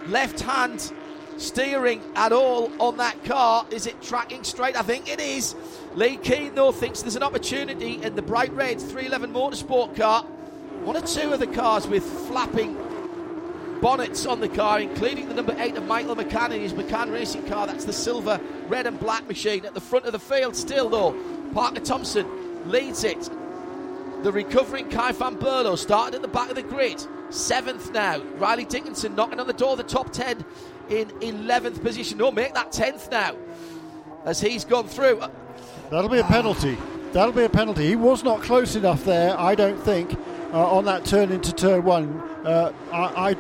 left 0.08 0.40
hand 0.40 0.92
steering 1.38 2.02
at 2.16 2.32
all 2.32 2.72
on 2.82 2.98
that 2.98 3.24
car. 3.24 3.66
Is 3.70 3.88
it 3.88 4.02
tracking 4.02 4.44
straight? 4.44 4.76
I 4.76 4.82
think 4.82 5.10
it 5.10 5.20
is. 5.20 5.56
Lee 5.96 6.18
Keen, 6.18 6.56
though, 6.56 6.72
thinks 6.72 7.02
there's 7.02 7.16
an 7.16 7.24
opportunity 7.24 8.02
in 8.02 8.16
the 8.16 8.22
bright 8.22 8.52
red 8.54 8.80
311 8.80 9.34
Motorsport 9.34 9.96
car. 9.96 10.24
One 10.84 10.98
or 10.98 11.02
two 11.02 11.34
of 11.34 11.40
the 11.40 11.48
cars 11.48 11.88
with 11.88 12.04
flapping 12.04 12.76
bonnets 13.82 14.26
on 14.26 14.40
the 14.40 14.50
car, 14.50 14.80
including 14.80 15.28
the 15.30 15.36
number 15.36 15.56
eight 15.60 15.76
of 15.76 15.86
Michael 15.86 16.16
McCann 16.16 16.52
in 16.52 16.62
his 16.62 16.74
McCann 16.74 17.12
racing 17.12 17.46
car. 17.48 17.68
That's 17.68 17.86
the 17.86 17.94
silver, 17.94 18.40
red, 18.68 18.88
and 18.88 19.00
black 19.00 19.28
machine 19.28 19.66
at 19.66 19.74
the 19.74 19.82
front 19.82 20.06
of 20.06 20.12
the 20.12 20.20
field. 20.20 20.56
Still, 20.56 20.90
though, 20.90 21.16
Parker 21.54 21.80
Thompson 21.80 22.70
leads 22.70 23.04
it. 23.04 23.30
The 24.24 24.32
recovering 24.32 24.90
Kay 24.90 25.12
van 25.12 25.38
Berlo 25.38 25.78
started 25.78 26.16
at 26.16 26.22
the 26.22 26.28
back 26.28 26.50
of 26.50 26.56
the 26.56 26.64
grid. 26.64 27.06
Seventh 27.30 27.92
now. 27.92 28.22
Riley 28.38 28.66
Dickinson 28.66 29.16
knocking 29.16 29.40
on 29.40 29.48
the 29.48 29.54
door 29.54 29.72
of 29.72 29.78
the 29.78 29.84
top 29.84 30.12
10 30.12 30.44
in 30.90 31.10
11th 31.20 31.82
position. 31.82 32.18
No, 32.18 32.32
make 32.32 32.54
that 32.54 32.72
10th 32.72 33.12
now 33.12 33.36
as 34.26 34.42
he's 34.42 34.66
gone 34.66 34.88
through. 34.88 35.22
That'll 35.90 36.10
be 36.10 36.20
a 36.20 36.24
penalty. 36.24 36.78
That'll 37.14 37.34
be 37.34 37.44
a 37.44 37.50
penalty. 37.50 37.88
He 37.88 37.96
was 37.96 38.24
not 38.24 38.42
close 38.42 38.76
enough 38.76 39.06
there, 39.06 39.40
I 39.40 39.56
don't 39.56 39.82
think, 39.82 40.18
on 40.54 40.86
that 40.86 41.06
turn 41.06 41.32
into 41.32 41.54
turn 41.54 41.84
one. 41.84 42.22
Uh, 42.46 42.72
I, 42.92 43.32
I, 43.32 43.34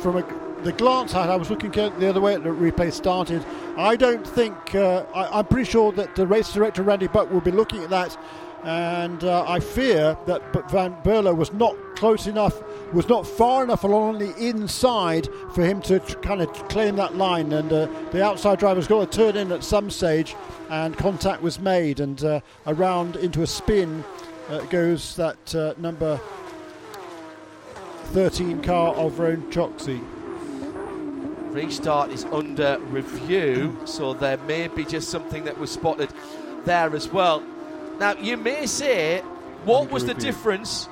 from 0.00 0.16
a, 0.16 0.62
the 0.62 0.72
glance 0.72 1.14
I 1.14 1.22
had, 1.22 1.30
I 1.30 1.36
was 1.36 1.50
looking 1.50 1.70
the 1.70 2.08
other 2.08 2.20
way 2.20 2.34
at 2.34 2.42
the 2.42 2.50
replay 2.50 2.92
started. 2.92 3.44
I 3.76 3.96
don't 3.96 4.26
think, 4.26 4.74
uh, 4.74 5.04
I, 5.14 5.38
am 5.38 5.46
pretty 5.46 5.70
sure 5.70 5.92
that 5.92 6.14
the 6.14 6.26
race 6.26 6.52
director 6.52 6.82
Randy 6.82 7.06
Buck 7.06 7.30
will 7.30 7.40
be 7.40 7.50
looking 7.50 7.82
at 7.82 7.90
that 7.90 8.16
and 8.64 9.24
uh, 9.24 9.44
I 9.46 9.58
fear 9.58 10.16
that 10.26 10.70
Van 10.70 10.94
Berlo 11.02 11.36
was 11.36 11.52
not 11.52 11.76
close 11.96 12.26
enough, 12.26 12.62
was 12.92 13.08
not 13.08 13.26
far 13.26 13.64
enough 13.64 13.82
along 13.82 14.18
the 14.18 14.34
inside 14.36 15.28
for 15.52 15.64
him 15.64 15.80
to 15.82 15.98
kind 16.22 16.40
of 16.40 16.52
claim 16.68 16.96
that 16.96 17.16
line. 17.16 17.52
And 17.52 17.72
uh, 17.72 17.88
the 18.12 18.24
outside 18.24 18.60
driver's 18.60 18.86
got 18.86 19.10
to 19.10 19.18
turn 19.18 19.36
in 19.36 19.50
at 19.50 19.64
some 19.64 19.90
stage, 19.90 20.36
and 20.70 20.96
contact 20.96 21.42
was 21.42 21.58
made, 21.58 21.98
and 21.98 22.22
uh, 22.22 22.40
around 22.66 23.16
into 23.16 23.42
a 23.42 23.46
spin 23.46 24.04
uh, 24.04 24.11
goes 24.70 25.16
that 25.16 25.54
uh, 25.54 25.74
number 25.78 26.20
13 28.12 28.62
car 28.62 28.94
of 28.94 29.12
Varun 29.12 29.50
Choksey. 29.50 30.02
Restart 31.52 32.10
is 32.10 32.24
under 32.26 32.78
review, 32.78 33.78
so 33.84 34.14
there 34.14 34.38
may 34.38 34.68
be 34.68 34.84
just 34.84 35.10
something 35.10 35.44
that 35.44 35.58
was 35.58 35.70
spotted 35.70 36.10
there 36.64 36.94
as 36.94 37.08
well. 37.08 37.42
Now, 37.98 38.14
you 38.14 38.36
may 38.36 38.66
say, 38.66 39.20
what 39.64 39.90
was 39.90 40.06
the 40.06 40.14
difference 40.14 40.88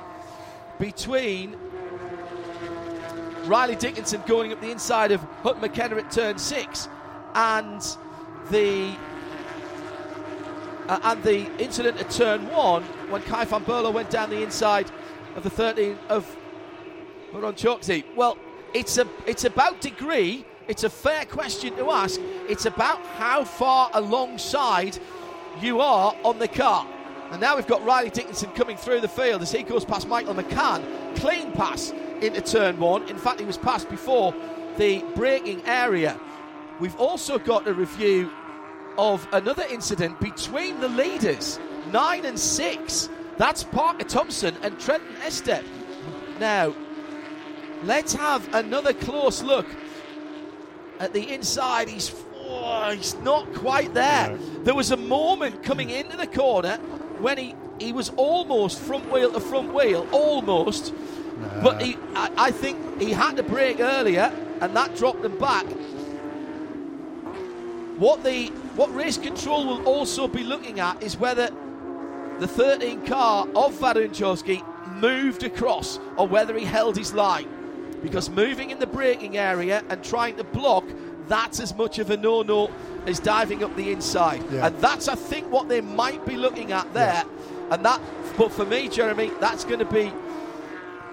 between 0.79 1.55
Riley 3.45 3.75
Dickinson 3.75 4.21
going 4.27 4.51
up 4.51 4.61
the 4.61 4.71
inside 4.71 5.11
of 5.11 5.21
Hutton 5.43 5.61
McKenna 5.61 5.97
at 5.97 6.11
turn 6.11 6.37
six 6.37 6.87
and 7.33 7.81
the 8.49 8.95
uh, 10.87 10.99
and 11.03 11.23
the 11.23 11.51
incident 11.61 11.99
at 11.99 12.09
turn 12.09 12.47
one 12.49 12.83
when 13.11 13.21
Kay 13.23 13.45
van 13.45 13.63
Berlo 13.65 13.93
went 13.93 14.09
down 14.09 14.29
the 14.29 14.41
inside 14.41 14.89
of 15.35 15.43
the 15.43 15.49
13 15.49 15.97
of 16.09 16.35
Varun 17.33 17.53
Choksey. 17.53 18.03
Well, 18.15 18.37
it's 18.73 18.97
a 18.97 19.07
it's 19.25 19.43
about 19.43 19.81
degree. 19.81 20.45
It's 20.67 20.83
a 20.83 20.89
fair 20.89 21.25
question 21.25 21.75
to 21.75 21.91
ask. 21.91 22.19
It's 22.47 22.65
about 22.65 23.05
how 23.17 23.43
far 23.43 23.89
alongside 23.93 24.97
you 25.61 25.81
are 25.81 26.15
on 26.23 26.39
the 26.39 26.47
car. 26.47 26.87
And 27.31 27.41
now 27.41 27.55
we've 27.55 27.67
got 27.67 27.83
Riley 27.85 28.09
Dickinson 28.09 28.51
coming 28.51 28.77
through 28.77 29.01
the 29.01 29.07
field 29.07 29.41
as 29.41 29.51
he 29.51 29.63
goes 29.63 29.85
past 29.85 30.07
Michael 30.07 30.35
McCann. 30.35 30.83
Clean 31.15 31.51
pass 31.51 31.91
into 32.21 32.41
turn 32.41 32.77
one. 32.79 33.07
In 33.09 33.17
fact, 33.17 33.39
he 33.39 33.45
was 33.45 33.57
passed 33.57 33.89
before 33.89 34.33
the 34.77 35.03
braking 35.15 35.61
area. 35.65 36.19
We've 36.79 36.95
also 36.97 37.37
got 37.37 37.67
a 37.67 37.73
review 37.73 38.31
of 38.97 39.27
another 39.31 39.63
incident 39.69 40.19
between 40.19 40.79
the 40.79 40.89
leaders, 40.89 41.59
nine 41.87 42.25
and 42.25 42.39
six. 42.39 43.09
That's 43.37 43.63
Parker 43.63 44.03
Thompson 44.03 44.55
and 44.61 44.79
Trenton 44.79 45.15
Estep. 45.21 45.63
Now, 46.39 46.75
let's 47.83 48.13
have 48.13 48.53
another 48.53 48.93
close 48.93 49.41
look 49.41 49.65
at 50.99 51.13
the 51.13 51.33
inside. 51.33 51.89
He's, 51.89 52.13
oh, 52.35 52.91
he's 52.91 53.15
not 53.15 53.51
quite 53.53 53.93
there. 53.93 54.37
There 54.63 54.75
was 54.75 54.91
a 54.91 54.97
moment 54.97 55.63
coming 55.63 55.89
into 55.89 56.17
the 56.17 56.27
corner 56.27 56.77
when 57.19 57.37
he, 57.37 57.55
he 57.79 57.93
was 57.93 58.09
almost 58.17 58.79
front 58.79 59.11
wheel 59.11 59.31
to 59.31 59.39
front 59.39 59.73
wheel, 59.73 60.07
almost. 60.11 60.93
But 61.63 61.81
he, 61.81 61.97
I, 62.13 62.31
I 62.37 62.51
think 62.51 63.01
he 63.01 63.11
had 63.11 63.37
to 63.37 63.43
brake 63.43 63.79
earlier, 63.79 64.31
and 64.59 64.75
that 64.75 64.95
dropped 64.95 65.25
him 65.25 65.37
back. 65.39 65.65
What 67.97 68.23
the 68.23 68.47
what 68.75 68.93
race 68.95 69.17
control 69.17 69.65
will 69.65 69.83
also 69.85 70.27
be 70.27 70.43
looking 70.43 70.79
at 70.79 71.01
is 71.03 71.17
whether 71.17 71.49
the 72.41 72.47
13 72.47 73.05
car 73.05 73.47
of 73.55 73.71
Varun 73.75 74.09
Choksey 74.09 74.65
moved 74.99 75.43
across 75.43 75.99
or 76.17 76.27
whether 76.27 76.57
he 76.57 76.65
held 76.65 76.97
his 76.97 77.13
line. 77.13 77.47
Because 78.01 78.31
moving 78.31 78.71
in 78.71 78.79
the 78.79 78.87
braking 78.87 79.37
area 79.37 79.83
and 79.89 80.03
trying 80.03 80.37
to 80.37 80.43
block, 80.43 80.83
that's 81.27 81.59
as 81.59 81.75
much 81.75 81.99
of 81.99 82.09
a 82.09 82.17
no 82.17 82.41
no 82.41 82.71
as 83.05 83.19
diving 83.19 83.63
up 83.63 83.75
the 83.75 83.91
inside. 83.91 84.43
Yeah. 84.51 84.65
And 84.65 84.77
that's, 84.79 85.07
I 85.07 85.13
think, 85.13 85.51
what 85.51 85.69
they 85.69 85.81
might 85.81 86.25
be 86.25 86.35
looking 86.35 86.71
at 86.71 86.91
there. 86.95 87.23
Yeah. 87.23 87.75
And 87.75 87.85
that, 87.85 88.01
but 88.39 88.51
for 88.51 88.65
me, 88.65 88.89
Jeremy, 88.89 89.29
that's 89.39 89.63
going 89.63 89.77
to 89.77 89.85
be 89.85 90.11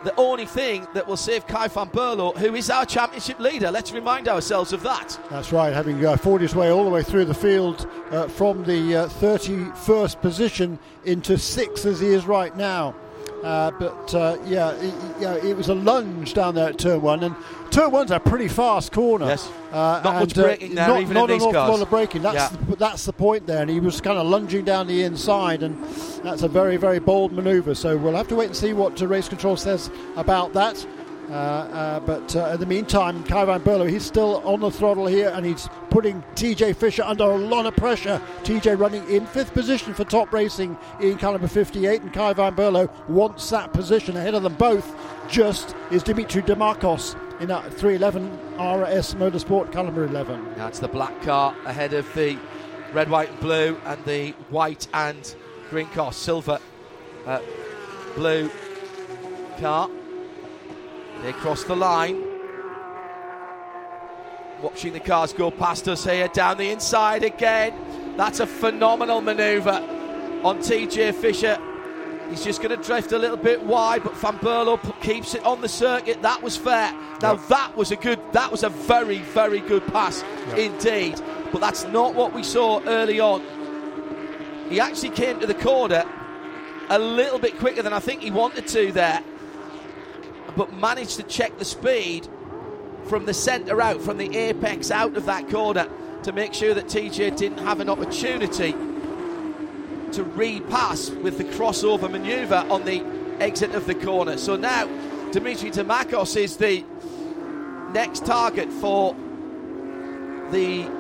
the 0.05 0.15
only 0.17 0.47
thing 0.47 0.87
that 0.95 1.07
will 1.07 1.17
save 1.17 1.47
Kay 1.47 1.69
van 1.69 1.89
Berlo, 1.89 2.37
who 2.37 2.55
is 2.55 2.71
our 2.71 2.87
championship 2.87 3.39
leader. 3.41 3.71
Let's 3.71 3.93
remind 3.93 4.29
ourselves 4.29 4.73
of 4.73 4.83
that. 4.83 5.19
That's 5.31 5.53
right, 5.53 5.73
having 5.73 6.05
uh, 6.05 6.17
fought 6.17 6.41
his 6.41 6.55
way 6.55 6.71
all 6.71 6.85
the 6.85 6.91
way 6.91 7.03
through 7.03 7.25
the 7.25 7.35
field 7.35 7.89
uh, 8.11 8.29
from 8.29 8.65
the 8.65 8.97
uh, 8.97 9.09
31st 9.09 10.21
position 10.21 10.79
into 11.05 11.37
sixth 11.39 11.87
as 11.87 12.01
he 12.01 12.09
is 12.09 12.27
right 12.27 12.57
now. 12.57 12.95
Uh, 13.43 13.71
but 13.73 14.15
uh, 14.15 14.37
yeah, 14.47 14.73
it, 14.73 14.95
yeah, 15.21 15.35
it 15.35 15.57
was 15.57 15.69
a 15.69 15.75
lunge 15.75 16.35
down 16.35 16.55
there 16.55 16.71
at 16.71 16.79
turn 16.79 17.01
one, 17.01 17.23
and 17.23 17.37
turn 17.71 17.91
one's 17.91 18.11
a 18.11 18.19
pretty 18.19 18.49
fast 18.49 18.91
corner. 18.91 19.27
Yes, 19.27 19.49
uh, 19.71 20.01
not 20.03 20.15
much 20.15 20.35
braking 20.35 20.75
there, 20.75 20.89
not, 20.89 21.01
even 21.01 21.15
not 21.15 21.31
in 21.31 21.37
these 21.37 21.43
an 21.43 21.49
awful 21.49 21.61
cars. 21.61 21.71
lot 21.71 21.83
of 21.83 21.91
braking. 21.91 22.23
That's 22.23 22.53
yeah. 22.53 22.61
the, 22.69 22.77
that's 22.77 23.05
the 23.05 23.13
point 23.13 23.47
there, 23.47 23.63
and 23.63 23.71
he 23.71 23.79
was 23.79 24.01
kind 24.01 24.19
of 24.19 24.27
lunging 24.27 24.65
down 24.65 24.89
the 24.89 25.05
inside, 25.05 25.63
and 25.63 25.83
that's 26.25 26.43
a 26.43 26.49
very 26.49 26.77
very 26.77 26.99
bold 26.99 27.33
manoeuvre. 27.33 27.75
So 27.77 27.97
we'll 27.97 28.17
have 28.17 28.29
to 28.29 28.35
wait 28.35 28.47
and 28.47 28.57
see 28.57 28.73
what 28.73 29.01
race 29.01 29.29
control 29.29 29.57
says 29.57 29.89
about 30.17 30.53
that. 30.55 30.85
Uh, 31.29 31.33
uh, 31.33 32.01
but 32.01 32.35
uh, 32.35 32.47
in 32.55 32.61
the 32.61 32.67
meantime, 32.67 33.23
Kay 33.25 33.45
van 33.45 33.61
Berlo, 33.61 33.89
he's 33.89 34.05
still 34.05 34.41
on 34.47 34.61
the 34.61 34.71
throttle 34.71 35.07
here 35.07 35.31
and 35.35 35.45
he's 35.45 35.69
putting 35.91 36.23
TJ 36.35 36.75
Fisher 36.77 37.03
under 37.03 37.25
a 37.25 37.37
lot 37.37 37.67
of 37.67 37.77
pressure. 37.77 38.21
TJ 38.45 38.79
running 38.79 39.07
in 39.11 39.27
fifth 39.27 39.53
position 39.53 39.93
for 39.93 40.05
top 40.05 40.33
racing 40.33 40.79
in 41.01 41.19
car 41.19 41.33
number 41.33 41.49
58, 41.49 42.01
and 42.01 42.13
Kay 42.13 42.33
van 42.33 42.57
Berlo 42.57 42.91
wants 43.09 43.51
that 43.51 43.75
position 43.75 44.17
ahead 44.17 44.35
of 44.35 44.43
them 44.43 44.55
both. 44.55 44.97
Just 45.29 45.77
is 45.91 46.03
Dimitri 46.03 46.41
Demarcos 46.41 47.15
in 47.41 47.49
that 47.49 47.75
311 47.75 48.31
RS 48.57 49.15
Motorsport 49.15 49.71
caliber 49.71 50.05
11. 50.05 50.55
That's 50.57 50.79
the 50.79 50.89
black 50.89 51.21
car 51.23 51.55
ahead 51.67 51.93
of 51.93 52.13
the 52.15 52.39
red, 52.95 53.11
white, 53.11 53.29
and 53.29 53.41
blue, 53.41 53.81
and 53.85 54.03
the 54.07 54.31
white 54.49 54.89
and 54.95 55.35
green 55.69 55.89
car, 55.89 56.13
silver, 56.13 56.59
uh, 57.27 57.41
blue 58.15 58.51
car. 59.61 59.91
They 61.23 61.33
cross 61.33 61.65
the 61.65 61.77
line. 61.77 62.23
Watching 64.63 64.93
the 64.93 65.01
cars 65.01 65.33
go 65.33 65.51
past 65.51 65.89
us 65.89 66.05
here 66.05 66.29
down 66.29 66.59
the 66.59 66.71
inside 66.71 67.23
again. 67.23 67.75
That's 68.17 68.41
a 68.41 68.47
phenomenal 68.47 69.21
manoeuvre 69.21 69.73
on 70.43 70.59
TJ 70.59 71.15
Fisher. 71.15 71.59
He's 72.31 72.45
just 72.45 72.61
going 72.61 72.77
to 72.77 72.83
drift 72.85 73.13
a 73.13 73.19
little 73.19 73.37
bit 73.37 73.63
wide, 73.63 74.03
but 74.03 74.15
Van 74.17 74.39
Berlo 74.39 74.79
keeps 75.01 75.35
it 75.35 75.45
on 75.47 75.61
the 75.61 75.69
circuit. 75.69 76.21
That 76.23 76.43
was 76.43 76.57
fair. 76.57 76.93
Now 77.23 77.33
Yep. 77.33 77.47
that 77.49 77.77
was 77.77 77.91
a 77.91 77.97
good, 77.97 78.21
that 78.33 78.51
was 78.51 78.63
a 78.65 78.69
very, 78.69 79.19
very 79.19 79.61
good 79.61 79.87
pass 79.87 80.23
Yep. 80.49 80.59
indeed. 80.59 81.21
But 81.53 81.61
that's 81.61 81.85
not 81.85 82.15
what 82.15 82.35
we 82.35 82.43
saw 82.43 82.81
early 82.87 83.19
on. 83.19 83.43
He 84.69 84.79
actually 84.79 85.11
came 85.11 85.41
to 85.41 85.47
the 85.47 85.55
corner 85.55 86.05
a 86.91 86.99
little 86.99 87.39
bit 87.39 87.59
quicker 87.59 87.83
than 87.83 87.93
I 87.93 87.99
think 87.99 88.21
he 88.21 88.31
wanted 88.31 88.67
to 88.69 88.93
there, 88.93 89.23
but 90.57 90.73
managed 90.73 91.17
to 91.17 91.23
check 91.25 91.59
the 91.59 91.65
speed 91.65 92.29
from 93.09 93.27
the 93.27 93.35
centre 93.35 93.81
out, 93.81 94.01
from 94.03 94.19
the 94.19 94.37
apex 94.37 94.91
out 94.91 95.17
of 95.17 95.27
that 95.27 95.49
corner 95.49 95.89
to 96.23 96.33
make 96.33 96.53
sure 96.53 96.75
that 96.75 96.87
TJ 96.87 97.37
didn't 97.37 97.59
have 97.59 97.81
an 97.81 97.89
opportunity 97.89 98.73
to 100.13 100.25
repass 100.25 101.11
with 101.11 101.39
the 101.39 101.45
crossover 101.45 102.11
manoeuvre 102.11 102.59
on 102.71 102.85
the 102.85 103.05
exit 103.41 103.75
of 103.75 103.87
the 103.87 103.95
corner. 103.95 104.37
So 104.37 104.57
now 104.57 104.87
Dimitri 105.31 105.71
Damakos 105.71 106.37
is 106.37 106.57
the 106.57 106.85
next 107.93 108.27
target 108.27 108.73
for 108.73 109.15
the 110.51 110.91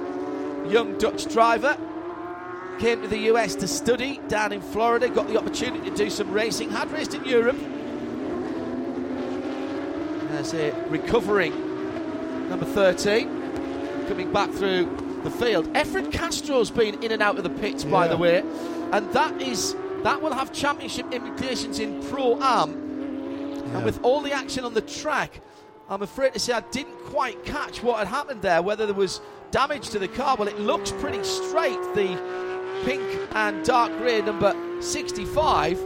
young 0.68 0.96
Dutch 0.98 1.26
driver. 1.32 1.76
Came 2.78 3.02
to 3.02 3.08
the 3.08 3.18
US 3.32 3.54
to 3.56 3.66
study 3.66 4.20
down 4.28 4.52
in 4.52 4.60
Florida, 4.60 5.08
got 5.08 5.26
the 5.26 5.36
opportunity 5.36 5.90
to 5.90 5.96
do 5.96 6.10
some 6.10 6.30
racing, 6.30 6.70
had 6.70 6.90
raced 6.92 7.14
in 7.14 7.24
Europe. 7.24 7.56
There's 10.38 10.54
a 10.54 10.70
recovering 10.88 11.50
number 12.48 12.64
13 12.64 14.06
coming 14.06 14.32
back 14.32 14.48
through 14.52 14.84
the 15.24 15.32
field. 15.32 15.66
Efren 15.72 16.12
Castro's 16.12 16.70
been 16.70 17.02
in 17.02 17.10
and 17.10 17.20
out 17.20 17.38
of 17.38 17.42
the 17.42 17.50
pits, 17.50 17.82
by 17.82 18.06
the 18.06 18.16
way, 18.16 18.44
and 18.92 19.12
that 19.14 19.42
is 19.42 19.74
that 20.04 20.22
will 20.22 20.32
have 20.32 20.52
championship 20.52 21.12
implications 21.12 21.80
in 21.80 22.00
Pro 22.04 22.40
Am. 22.40 22.70
And 22.70 23.84
with 23.84 23.98
all 24.04 24.20
the 24.20 24.30
action 24.30 24.64
on 24.64 24.74
the 24.74 24.80
track, 24.80 25.40
I'm 25.88 26.02
afraid 26.02 26.34
to 26.34 26.38
say 26.38 26.52
I 26.52 26.60
didn't 26.70 26.98
quite 27.06 27.44
catch 27.44 27.82
what 27.82 27.98
had 27.98 28.06
happened 28.06 28.40
there. 28.40 28.62
Whether 28.62 28.86
there 28.86 28.94
was 28.94 29.20
damage 29.50 29.88
to 29.88 29.98
the 29.98 30.06
car, 30.06 30.36
well, 30.36 30.46
it 30.46 30.60
looks 30.60 30.92
pretty 30.92 31.24
straight. 31.24 31.80
The 31.96 32.16
pink 32.84 33.02
and 33.32 33.64
dark 33.64 33.90
grey 33.98 34.22
number 34.22 34.54
65, 34.80 35.84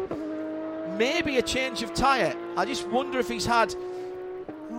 maybe 0.98 1.38
a 1.38 1.42
change 1.42 1.82
of 1.82 1.94
tyre. 1.94 2.36
I 2.58 2.66
just 2.66 2.86
wonder 2.88 3.18
if 3.18 3.30
he's 3.30 3.46
had 3.46 3.74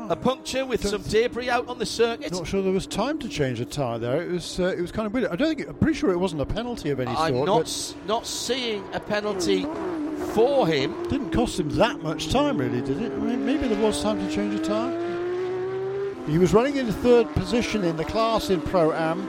a 0.10 0.16
puncture 0.16 0.66
with 0.66 0.86
some 0.88 1.02
debris 1.04 1.50
out 1.50 1.68
on 1.68 1.80
the 1.80 1.86
circuit. 1.86 2.32
Not 2.32 2.48
sure 2.48 2.62
there 2.62 2.72
was 2.72 2.88
time 2.88 3.18
to 3.20 3.30
change 3.30 3.60
the 3.60 3.66
tyre 3.66 4.00
there. 4.00 4.22
It 4.22 4.32
was 4.32 4.60
uh, 4.60 4.76
it 4.78 4.82
was 4.82 4.92
kind 4.92 5.06
of 5.06 5.14
weird. 5.14 5.28
I 5.32 5.36
don't 5.36 5.56
think 5.56 5.68
I'm 5.68 5.76
pretty 5.76 5.98
sure 5.98 6.12
it 6.12 6.18
wasn't 6.18 6.42
a 6.42 6.46
penalty 6.46 6.90
of 6.90 7.00
any 7.00 7.12
I'm 7.12 7.34
sort. 7.34 7.46
not 7.48 7.58
but 7.60 7.68
s- 7.68 7.96
not 8.08 8.28
seeing 8.28 8.84
a 8.94 9.00
penalty 9.00 9.66
for 10.34 10.68
him. 10.68 10.92
didn't 11.10 11.32
cost 11.32 11.60
him 11.60 11.70
that 11.78 12.02
much 12.02 12.30
time, 12.32 12.58
really, 12.58 12.82
did 12.82 13.02
it? 13.02 13.12
I 13.12 13.16
mean, 13.16 13.46
maybe 13.46 13.68
there 13.68 13.82
was 13.82 14.02
time 14.02 14.20
to 14.26 14.34
change 14.34 14.60
a 14.60 14.64
tyre. 14.64 15.00
He 16.28 16.38
was 16.38 16.54
running 16.54 16.78
in 16.78 16.92
third 16.92 17.28
position 17.34 17.84
in 17.84 17.98
the 17.98 18.06
class 18.06 18.50
in 18.50 18.62
Pro 18.62 18.94
Am. 18.94 19.28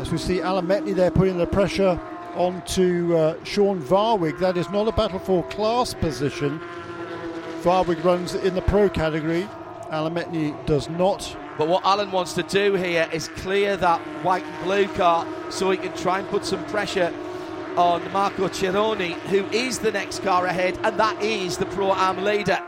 As 0.00 0.10
we 0.10 0.18
see 0.18 0.40
Alan 0.40 0.66
Metni 0.66 0.94
there 0.94 1.10
putting 1.10 1.36
the 1.38 1.46
pressure 1.46 2.00
onto 2.34 3.14
uh, 3.16 3.36
Sean 3.44 3.80
Varwig. 3.82 4.38
That 4.38 4.56
is 4.56 4.68
not 4.70 4.88
a 4.88 4.92
battle 4.92 5.18
for 5.18 5.42
class 5.48 5.92
position. 5.92 6.60
Varwig 7.62 8.02
runs 8.02 8.34
in 8.34 8.56
the 8.56 8.62
pro 8.62 8.88
category. 8.88 9.48
Alan 9.90 10.14
Metni 10.14 10.54
does 10.66 10.88
not. 10.88 11.36
But 11.56 11.68
what 11.68 11.84
Alan 11.84 12.10
wants 12.10 12.32
to 12.34 12.42
do 12.42 12.74
here 12.74 13.08
is 13.12 13.28
clear 13.28 13.76
that 13.76 14.00
white 14.24 14.44
and 14.44 14.64
blue 14.64 14.88
car 14.88 15.26
so 15.48 15.70
he 15.70 15.76
can 15.76 15.96
try 15.96 16.18
and 16.18 16.28
put 16.28 16.44
some 16.44 16.64
pressure 16.66 17.14
on 17.76 18.10
Marco 18.10 18.48
Cironi, 18.48 19.12
who 19.28 19.44
is 19.50 19.78
the 19.78 19.92
next 19.92 20.22
car 20.24 20.46
ahead, 20.46 20.76
and 20.82 20.98
that 20.98 21.22
is 21.22 21.56
the 21.56 21.66
Pro 21.66 21.92
Am 21.92 22.24
leader. 22.24 22.60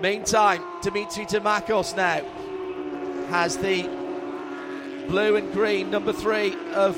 Meantime, 0.00 0.62
Dimitri 0.82 1.24
Damakos 1.24 1.96
now 1.96 2.20
has 3.28 3.56
the 3.56 3.84
blue 5.08 5.36
and 5.36 5.50
green 5.54 5.90
number 5.90 6.12
three 6.12 6.54
of 6.74 6.94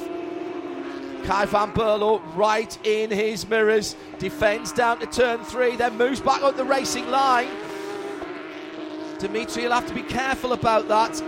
Kay 1.27 1.45
van 1.47 1.73
Berlo 1.73 2.23
right 2.37 2.79
in 2.87 3.11
his 3.11 3.49
mirrors. 3.49 3.97
Defends 4.21 4.71
down 4.71 5.01
to 5.01 5.07
turn 5.07 5.41
three, 5.41 5.75
then 5.75 5.99
moves 5.99 6.21
back 6.21 6.41
up 6.43 6.57
the 6.57 6.65
racing 6.65 7.11
line. 7.11 7.49
Dimitri 9.19 9.65
will 9.65 9.73
have 9.73 9.89
to 9.89 9.95
be 9.95 10.05
careful 10.05 10.53
about 10.53 10.87
that. 10.87 11.21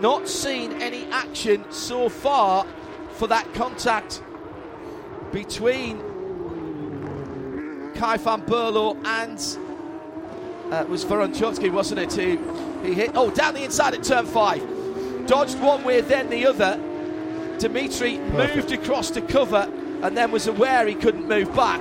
Not 0.00 0.26
seen 0.26 0.80
any 0.80 1.04
action 1.10 1.62
so 1.70 2.08
far 2.08 2.64
for 3.10 3.26
that 3.26 3.52
contact 3.52 4.22
between 5.30 5.98
Kay 7.96 8.16
van 8.16 8.42
Berlo 8.46 8.96
and 9.04 10.72
uh, 10.72 10.76
it 10.84 10.88
was 10.88 11.04
Varun 11.04 11.34
Choksey, 11.36 11.70
wasn't 11.70 12.00
it? 12.00 12.14
Who 12.14 12.38
he 12.82 12.94
hit? 12.94 13.10
Oh, 13.14 13.28
down 13.30 13.52
the 13.52 13.62
inside 13.62 13.92
at 13.92 14.02
turn 14.02 14.24
five, 14.24 14.62
dodged 15.26 15.60
one 15.60 15.84
way, 15.84 16.00
then 16.00 16.30
the 16.30 16.46
other. 16.46 16.80
Dimitri 17.58 18.18
moved 18.18 18.72
across 18.72 19.10
to 19.10 19.20
cover 19.20 19.70
and 20.02 20.16
then 20.16 20.30
was 20.30 20.46
aware 20.46 20.86
he 20.86 20.94
couldn't 20.94 21.26
move 21.26 21.54
back. 21.54 21.80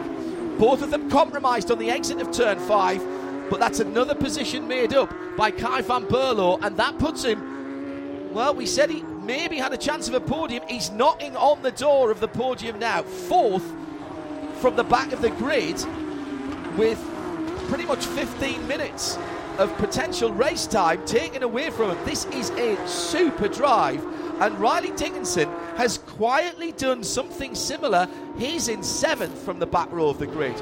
Both 0.57 0.81
of 0.81 0.91
them 0.91 1.09
compromised 1.09 1.69
on 1.71 1.79
the 1.79 1.89
exit 1.89 2.21
of 2.21 2.31
turn 2.31 2.59
five, 2.59 3.03
but 3.49 3.59
that's 3.59 3.79
another 3.79 4.15
position 4.15 4.67
made 4.67 4.93
up 4.93 5.13
by 5.35 5.51
Kay 5.51 5.81
van 5.81 6.05
Berlo, 6.05 6.57
and 6.63 6.77
that 6.77 6.97
puts 6.97 7.23
him. 7.23 8.33
Well, 8.33 8.55
we 8.55 8.65
said 8.65 8.89
he 8.89 9.01
maybe 9.01 9.57
had 9.57 9.73
a 9.73 9.77
chance 9.77 10.07
of 10.07 10.13
a 10.13 10.19
podium. 10.19 10.63
He's 10.67 10.91
knocking 10.91 11.35
on 11.35 11.61
the 11.61 11.71
door 11.71 12.09
of 12.09 12.19
the 12.19 12.27
podium 12.27 12.79
now, 12.79 13.03
fourth 13.03 13.65
from 14.59 14.75
the 14.75 14.83
back 14.83 15.11
of 15.11 15.21
the 15.21 15.29
grid, 15.31 15.83
with 16.77 17.03
pretty 17.67 17.85
much 17.85 18.05
15 18.05 18.67
minutes 18.67 19.17
of 19.57 19.75
potential 19.77 20.31
race 20.31 20.67
time 20.67 21.05
taken 21.05 21.43
away 21.43 21.69
from 21.69 21.91
him. 21.91 22.05
This 22.05 22.25
is 22.25 22.49
a 22.51 22.87
super 22.87 23.47
drive, 23.47 24.03
and 24.39 24.59
Riley 24.59 24.91
Dickinson 24.91 25.49
has 25.77 25.97
quietly 25.99 26.71
done 26.73 27.03
something 27.03 27.55
similar. 27.55 28.07
He's 28.37 28.67
in 28.67 28.83
seventh 28.83 29.37
from 29.43 29.59
the 29.59 29.65
back 29.67 29.91
row 29.91 30.09
of 30.09 30.19
the 30.19 30.27
grid. 30.27 30.61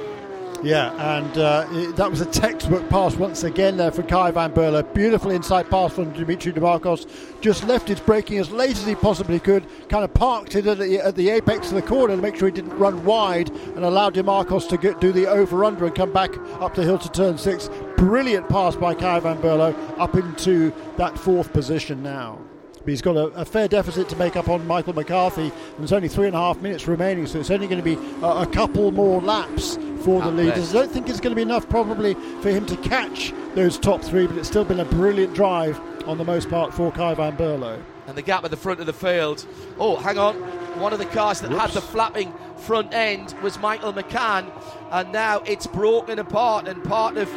Yeah, 0.64 0.94
and 1.18 1.38
uh, 1.38 1.68
it- 1.72 1.98
that 1.98 2.10
was 2.10 2.22
a 2.22 2.26
textbook 2.26 2.88
pass 2.90 3.16
once 3.16 3.44
again 3.44 3.76
there 3.76 3.92
for 3.92 4.02
Kay 4.02 4.32
Van 4.32 4.54
Berlo. 4.54 4.82
Beautiful 4.94 5.32
inside 5.32 5.70
pass 5.70 5.92
from 5.92 6.14
Dimitri 6.14 6.54
Demarcos. 6.54 7.06
Just 7.42 7.66
left 7.66 7.90
his 7.90 8.00
braking 8.00 8.38
as 8.40 8.50
late 8.50 8.78
as 8.78 8.86
he 8.86 8.96
possibly 8.96 9.42
could. 9.42 9.66
Kind 9.90 10.06
of 10.06 10.14
parked 10.14 10.56
it 10.56 10.66
at 10.66 10.78
the, 10.78 11.00
at 11.02 11.18
the 11.18 11.32
apex 11.32 11.68
of 11.68 11.76
the 11.76 11.82
corner 11.82 12.16
to 12.16 12.22
make 12.22 12.38
sure 12.38 12.48
he 12.48 12.54
didn't 12.54 12.78
run 12.78 13.04
wide 13.04 13.50
and 13.76 13.84
allowed 13.84 14.14
Demarcos 14.16 14.70
to 14.70 14.78
get, 14.78 15.02
do 15.02 15.12
the 15.12 15.28
over 15.28 15.66
under 15.66 15.86
and 15.86 15.94
come 15.96 16.14
back 16.14 16.32
up 16.62 16.76
the 16.76 16.84
hill 16.84 16.98
to 17.00 17.10
turn 17.12 17.38
six. 17.38 17.70
Brilliant 17.98 18.48
pass 18.48 18.74
by 18.78 18.96
Kay 18.96 19.20
Van 19.20 19.40
Berlo 19.42 19.76
up 20.00 20.16
into 20.16 20.72
that 20.96 21.20
fourth 21.20 21.52
position 21.52 22.02
now. 22.02 22.40
But 22.84 22.90
he's 22.90 23.02
got 23.02 23.16
a, 23.16 23.28
a 23.28 23.46
fair 23.46 23.68
deficit 23.68 24.10
to 24.10 24.16
make 24.18 24.36
up 24.36 24.50
on 24.50 24.68
Michael 24.68 24.94
McCarthy. 24.94 25.44
And 25.44 25.80
there's 25.80 25.94
only 25.94 26.10
three 26.10 26.28
and 26.28 26.36
a 26.36 26.40
half 26.40 26.62
minutes 26.62 26.88
remaining, 26.88 27.26
so 27.28 27.40
it's 27.40 27.52
only 27.52 27.68
going 27.68 27.82
to 27.82 27.84
be 27.84 27.96
a, 28.22 28.42
a 28.42 28.46
couple 28.48 28.92
more 28.92 29.22
laps 29.22 29.76
for 30.04 30.22
the 30.22 30.32
leaders. 30.32 30.56
best. 30.56 30.76
I 30.76 30.80
don't 30.80 30.92
think 30.92 31.10
it's 31.10 31.22
going 31.22 31.32
to 31.32 31.36
be 31.36 31.42
enough 31.44 31.70
probably 31.70 32.14
for 32.42 32.50
him 32.50 32.66
to 32.66 32.76
catch 32.78 33.34
those 33.56 33.78
top 33.78 34.02
three, 34.02 34.28
but 34.28 34.38
it's 34.38 34.50
still 34.50 34.66
been 34.66 34.82
a 34.82 34.86
brilliant 34.86 35.34
drive 35.34 35.80
on 36.08 36.18
the 36.18 36.26
most 36.26 36.50
part 36.50 36.74
for 36.74 36.92
Kay 36.92 37.14
Van 37.16 37.38
Berlo. 37.38 37.82
and 38.08 38.18
the 38.18 38.22
gap 38.22 38.44
at 38.44 38.52
the 38.52 38.58
front 38.58 38.82
of 38.82 38.86
the 38.86 38.92
field. 38.94 39.46
Oh, 39.80 39.96
hang 39.96 40.18
on. 40.18 40.36
One 40.82 40.92
of 40.92 41.00
the 41.00 41.06
cars 41.06 41.40
that 41.40 41.52
had 41.52 41.70
the 41.70 41.80
flapping 41.80 42.34
front 42.58 42.94
end 42.94 43.34
was 43.42 43.58
Michael 43.60 43.94
McCann, 43.94 44.52
and 44.92 45.14
now 45.14 45.40
it's 45.46 45.68
broken 45.68 46.20
apart, 46.20 46.68
and 46.68 46.84
part 46.84 47.16
of 47.16 47.30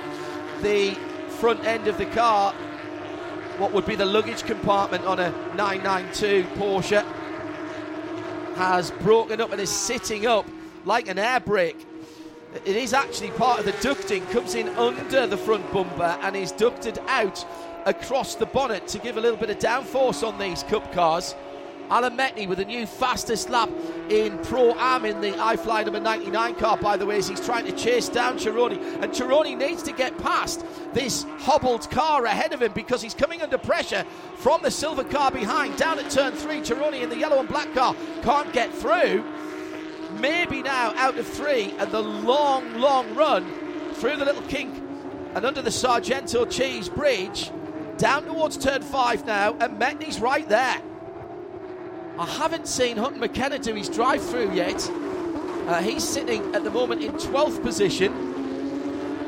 the 0.62 0.97
front 1.38 1.64
end 1.64 1.86
of 1.86 1.99
the 1.99 2.07
car, 2.07 2.53
what 3.59 3.72
would 3.72 3.86
be 3.86 3.94
the 3.94 4.04
luggage 4.04 4.42
compartment 4.44 5.04
on 5.04 5.18
a 5.18 5.30
992 5.54 6.44
Porsche, 6.57 7.04
has 8.57 8.90
broken 8.90 9.40
up 9.40 9.52
and 9.52 9.61
is 9.61 9.70
sitting 9.70 10.26
up 10.26 10.46
like 10.84 11.09
an 11.09 11.18
air 11.18 11.40
brake. 11.40 11.86
It 12.64 12.76
is 12.76 12.92
actually 12.94 13.30
part 13.32 13.59
of 13.59 13.66
the 13.66 13.72
ducting, 13.72 14.28
comes 14.30 14.54
in 14.54 14.68
under 14.70 15.26
the 15.26 15.36
front 15.36 15.70
bumper 15.72 16.18
and 16.22 16.34
is 16.36 16.52
ducted 16.52 16.98
out 17.07 17.44
across 17.84 18.34
the 18.34 18.46
bonnet 18.46 18.88
to 18.88 18.98
give 18.98 19.16
a 19.16 19.20
little 19.20 19.38
bit 19.38 19.50
of 19.50 19.59
downforce 19.59 20.26
on 20.26 20.38
these 20.38 20.62
cup 20.64 20.92
cars. 20.92 21.34
Alan 21.91 22.16
Metni 22.16 22.49
with 22.49 22.59
a 22.59 22.64
new 22.64 22.87
fastest 22.87 23.49
lap 23.49 23.70
in 24.09 24.39
Pro 24.39 24.74
Am 24.74 25.05
in 25.05 25.20
the 25.20 25.32
iFly 25.32 25.84
number 25.84 26.01
99 26.01 26.55
car, 26.57 26.76
by 26.76 26.97
the 26.97 27.07
way, 27.07 27.18
as 27.18 27.28
he's 27.28 27.45
trying 27.45 27.64
to 27.66 27.72
chase 27.72 28.09
down 28.09 28.39
Cironi. 28.39 28.78
And 29.03 29.12
Cironi 29.12 29.57
needs 29.57 29.82
to 29.84 29.93
get 29.93 30.16
past 30.18 30.64
this 30.93 31.24
hobbled 31.39 31.91
car 31.91 32.24
ahead 32.24 32.53
of 32.53 32.62
him 32.62 32.72
because 32.72 33.03
he's 33.03 33.14
coming 33.14 33.43
under 33.43 33.59
pressure 33.59 34.05
from 34.37 34.62
the 34.62 34.70
silver 34.70 35.05
car 35.05 35.30
behind. 35.30 35.76
Down 35.76 35.99
at 35.99 36.11
turn 36.11 36.32
three, 36.32 36.61
Cironi 36.61 37.03
in 37.03 37.09
the 37.09 37.18
yellow 37.18 37.39
and 37.39 37.49
black 37.49 37.72
car 37.72 37.95
can't 38.22 38.53
get 38.53 38.72
through. 38.72 39.24
Maybe 40.20 40.62
now 40.62 40.93
out 40.97 41.18
of 41.18 41.26
three, 41.26 41.74
and 41.78 41.91
the 41.93 42.01
long, 42.01 42.74
long 42.74 43.14
run 43.14 43.93
through 43.95 44.16
the 44.16 44.24
little 44.24 44.43
kink 44.43 44.74
and 45.34 45.45
under 45.45 45.61
the 45.62 45.70
Sargento 45.70 46.47
Cheese 46.47 46.89
Bridge. 46.89 47.51
Down 47.99 48.24
towards 48.24 48.57
turn 48.57 48.82
five 48.82 49.24
now, 49.26 49.55
and 49.61 49.78
Metni's 49.78 50.20
right 50.20 50.49
there. 50.49 50.80
I 52.19 52.25
haven't 52.25 52.67
seen 52.67 52.97
Hutton 52.97 53.21
McKenna 53.21 53.59
do 53.59 53.75
his 53.75 53.91
drive 53.91 54.23
through 54.23 54.53
yet. 54.55 54.91
Uh, 55.67 55.83
he's 55.83 56.03
sitting 56.03 56.55
at 56.55 56.64
the 56.64 56.71
moment 56.71 57.03
in 57.03 57.12
12th 57.12 57.62
position. 57.62 58.36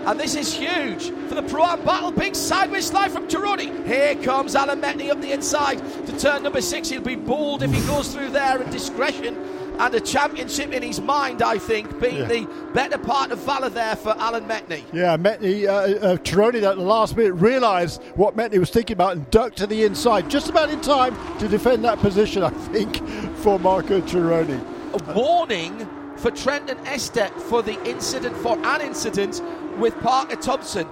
And 0.08 0.18
this 0.18 0.34
is 0.34 0.54
huge 0.54 1.10
for 1.28 1.34
the 1.34 1.42
Pro 1.42 1.64
Am 1.64 1.84
battle. 1.84 2.10
Big 2.10 2.34
sideways 2.34 2.86
slide 2.86 3.12
from 3.12 3.28
Cironi. 3.28 3.86
Here 3.86 4.14
comes 4.14 4.56
Alan 4.56 4.80
Metni 4.80 5.10
up 5.10 5.20
the 5.20 5.32
inside 5.32 5.76
to 6.06 6.18
turn 6.18 6.42
number 6.44 6.62
six. 6.62 6.88
He'll 6.88 7.02
be 7.02 7.14
bold 7.14 7.62
if 7.62 7.70
he 7.70 7.80
goes 7.82 8.14
through 8.14 8.30
there 8.30 8.58
and 8.58 8.72
discretion 8.72 9.36
and 9.78 9.94
a 9.94 10.00
championship 10.00 10.72
in 10.72 10.82
his 10.82 10.98
mind, 10.98 11.42
I 11.42 11.58
think, 11.58 12.00
being 12.00 12.20
yeah. 12.20 12.24
the 12.24 12.46
better 12.72 12.96
part 12.96 13.32
of 13.32 13.40
valour 13.40 13.68
there 13.68 13.96
for 13.96 14.16
Alan 14.16 14.48
Metni. 14.48 14.82
Yeah, 14.94 15.18
Metni, 15.18 15.66
uh, 15.66 15.72
uh, 15.72 16.16
Cironi 16.16 16.62
at 16.62 16.76
the 16.76 16.82
last 16.82 17.14
minute 17.14 17.34
realised 17.34 18.02
what 18.14 18.34
Metni 18.34 18.56
was 18.58 18.70
thinking 18.70 18.94
about 18.94 19.12
and 19.12 19.30
ducked 19.30 19.58
to 19.58 19.66
the 19.66 19.84
inside, 19.84 20.30
just 20.30 20.48
about 20.48 20.70
in 20.70 20.80
time 20.80 21.14
to 21.38 21.48
defend 21.48 21.84
that 21.84 21.98
position, 21.98 22.42
I 22.42 22.48
think, 22.48 23.06
for 23.40 23.60
Marco 23.60 24.00
Cironi. 24.00 24.58
A 24.94 25.12
warning 25.12 25.86
for 26.16 26.30
Trenton 26.30 26.78
Estep 26.78 27.30
for 27.42 27.62
the 27.62 27.80
incident, 27.88 28.36
for 28.38 28.58
an 28.64 28.80
incident 28.80 29.42
with 29.78 29.98
Parker 30.00 30.36
Thompson. 30.36 30.86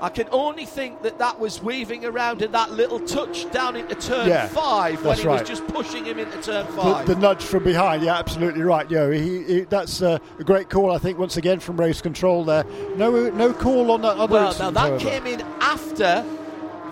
I 0.00 0.08
can 0.08 0.26
only 0.32 0.66
think 0.66 1.02
that 1.02 1.18
that 1.18 1.38
was 1.38 1.62
weaving 1.62 2.04
around 2.04 2.42
in 2.42 2.50
that 2.50 2.72
little 2.72 2.98
touch 2.98 3.48
down 3.52 3.76
into 3.76 3.94
turn 3.94 4.28
yeah, 4.28 4.48
five 4.48 5.04
when 5.04 5.16
he 5.16 5.24
right. 5.24 5.38
was 5.38 5.48
just 5.48 5.64
pushing 5.68 6.04
him 6.04 6.18
into 6.18 6.42
turn 6.42 6.66
five. 6.72 7.06
The, 7.06 7.14
the 7.14 7.20
nudge 7.20 7.44
from 7.44 7.62
behind, 7.62 8.02
yeah, 8.02 8.18
absolutely 8.18 8.62
right. 8.62 8.90
Yeah, 8.90 9.12
he, 9.12 9.44
he, 9.44 9.60
that's 9.60 10.02
a 10.02 10.20
great 10.44 10.68
call, 10.68 10.90
I 10.90 10.98
think, 10.98 11.18
once 11.18 11.36
again 11.36 11.60
from 11.60 11.76
race 11.76 12.00
control 12.00 12.44
there. 12.44 12.64
No, 12.96 13.30
no 13.30 13.52
call 13.52 13.92
on 13.92 14.02
that 14.02 14.16
other. 14.16 14.32
Well, 14.32 14.58
now 14.58 14.70
that 14.72 14.80
however. 14.80 14.98
came 14.98 15.26
in 15.26 15.40
after 15.60 16.24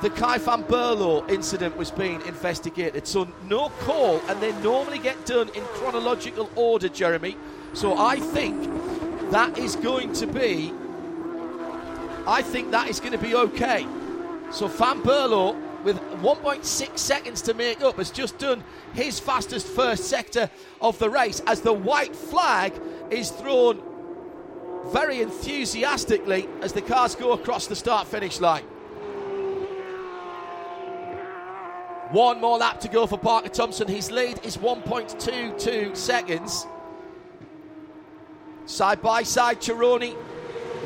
the 0.03 0.11
Kay 0.11 0.39
van 0.39 0.63
Berlo 0.63 1.29
incident 1.29 1.77
was 1.77 1.91
being 1.91 2.23
investigated. 2.27 3.09
So 3.09 3.27
no 3.49 3.71
call, 3.81 4.21
and 4.29 4.41
they 4.41 4.53
normally 4.63 4.99
get 4.99 5.27
done 5.27 5.49
in 5.49 5.65
chronological 5.65 6.49
order, 6.55 6.89
Jeremy. 6.89 7.37
So 7.73 7.99
I 7.99 8.21
think 8.21 8.71
that 9.33 9.59
is 9.59 9.75
going 9.75 10.13
to 10.15 10.29
be 10.29 10.73
I 12.27 12.43
think 12.43 12.71
that 12.71 12.89
is 12.89 13.01
going 13.01 13.13
to 13.13 13.19
be 13.19 13.35
okay. 13.35 13.87
So 14.51 14.67
Van 14.67 15.03
Berlo, 15.03 15.57
with 15.85 15.99
1.6 16.23 16.99
seconds 16.99 17.43
to 17.43 17.55
make 17.55 17.83
up, 17.83 17.97
has 17.97 18.11
just 18.11 18.39
done 18.39 18.63
his 18.93 19.19
fastest 19.21 19.67
first 19.67 20.05
sector 20.05 20.51
of 20.81 20.99
the 20.99 21.09
race 21.09 21.41
as 21.47 21.61
the 21.61 21.73
white 21.73 22.15
flag 22.15 22.73
is 23.11 23.31
thrown 23.31 23.83
very 24.89 25.21
enthusiastically 25.21 26.49
as 26.63 26.73
the 26.73 26.83
cars 26.83 27.15
go 27.15 27.33
across 27.33 27.67
the 27.67 27.77
start 27.77 28.07
finish 28.07 28.41
line. 28.41 28.65
One 32.11 32.41
more 32.41 32.59
lap 32.59 32.81
to 32.81 32.89
go 32.89 33.07
for 33.07 33.19
Parker 33.19 33.51
Thompson. 33.51 33.87
His 33.87 34.11
lead 34.11 34.45
is 34.45 34.57
1.22 34.57 35.97
seconds. 35.97 36.67
Side 38.67 39.01
by 39.01 39.23
side, 39.23 39.61
Cironi 39.61 40.17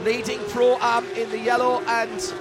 leading 0.04 0.38
Pro 0.50 0.76
Am 0.80 1.06
in 1.12 1.30
the 1.30 1.38
yellow 1.38 1.80
and 1.80 2.34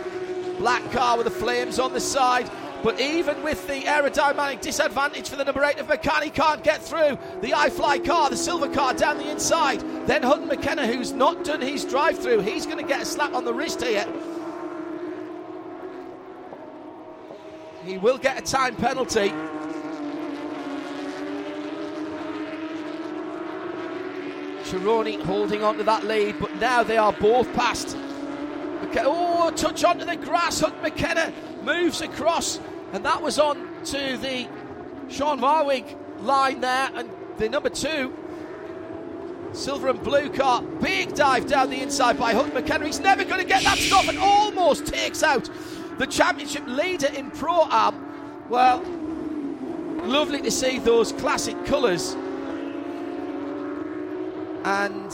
black 0.58 0.84
car 0.92 1.16
with 1.16 1.26
the 1.26 1.32
flames 1.32 1.80
on 1.80 1.94
the 1.94 2.00
side. 2.00 2.52
But 2.84 3.00
even 3.00 3.42
with 3.42 3.66
the 3.68 3.84
aerodynamic 3.84 4.60
disadvantage 4.60 5.30
for 5.30 5.38
the 5.38 5.46
number 5.46 5.64
eight 5.64 5.80
of 5.80 5.88
McCann, 5.88 6.34
can't 6.34 6.62
get 6.62 6.84
through. 6.84 7.18
The 7.40 7.52
iFly 7.52 8.06
car, 8.06 8.30
the 8.30 8.36
silver 8.36 8.68
car 8.68 8.94
down 8.94 9.18
the 9.18 9.32
inside. 9.32 9.80
Then 10.06 10.24
Hutton 10.24 10.48
McKenna, 10.50 10.86
who's 10.86 11.14
not 11.14 11.46
done 11.46 11.62
his 11.62 11.86
drive 11.86 12.20
through, 12.20 12.42
he's 12.42 12.66
going 12.66 12.80
to 12.80 12.84
get 12.84 13.02
a 13.02 13.06
slap 13.06 13.34
on 13.34 13.46
the 13.46 13.54
wrist 13.54 13.82
here. 13.82 14.06
He 17.86 17.98
will 17.98 18.18
get 18.18 18.38
a 18.38 18.42
time 18.42 18.76
penalty. 18.76 19.32
Cironi 24.74 25.22
holding 25.22 25.64
on 25.64 25.78
to 25.78 25.84
that 25.84 26.04
lead, 26.06 26.40
but 26.40 26.56
now 26.56 26.82
they 26.82 26.98
are 26.98 27.14
both 27.14 27.52
past. 27.54 27.96
Oh, 28.98 29.52
touch 29.56 29.84
onto 29.84 30.04
the 30.04 30.16
grass. 30.16 30.60
Hutton 30.62 30.82
McKenna 30.82 31.32
moves 31.64 32.02
across, 32.02 32.60
and 32.92 33.06
that 33.06 33.22
was 33.22 33.38
on 33.38 33.68
to 33.86 34.18
the 34.18 34.48
Sean 35.10 35.40
Varwig 35.40 35.96
line 36.22 36.62
there, 36.62 36.90
and 36.96 37.08
the 37.38 37.50
number 37.50 37.70
two. 37.70 38.18
Silver 39.52 39.90
and 39.90 40.02
blue 40.02 40.32
car, 40.32 40.64
big 40.64 41.14
dive 41.14 41.46
down 41.46 41.70
the 41.70 41.80
inside 41.80 42.18
by 42.18 42.34
Hutton 42.34 42.56
McKenna. 42.56 42.88
He's 42.88 43.00
never 43.00 43.24
going 43.24 43.42
to 43.42 43.48
get 43.48 43.64
that 43.64 43.78
stop 43.78 44.08
and 44.08 44.18
almost 44.18 44.88
takes 44.88 45.22
out 45.22 45.48
the 46.00 46.08
championship 46.08 46.64
leader 46.66 47.10
in 47.14 47.30
Pro 47.30 47.68
Am. 47.70 48.50
Well, 48.50 48.82
lovely 50.08 50.42
to 50.42 50.50
see 50.50 50.80
those 50.80 51.12
classic 51.12 51.64
colours 51.68 52.16
and 54.64 55.12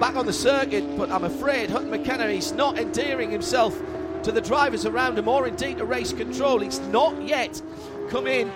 back 0.00 0.16
on 0.16 0.26
the 0.26 0.32
circuit, 0.32 0.96
but 0.96 1.10
I'm 1.10 1.24
afraid 1.24 1.70
Hutton 1.70 1.90
McKenna 1.90 2.26
is 2.26 2.52
not 2.52 2.78
endearing 2.78 3.30
himself 3.30 3.78
to 4.22 4.32
the 4.32 4.40
drivers 4.40 4.86
around 4.86 5.18
him 5.18 5.28
or 5.28 5.46
indeed 5.46 5.78
to 5.78 5.84
race 5.84 6.12
control. 6.12 6.60
He's 6.60 6.80
not 6.80 7.20
yet 7.22 7.60
come 8.08 8.26
in 8.26 8.50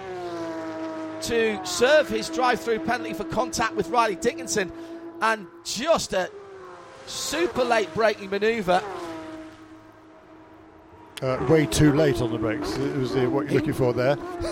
to 1.22 1.60
serve 1.64 2.08
his 2.08 2.28
drive 2.28 2.60
through 2.60 2.80
penalty 2.80 3.14
for 3.14 3.24
contact 3.24 3.74
with 3.74 3.88
Riley 3.88 4.16
Dickinson 4.16 4.72
and 5.22 5.46
just 5.64 6.12
a 6.12 6.30
super 7.06 7.64
late 7.64 7.92
braking 7.94 8.30
manoeuvre. 8.30 8.82
Uh, 11.22 11.46
way 11.48 11.64
too 11.66 11.92
late 11.92 12.20
on 12.20 12.32
the 12.32 12.38
brakes. 12.38 12.76
It 12.76 12.96
was 12.96 13.14
the, 13.14 13.26
what 13.26 13.46
you're 13.46 13.54
looking 13.54 13.72
for 13.72 13.92
there. 13.92 14.16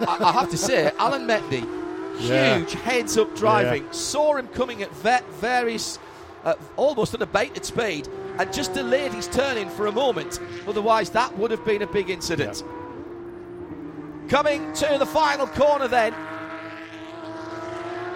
I, 0.00 0.18
I 0.20 0.32
have 0.32 0.50
to 0.50 0.56
say, 0.56 0.90
Alan 0.98 1.26
Metni 1.26 1.83
yeah. 2.18 2.58
huge 2.58 2.72
heads 2.72 3.16
up 3.18 3.34
driving. 3.36 3.84
Yeah. 3.84 3.90
Saw 3.92 4.36
him 4.36 4.48
coming 4.48 4.82
at 4.82 4.92
various, 4.94 5.98
uh, 6.44 6.54
almost 6.76 7.14
at 7.14 7.22
a 7.22 7.26
baited 7.26 7.64
speed, 7.64 8.08
and 8.38 8.52
just 8.52 8.74
delayed 8.74 9.12
his 9.12 9.28
turning 9.28 9.68
for 9.70 9.86
a 9.86 9.92
moment. 9.92 10.40
Otherwise, 10.66 11.10
that 11.10 11.36
would 11.38 11.50
have 11.50 11.64
been 11.64 11.82
a 11.82 11.86
big 11.86 12.10
incident. 12.10 12.62
Yeah. 12.64 14.28
Coming 14.28 14.72
to 14.74 14.96
the 14.98 15.06
final 15.06 15.46
corner, 15.46 15.88
then. 15.88 16.14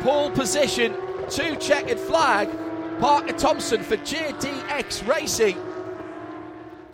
Pole 0.00 0.30
position, 0.30 0.94
two 1.28 1.56
checkered 1.56 1.98
flag. 1.98 2.48
Parker 3.00 3.32
Thompson 3.32 3.82
for 3.82 3.96
JDX 3.98 5.06
Racing. 5.06 5.56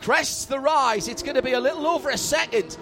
Crests 0.01 0.45
the 0.45 0.59
rise. 0.59 1.09
It's 1.09 1.23
going 1.23 1.37
to 1.37 1.43
be 1.43 1.53
a 1.53 1.61
little 1.61 1.87
over 1.87 2.11
a 2.11 2.19
second 2.19 2.77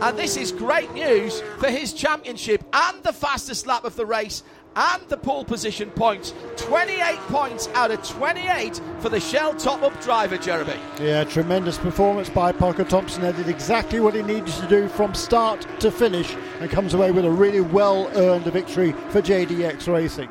and 0.00 0.18
this 0.18 0.36
is 0.36 0.52
great 0.52 0.92
news 0.94 1.40
for 1.58 1.68
his 1.68 1.92
championship 1.92 2.64
and 2.72 3.02
the 3.02 3.12
fastest 3.12 3.66
lap 3.66 3.84
of 3.84 3.96
the 3.96 4.06
race 4.06 4.42
and 4.76 5.02
the 5.08 5.16
pole 5.16 5.44
position 5.44 5.90
points. 5.90 6.32
28 6.56 7.16
points 7.28 7.68
out 7.74 7.90
of 7.90 8.02
28 8.06 8.80
for 9.00 9.08
the 9.08 9.20
Shell 9.20 9.54
top 9.54 9.82
up 9.82 10.00
driver, 10.00 10.38
Jeremy. 10.38 10.76
Yeah, 11.00 11.24
tremendous 11.24 11.76
performance 11.76 12.30
by 12.30 12.52
Parker 12.52 12.84
Thompson. 12.84 13.24
He 13.24 13.32
did 13.32 13.48
exactly 13.48 14.00
what 14.00 14.14
he 14.14 14.22
needed 14.22 14.46
to 14.46 14.68
do 14.68 14.88
from 14.88 15.14
start 15.14 15.66
to 15.80 15.90
finish 15.90 16.34
and 16.60 16.70
comes 16.70 16.94
away 16.94 17.10
with 17.10 17.24
a 17.24 17.30
really 17.30 17.60
well 17.60 18.10
earned 18.16 18.44
victory 18.44 18.92
for 19.10 19.20
JDX 19.20 19.92
Racing. 19.92 20.28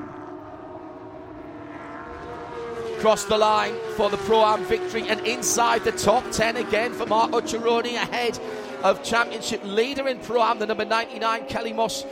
Cross 3.00 3.26
the 3.26 3.38
line 3.38 3.76
for 3.96 4.10
the 4.10 4.18
Pro 4.18 4.44
Am 4.44 4.64
victory 4.66 5.08
and 5.08 5.22
inside 5.22 5.84
the 5.86 5.92
top 5.94 6.30
10 6.32 6.58
again 6.58 6.92
for 6.94 7.06
Marco 7.06 7.40
Cironi 7.40 7.96
ahead 7.96 8.38
of 8.84 9.04
championship 9.04 9.62
leader 9.64 10.08
in 10.08 10.20
Pro 10.20 10.42
Am, 10.42 10.60
the 10.60 10.66
number 10.66 10.86
99 10.86 11.46
Kelly 11.48 11.74
Moss 11.74 12.04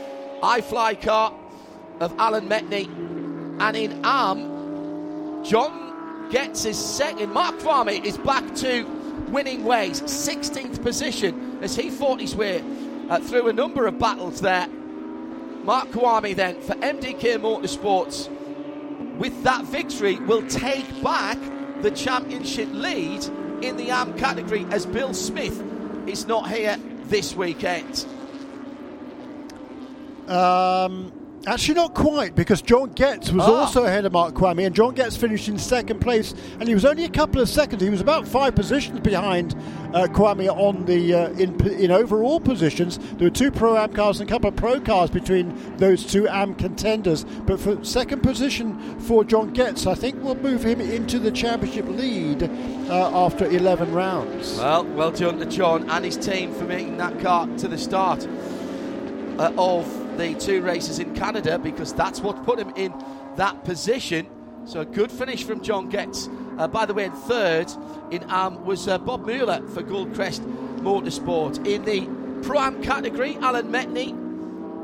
iFly 0.42 1.00
car 1.00 1.32
of 2.00 2.14
Alan 2.18 2.48
Metni. 2.48 2.86
And 3.60 3.76
in 3.76 4.00
Am, 4.04 5.44
John 5.44 6.28
gets 6.30 6.64
his 6.64 6.78
second. 6.78 7.32
Mark 7.32 7.56
Kvamme 7.58 8.04
is 8.04 8.18
back 8.18 8.54
to 8.56 8.84
winning 9.30 9.64
ways, 9.64 10.00
16th 10.02 10.82
position 10.82 11.58
as 11.62 11.74
he 11.74 11.90
fought 11.90 12.20
his 12.20 12.36
way 12.36 12.62
uh, 13.10 13.18
through 13.20 13.48
a 13.48 13.52
number 13.52 13.86
of 13.86 13.98
battles 13.98 14.40
there. 14.40 14.68
Mark 15.64 15.88
Kvamme 15.88 16.34
then 16.36 16.60
for 16.60 16.74
MDK 16.74 17.38
Motorsports 17.38 18.28
with 19.18 19.42
that 19.42 19.64
victory 19.64 20.16
will 20.16 20.46
take 20.46 21.02
back 21.02 21.38
the 21.82 21.90
championship 21.90 22.68
lead 22.72 23.24
in 23.62 23.76
the 23.76 23.90
AM 23.90 24.16
category 24.16 24.64
as 24.70 24.86
Bill 24.86 25.12
Smith 25.12 25.62
is 26.08 26.26
not 26.26 26.50
here 26.50 26.76
this 27.04 27.34
weekend. 27.34 28.06
Um, 30.26 31.12
Actually, 31.48 31.76
not 31.76 31.94
quite, 31.94 32.34
because 32.34 32.60
John 32.60 32.90
Getz 32.90 33.32
was 33.32 33.42
Ah. 33.46 33.60
also 33.60 33.84
ahead 33.84 34.04
of 34.04 34.12
Mark 34.12 34.34
Kvamme, 34.34 34.66
and 34.66 34.74
John 34.74 34.92
Getz 34.94 35.16
finished 35.16 35.48
in 35.48 35.56
second 35.56 35.98
place, 35.98 36.34
and 36.60 36.68
he 36.68 36.74
was 36.74 36.84
only 36.84 37.04
a 37.04 37.08
couple 37.08 37.40
of 37.40 37.48
seconds. 37.48 37.82
He 37.82 37.88
was 37.88 38.02
about 38.02 38.28
five 38.28 38.54
positions 38.54 39.00
behind 39.00 39.54
uh, 39.94 40.06
Kvamme 40.08 40.46
on 40.50 40.84
the 40.84 41.14
uh, 41.14 41.28
in 41.30 41.58
in 41.78 41.90
overall 41.90 42.38
positions. 42.38 42.98
There 43.16 43.24
were 43.26 43.30
two 43.34 43.50
pro 43.50 43.78
am 43.78 43.94
cars 43.94 44.20
and 44.20 44.28
a 44.28 44.32
couple 44.32 44.48
of 44.50 44.56
pro 44.56 44.78
cars 44.78 45.08
between 45.08 45.54
those 45.78 46.04
two 46.04 46.28
am 46.28 46.54
contenders. 46.54 47.24
But 47.46 47.58
for 47.58 47.82
second 47.82 48.22
position 48.22 48.78
for 49.00 49.24
John 49.24 49.54
Getz, 49.54 49.86
I 49.86 49.94
think 49.94 50.22
we'll 50.22 50.34
move 50.34 50.62
him 50.62 50.82
into 50.82 51.18
the 51.18 51.30
championship 51.30 51.86
lead 51.88 52.42
uh, 52.90 53.24
after 53.26 53.46
11 53.46 53.94
rounds. 53.94 54.58
Well, 54.58 54.84
well 54.84 55.10
done 55.12 55.38
to 55.38 55.46
John 55.46 55.88
and 55.88 56.04
his 56.04 56.18
team 56.18 56.52
for 56.52 56.64
making 56.64 56.98
that 56.98 57.18
car 57.20 57.46
to 57.56 57.68
the 57.68 57.78
start 57.78 58.28
uh, 59.38 59.52
of 59.56 59.86
the 60.18 60.34
two 60.34 60.62
races 60.62 60.98
in 60.98 61.14
Canada 61.14 61.58
because 61.58 61.92
that's 61.92 62.20
what 62.20 62.44
put 62.44 62.58
him 62.58 62.70
in 62.76 62.92
that 63.36 63.64
position. 63.64 64.26
So 64.64 64.80
a 64.80 64.84
good 64.84 65.10
finish 65.10 65.44
from 65.44 65.62
John 65.62 65.88
Getz. 65.88 66.28
Uh, 66.58 66.68
by 66.68 66.84
the 66.84 66.92
way, 66.92 67.04
in 67.04 67.12
third 67.12 67.70
in 68.10 68.22
AM 68.24 68.64
was 68.64 68.88
uh, 68.88 68.98
Bob 68.98 69.24
Mueller 69.24 69.66
for 69.68 69.82
Goldcrest 69.82 70.40
Motorsport. 70.80 71.66
In 71.66 71.84
the 71.84 72.06
Pro 72.46 72.58
Am 72.58 72.82
category, 72.82 73.36
Alan 73.36 73.70
Metni 73.70 74.10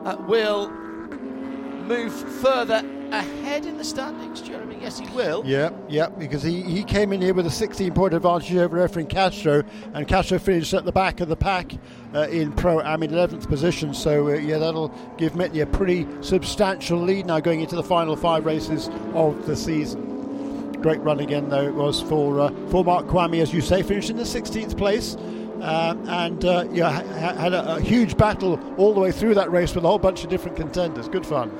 uh, 0.06 0.16
will 0.22 0.70
move 0.70 2.12
further 2.40 2.82
ahead 3.18 3.66
in 3.66 3.78
the 3.78 3.84
standings, 3.84 4.40
Jeremy. 4.40 4.78
Yes, 4.80 4.98
he 4.98 5.06
will. 5.14 5.42
Yeah, 5.44 5.70
yeah, 5.88 6.08
because 6.08 6.42
he, 6.42 6.62
he 6.62 6.84
came 6.84 7.12
in 7.12 7.20
here 7.20 7.34
with 7.34 7.46
a 7.46 7.50
16 7.50 7.92
point 7.94 8.14
advantage 8.14 8.54
over 8.56 8.76
Efren 8.76 9.08
Castro, 9.08 9.62
and 9.94 10.06
Castro 10.06 10.38
finished 10.38 10.74
at 10.74 10.84
the 10.84 10.92
back 10.92 11.20
of 11.20 11.28
the 11.28 11.36
pack 11.36 11.72
uh, 12.14 12.28
in 12.28 12.52
Pro 12.52 12.80
Am 12.80 13.02
in 13.02 13.10
11th 13.10 13.48
position. 13.48 13.94
So, 13.94 14.28
uh, 14.28 14.34
yeah, 14.34 14.58
that'll 14.58 14.88
give 15.16 15.32
Metni 15.32 15.62
a 15.62 15.66
pretty 15.66 16.06
substantial 16.20 17.00
lead 17.00 17.26
now 17.26 17.40
going 17.40 17.60
into 17.60 17.76
the 17.76 17.82
final 17.82 18.16
five 18.16 18.44
races 18.44 18.90
of 19.14 19.46
the 19.46 19.56
season. 19.56 20.72
Great 20.82 21.00
run 21.00 21.20
again, 21.20 21.48
though, 21.48 21.66
it 21.66 21.74
was 21.74 22.02
for, 22.02 22.40
uh, 22.40 22.50
for 22.68 22.84
Mark 22.84 23.06
Kvamme, 23.06 23.40
as 23.40 23.54
you 23.54 23.60
say, 23.60 23.82
finished 23.82 24.10
in 24.10 24.16
the 24.16 24.22
16th 24.22 24.76
place. 24.76 25.16
Um, 25.62 26.06
and 26.10 26.44
uh, 26.44 26.66
yeah, 26.72 26.90
had 27.16 27.54
a, 27.54 27.76
a 27.76 27.80
huge 27.80 28.18
battle 28.18 28.60
all 28.76 28.92
the 28.92 29.00
way 29.00 29.10
through 29.10 29.34
that 29.36 29.50
race 29.50 29.74
with 29.74 29.84
a 29.84 29.88
whole 29.88 29.98
bunch 29.98 30.22
of 30.22 30.28
different 30.28 30.58
contenders. 30.58 31.08
Good 31.08 31.24
fun. 31.24 31.50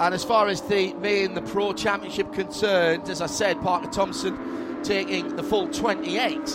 And 0.00 0.14
as 0.14 0.24
far 0.24 0.46
as 0.46 0.60
the 0.62 0.92
and 0.92 1.36
the 1.36 1.42
Pro 1.42 1.72
Championship 1.72 2.32
concerned, 2.32 3.08
as 3.08 3.20
I 3.20 3.26
said, 3.26 3.60
Parker 3.60 3.90
Thompson 3.90 4.82
taking 4.84 5.34
the 5.34 5.42
full 5.42 5.68
28 5.68 6.48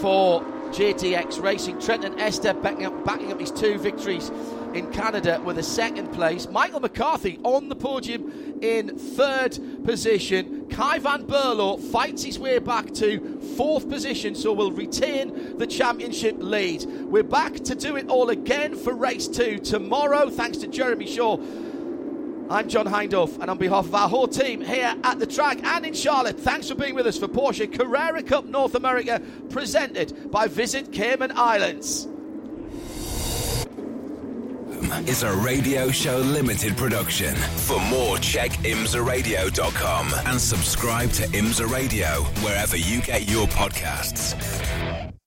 for 0.00 0.42
JDX 0.70 1.42
Racing. 1.42 1.80
Trenton 1.80 2.14
Estep 2.18 2.60
backing 2.62 2.86
up, 2.86 3.04
backing 3.04 3.32
up 3.32 3.40
his 3.40 3.50
two 3.50 3.78
victories 3.78 4.30
in 4.74 4.90
Canada 4.92 5.40
with 5.44 5.58
a 5.58 5.62
second 5.62 6.12
place. 6.12 6.48
Michael 6.48 6.80
McCarthy 6.80 7.38
on 7.42 7.68
the 7.68 7.76
podium 7.76 8.58
in 8.60 8.98
third 8.98 9.58
position. 9.84 10.66
Kay 10.68 10.98
Van 10.98 11.24
Berlo 11.24 11.80
fights 11.80 12.24
his 12.24 12.38
way 12.38 12.58
back 12.58 12.92
to 12.94 13.40
fourth 13.56 13.88
position, 13.88 14.34
so 14.34 14.52
will 14.52 14.72
retain 14.72 15.56
the 15.56 15.66
championship 15.66 16.36
lead. 16.38 16.84
We're 16.84 17.22
back 17.22 17.54
to 17.54 17.74
do 17.74 17.96
it 17.96 18.08
all 18.08 18.28
again 18.28 18.76
for 18.76 18.92
race 18.92 19.28
two 19.28 19.58
tomorrow, 19.58 20.28
thanks 20.28 20.58
to 20.58 20.66
Jeremy 20.66 21.06
Shaw. 21.06 21.38
I'm 22.50 22.68
John 22.68 22.86
Hindhaugh, 22.86 23.40
and 23.40 23.50
on 23.50 23.58
behalf 23.58 23.86
of 23.86 23.94
our 23.94 24.08
whole 24.08 24.28
team 24.28 24.60
here 24.60 24.94
at 25.04 25.18
the 25.18 25.26
track 25.26 25.62
and 25.62 25.84
in 25.84 25.94
Charlotte, 25.94 26.40
thanks 26.40 26.68
for 26.68 26.74
being 26.74 26.94
with 26.94 27.06
us 27.06 27.18
for 27.18 27.28
Porsche 27.28 27.72
Carrera 27.72 28.22
Cup 28.22 28.46
North 28.46 28.74
America, 28.74 29.20
presented 29.50 30.30
by 30.30 30.46
Visit 30.46 30.92
Cayman 30.92 31.32
Islands. 31.36 32.08
is 35.06 35.22
a 35.22 35.32
radio 35.36 35.90
show 35.90 36.18
limited 36.18 36.76
production. 36.76 37.34
For 37.34 37.80
more, 37.80 38.18
check 38.18 38.50
imsaradio.com 38.52 40.12
and 40.26 40.40
subscribe 40.40 41.10
to 41.12 41.22
Imsa 41.28 41.70
Radio 41.70 42.06
wherever 42.42 42.76
you 42.76 43.00
get 43.02 43.28
your 43.28 43.46
podcasts. 43.48 45.17